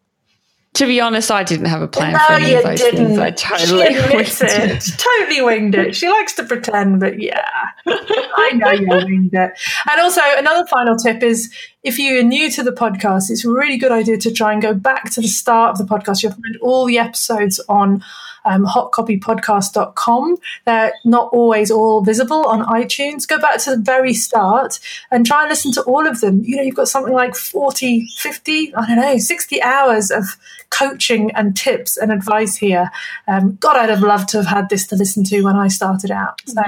To 0.74 0.86
be 0.86 1.00
honest, 1.00 1.30
I 1.30 1.42
didn't 1.42 1.66
have 1.66 1.82
a 1.82 1.88
plan 1.88 2.12
no, 2.12 2.18
for 2.18 2.32
any 2.34 2.54
of 2.54 2.62
those 2.62 2.78
didn't. 2.78 3.06
things. 3.06 3.18
I 3.18 3.30
totally 3.30 3.78
winged 4.14 4.42
it. 4.42 4.42
it. 4.42 4.84
Totally 4.96 5.42
winged 5.42 5.74
it. 5.74 5.96
She 5.96 6.08
likes 6.08 6.34
to 6.34 6.44
pretend, 6.44 7.00
but 7.00 7.20
yeah, 7.20 7.48
I 7.86 8.52
know 8.54 8.70
you 8.72 8.86
winged 8.86 9.34
it. 9.34 9.52
And 9.90 10.00
also, 10.00 10.20
another 10.36 10.66
final 10.66 10.96
tip 10.96 11.22
is 11.22 11.52
if 11.82 11.98
you're 11.98 12.22
new 12.22 12.50
to 12.50 12.62
the 12.62 12.70
podcast, 12.70 13.30
it's 13.30 13.44
a 13.44 13.50
really 13.50 13.78
good 13.78 13.92
idea 13.92 14.18
to 14.18 14.30
try 14.30 14.52
and 14.52 14.62
go 14.62 14.74
back 14.74 15.10
to 15.12 15.20
the 15.20 15.28
start 15.28 15.72
of 15.72 15.78
the 15.78 15.92
podcast. 15.92 16.22
You'll 16.22 16.32
find 16.32 16.56
all 16.60 16.84
the 16.84 16.98
episodes 16.98 17.58
on 17.68 18.04
um, 18.44 18.64
hotcopypodcast.com. 18.66 20.36
They're 20.64 20.92
not 21.04 21.28
always 21.32 21.70
all 21.70 22.02
visible 22.02 22.46
on 22.46 22.64
iTunes. 22.66 23.26
Go 23.26 23.38
back 23.38 23.58
to 23.60 23.76
the 23.76 23.82
very 23.82 24.14
start 24.14 24.80
and 25.10 25.26
try 25.26 25.42
and 25.42 25.50
listen 25.50 25.72
to 25.72 25.82
all 25.82 26.06
of 26.06 26.20
them. 26.20 26.42
You 26.44 26.56
know, 26.56 26.62
you've 26.62 26.74
got 26.74 26.88
something 26.88 27.12
like 27.12 27.34
40, 27.34 28.06
50, 28.16 28.74
I 28.74 28.86
don't 28.86 28.96
know, 28.96 29.18
60 29.18 29.62
hours 29.62 30.10
of 30.10 30.24
coaching 30.70 31.30
and 31.32 31.56
tips 31.56 31.96
and 31.96 32.12
advice 32.12 32.56
here. 32.56 32.90
Um, 33.26 33.56
God, 33.56 33.76
I'd 33.76 33.88
have 33.88 34.02
loved 34.02 34.28
to 34.30 34.38
have 34.38 34.46
had 34.46 34.68
this 34.68 34.86
to 34.88 34.96
listen 34.96 35.24
to 35.24 35.42
when 35.42 35.56
I 35.56 35.68
started 35.68 36.10
out. 36.10 36.40
So. 36.46 36.62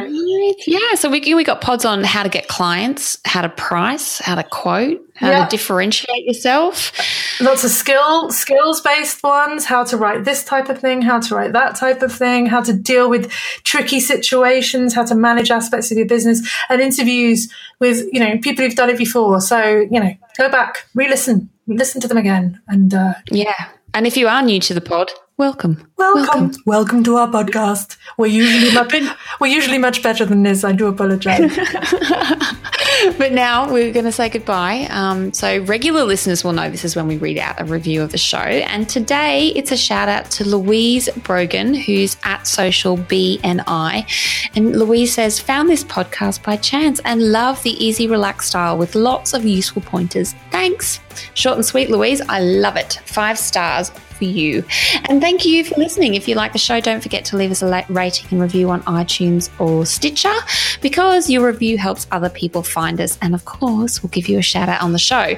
Yeah, 0.66 0.94
so 0.94 1.10
we, 1.10 1.34
we 1.34 1.44
got 1.44 1.60
pods 1.60 1.84
on 1.84 2.04
how 2.04 2.22
to 2.22 2.28
get 2.28 2.48
clients, 2.48 3.18
how 3.24 3.42
to 3.42 3.48
price, 3.48 4.18
how 4.18 4.34
to 4.34 4.42
quote, 4.42 5.00
how 5.14 5.30
yeah. 5.30 5.44
to 5.44 5.50
differentiate 5.50 6.24
yourself. 6.24 6.92
Lots 7.40 7.64
of 7.64 7.70
skill 7.70 8.30
skills 8.30 8.80
based 8.80 9.22
ones, 9.22 9.64
how 9.64 9.84
to 9.84 9.96
write 9.96 10.24
this 10.24 10.44
type 10.44 10.68
of 10.68 10.78
thing, 10.78 11.02
how 11.02 11.20
to 11.20 11.34
write 11.34 11.52
that 11.52 11.74
type 11.74 12.02
of 12.02 12.12
thing, 12.12 12.46
how 12.46 12.60
to 12.62 12.72
deal 12.72 13.08
with 13.08 13.30
tricky 13.64 14.00
situations, 14.00 14.94
how 14.94 15.04
to 15.04 15.14
manage 15.14 15.50
aspects 15.50 15.90
of 15.90 15.96
your 15.96 16.06
business, 16.06 16.46
and 16.68 16.80
interviews 16.80 17.52
with 17.78 18.06
you 18.12 18.20
know 18.20 18.38
people 18.38 18.64
who've 18.64 18.74
done 18.74 18.90
it 18.90 18.98
before. 18.98 19.40
So 19.40 19.86
you 19.90 20.00
know, 20.00 20.12
go 20.36 20.50
back, 20.50 20.86
re-listen, 20.94 21.48
listen 21.66 22.00
to 22.02 22.08
them 22.08 22.18
again, 22.18 22.60
and 22.68 22.92
uh, 22.92 23.14
yeah. 23.30 23.70
And 23.94 24.06
if 24.06 24.16
you 24.16 24.28
are 24.28 24.42
new 24.42 24.60
to 24.60 24.74
the 24.74 24.80
pod, 24.80 25.10
welcome. 25.40 25.82
Welcome. 25.96 26.52
Welcome, 26.66 27.02
to 27.04 27.16
our 27.16 27.26
podcast. 27.26 27.96
We're 28.18 28.26
usually 28.26 28.74
much, 28.74 28.94
we're 29.40 29.46
usually 29.46 29.78
much 29.78 30.02
better 30.02 30.26
than 30.26 30.42
this. 30.42 30.64
I 30.64 30.72
do 30.72 30.86
apologize. 30.86 31.56
but 33.18 33.32
now 33.32 33.72
we're 33.72 33.90
going 33.90 34.04
to 34.04 34.12
say 34.12 34.28
goodbye. 34.28 34.86
Um, 34.90 35.32
so 35.32 35.62
regular 35.62 36.04
listeners 36.04 36.44
will 36.44 36.52
know 36.52 36.70
this 36.70 36.84
is 36.84 36.94
when 36.94 37.08
we 37.08 37.16
read 37.16 37.38
out 37.38 37.58
a 37.58 37.64
review 37.64 38.02
of 38.02 38.12
the 38.12 38.18
show. 38.18 38.36
And 38.36 38.86
today 38.86 39.48
it's 39.56 39.72
a 39.72 39.78
shout 39.78 40.10
out 40.10 40.30
to 40.32 40.46
Louise 40.46 41.08
Brogan, 41.24 41.72
who's 41.72 42.18
at 42.24 42.46
social 42.46 42.98
BNI. 42.98 44.50
And 44.54 44.78
Louise 44.78 45.14
says, 45.14 45.40
found 45.40 45.70
this 45.70 45.84
podcast 45.84 46.42
by 46.42 46.56
chance 46.56 47.00
and 47.06 47.32
love 47.32 47.62
the 47.62 47.82
easy, 47.82 48.06
relaxed 48.06 48.48
style 48.48 48.76
with 48.76 48.94
lots 48.94 49.32
of 49.32 49.46
useful 49.46 49.80
pointers. 49.80 50.34
Thanks. 50.50 51.00
Short 51.34 51.56
and 51.56 51.64
sweet, 51.64 51.90
Louise. 51.90 52.20
I 52.28 52.40
love 52.40 52.76
it. 52.76 53.00
Five 53.04 53.38
stars 53.38 53.90
for 54.20 54.24
you. 54.24 54.62
And 55.06 55.20
thank 55.20 55.44
you 55.44 55.64
for 55.64 55.76
listening. 55.76 56.14
If 56.14 56.28
you 56.28 56.34
like 56.34 56.52
the 56.52 56.58
show, 56.58 56.80
don't 56.80 57.00
forget 57.00 57.24
to 57.26 57.36
leave 57.36 57.50
us 57.50 57.62
a 57.62 57.84
rating 57.88 58.26
and 58.30 58.40
review 58.40 58.70
on 58.70 58.82
iTunes 58.82 59.50
or 59.58 59.86
Stitcher 59.86 60.34
because 60.82 61.30
your 61.30 61.46
review 61.46 61.78
helps 61.78 62.06
other 62.12 62.28
people 62.28 62.62
find 62.62 63.00
us. 63.00 63.18
And 63.22 63.34
of 63.34 63.44
course, 63.46 64.02
we'll 64.02 64.10
give 64.10 64.28
you 64.28 64.38
a 64.38 64.42
shout 64.42 64.68
out 64.68 64.82
on 64.82 64.92
the 64.92 64.98
show. 64.98 65.36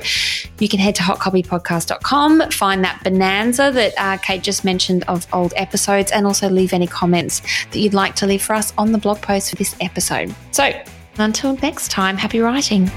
You 0.59 0.69
can 0.69 0.81
head 0.81 0.97
to 0.97 1.03
hotcopypodcast.com, 1.03 2.51
find 2.51 2.85
that 2.85 3.03
bonanza 3.05 3.71
that 3.73 3.95
uh, 3.97 4.17
Kate 4.19 4.43
just 4.43 4.65
mentioned 4.65 5.05
of 5.09 5.27
old 5.33 5.55
episodes, 5.57 6.11
and 6.11 6.27
also 6.27 6.49
leave 6.49 6.73
any 6.73 6.87
comments 6.87 7.41
that 7.71 7.79
you'd 7.79 7.95
like 7.95 8.17
to 8.17 8.27
leave 8.27 8.43
for 8.43 8.55
us 8.55 8.73
on 8.77 8.93
the 8.93 8.99
blog 8.99 9.21
post 9.23 9.51
for 9.51 9.57
this 9.57 9.77
episode. 9.81 10.35
So 10.51 10.73
until 11.19 11.57
next 11.57 11.91
time, 11.91 12.17
happy 12.17 12.41
writing. 12.41 12.91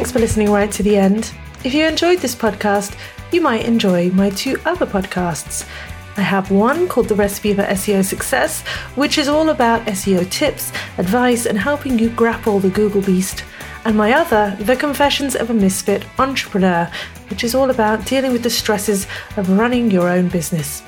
Thanks 0.00 0.12
for 0.12 0.18
listening 0.18 0.50
right 0.50 0.72
to 0.72 0.82
the 0.82 0.96
end. 0.96 1.30
If 1.62 1.74
you 1.74 1.84
enjoyed 1.84 2.20
this 2.20 2.34
podcast, 2.34 2.96
you 3.32 3.42
might 3.42 3.66
enjoy 3.66 4.08
my 4.08 4.30
two 4.30 4.58
other 4.64 4.86
podcasts. 4.86 5.68
I 6.16 6.22
have 6.22 6.50
one 6.50 6.88
called 6.88 7.08
The 7.08 7.14
Recipe 7.14 7.52
for 7.52 7.64
SEO 7.64 8.02
Success, 8.02 8.62
which 8.94 9.18
is 9.18 9.28
all 9.28 9.50
about 9.50 9.84
SEO 9.84 10.30
tips, 10.30 10.72
advice, 10.96 11.44
and 11.44 11.58
helping 11.58 11.98
you 11.98 12.08
grapple 12.08 12.60
the 12.60 12.70
Google 12.70 13.02
beast. 13.02 13.44
And 13.84 13.94
my 13.94 14.14
other, 14.14 14.56
The 14.60 14.74
Confessions 14.74 15.36
of 15.36 15.50
a 15.50 15.54
Misfit 15.54 16.06
Entrepreneur, 16.18 16.90
which 17.28 17.44
is 17.44 17.54
all 17.54 17.68
about 17.68 18.06
dealing 18.06 18.32
with 18.32 18.42
the 18.42 18.48
stresses 18.48 19.06
of 19.36 19.58
running 19.58 19.90
your 19.90 20.08
own 20.08 20.28
business. 20.28 20.82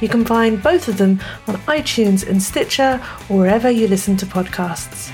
You 0.00 0.08
can 0.08 0.24
find 0.24 0.62
both 0.62 0.86
of 0.86 0.98
them 0.98 1.18
on 1.48 1.56
iTunes 1.62 2.28
and 2.28 2.40
Stitcher 2.40 3.04
or 3.28 3.38
wherever 3.38 3.72
you 3.72 3.88
listen 3.88 4.16
to 4.18 4.26
podcasts. 4.26 5.10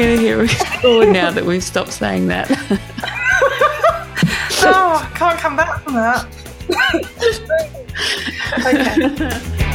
Going 0.00 0.16
to 0.16 0.22
hear 0.22 0.48
forward 0.80 1.10
now 1.10 1.30
that 1.30 1.44
we've 1.44 1.62
stopped 1.62 1.92
saying 1.92 2.28
that. 2.28 2.50
oh, 4.62 5.06
I 5.06 5.10
can't 5.14 5.38
come 5.38 5.56
back 5.56 5.82
from 5.82 5.94
that. 5.94 6.26
okay. 9.60 9.66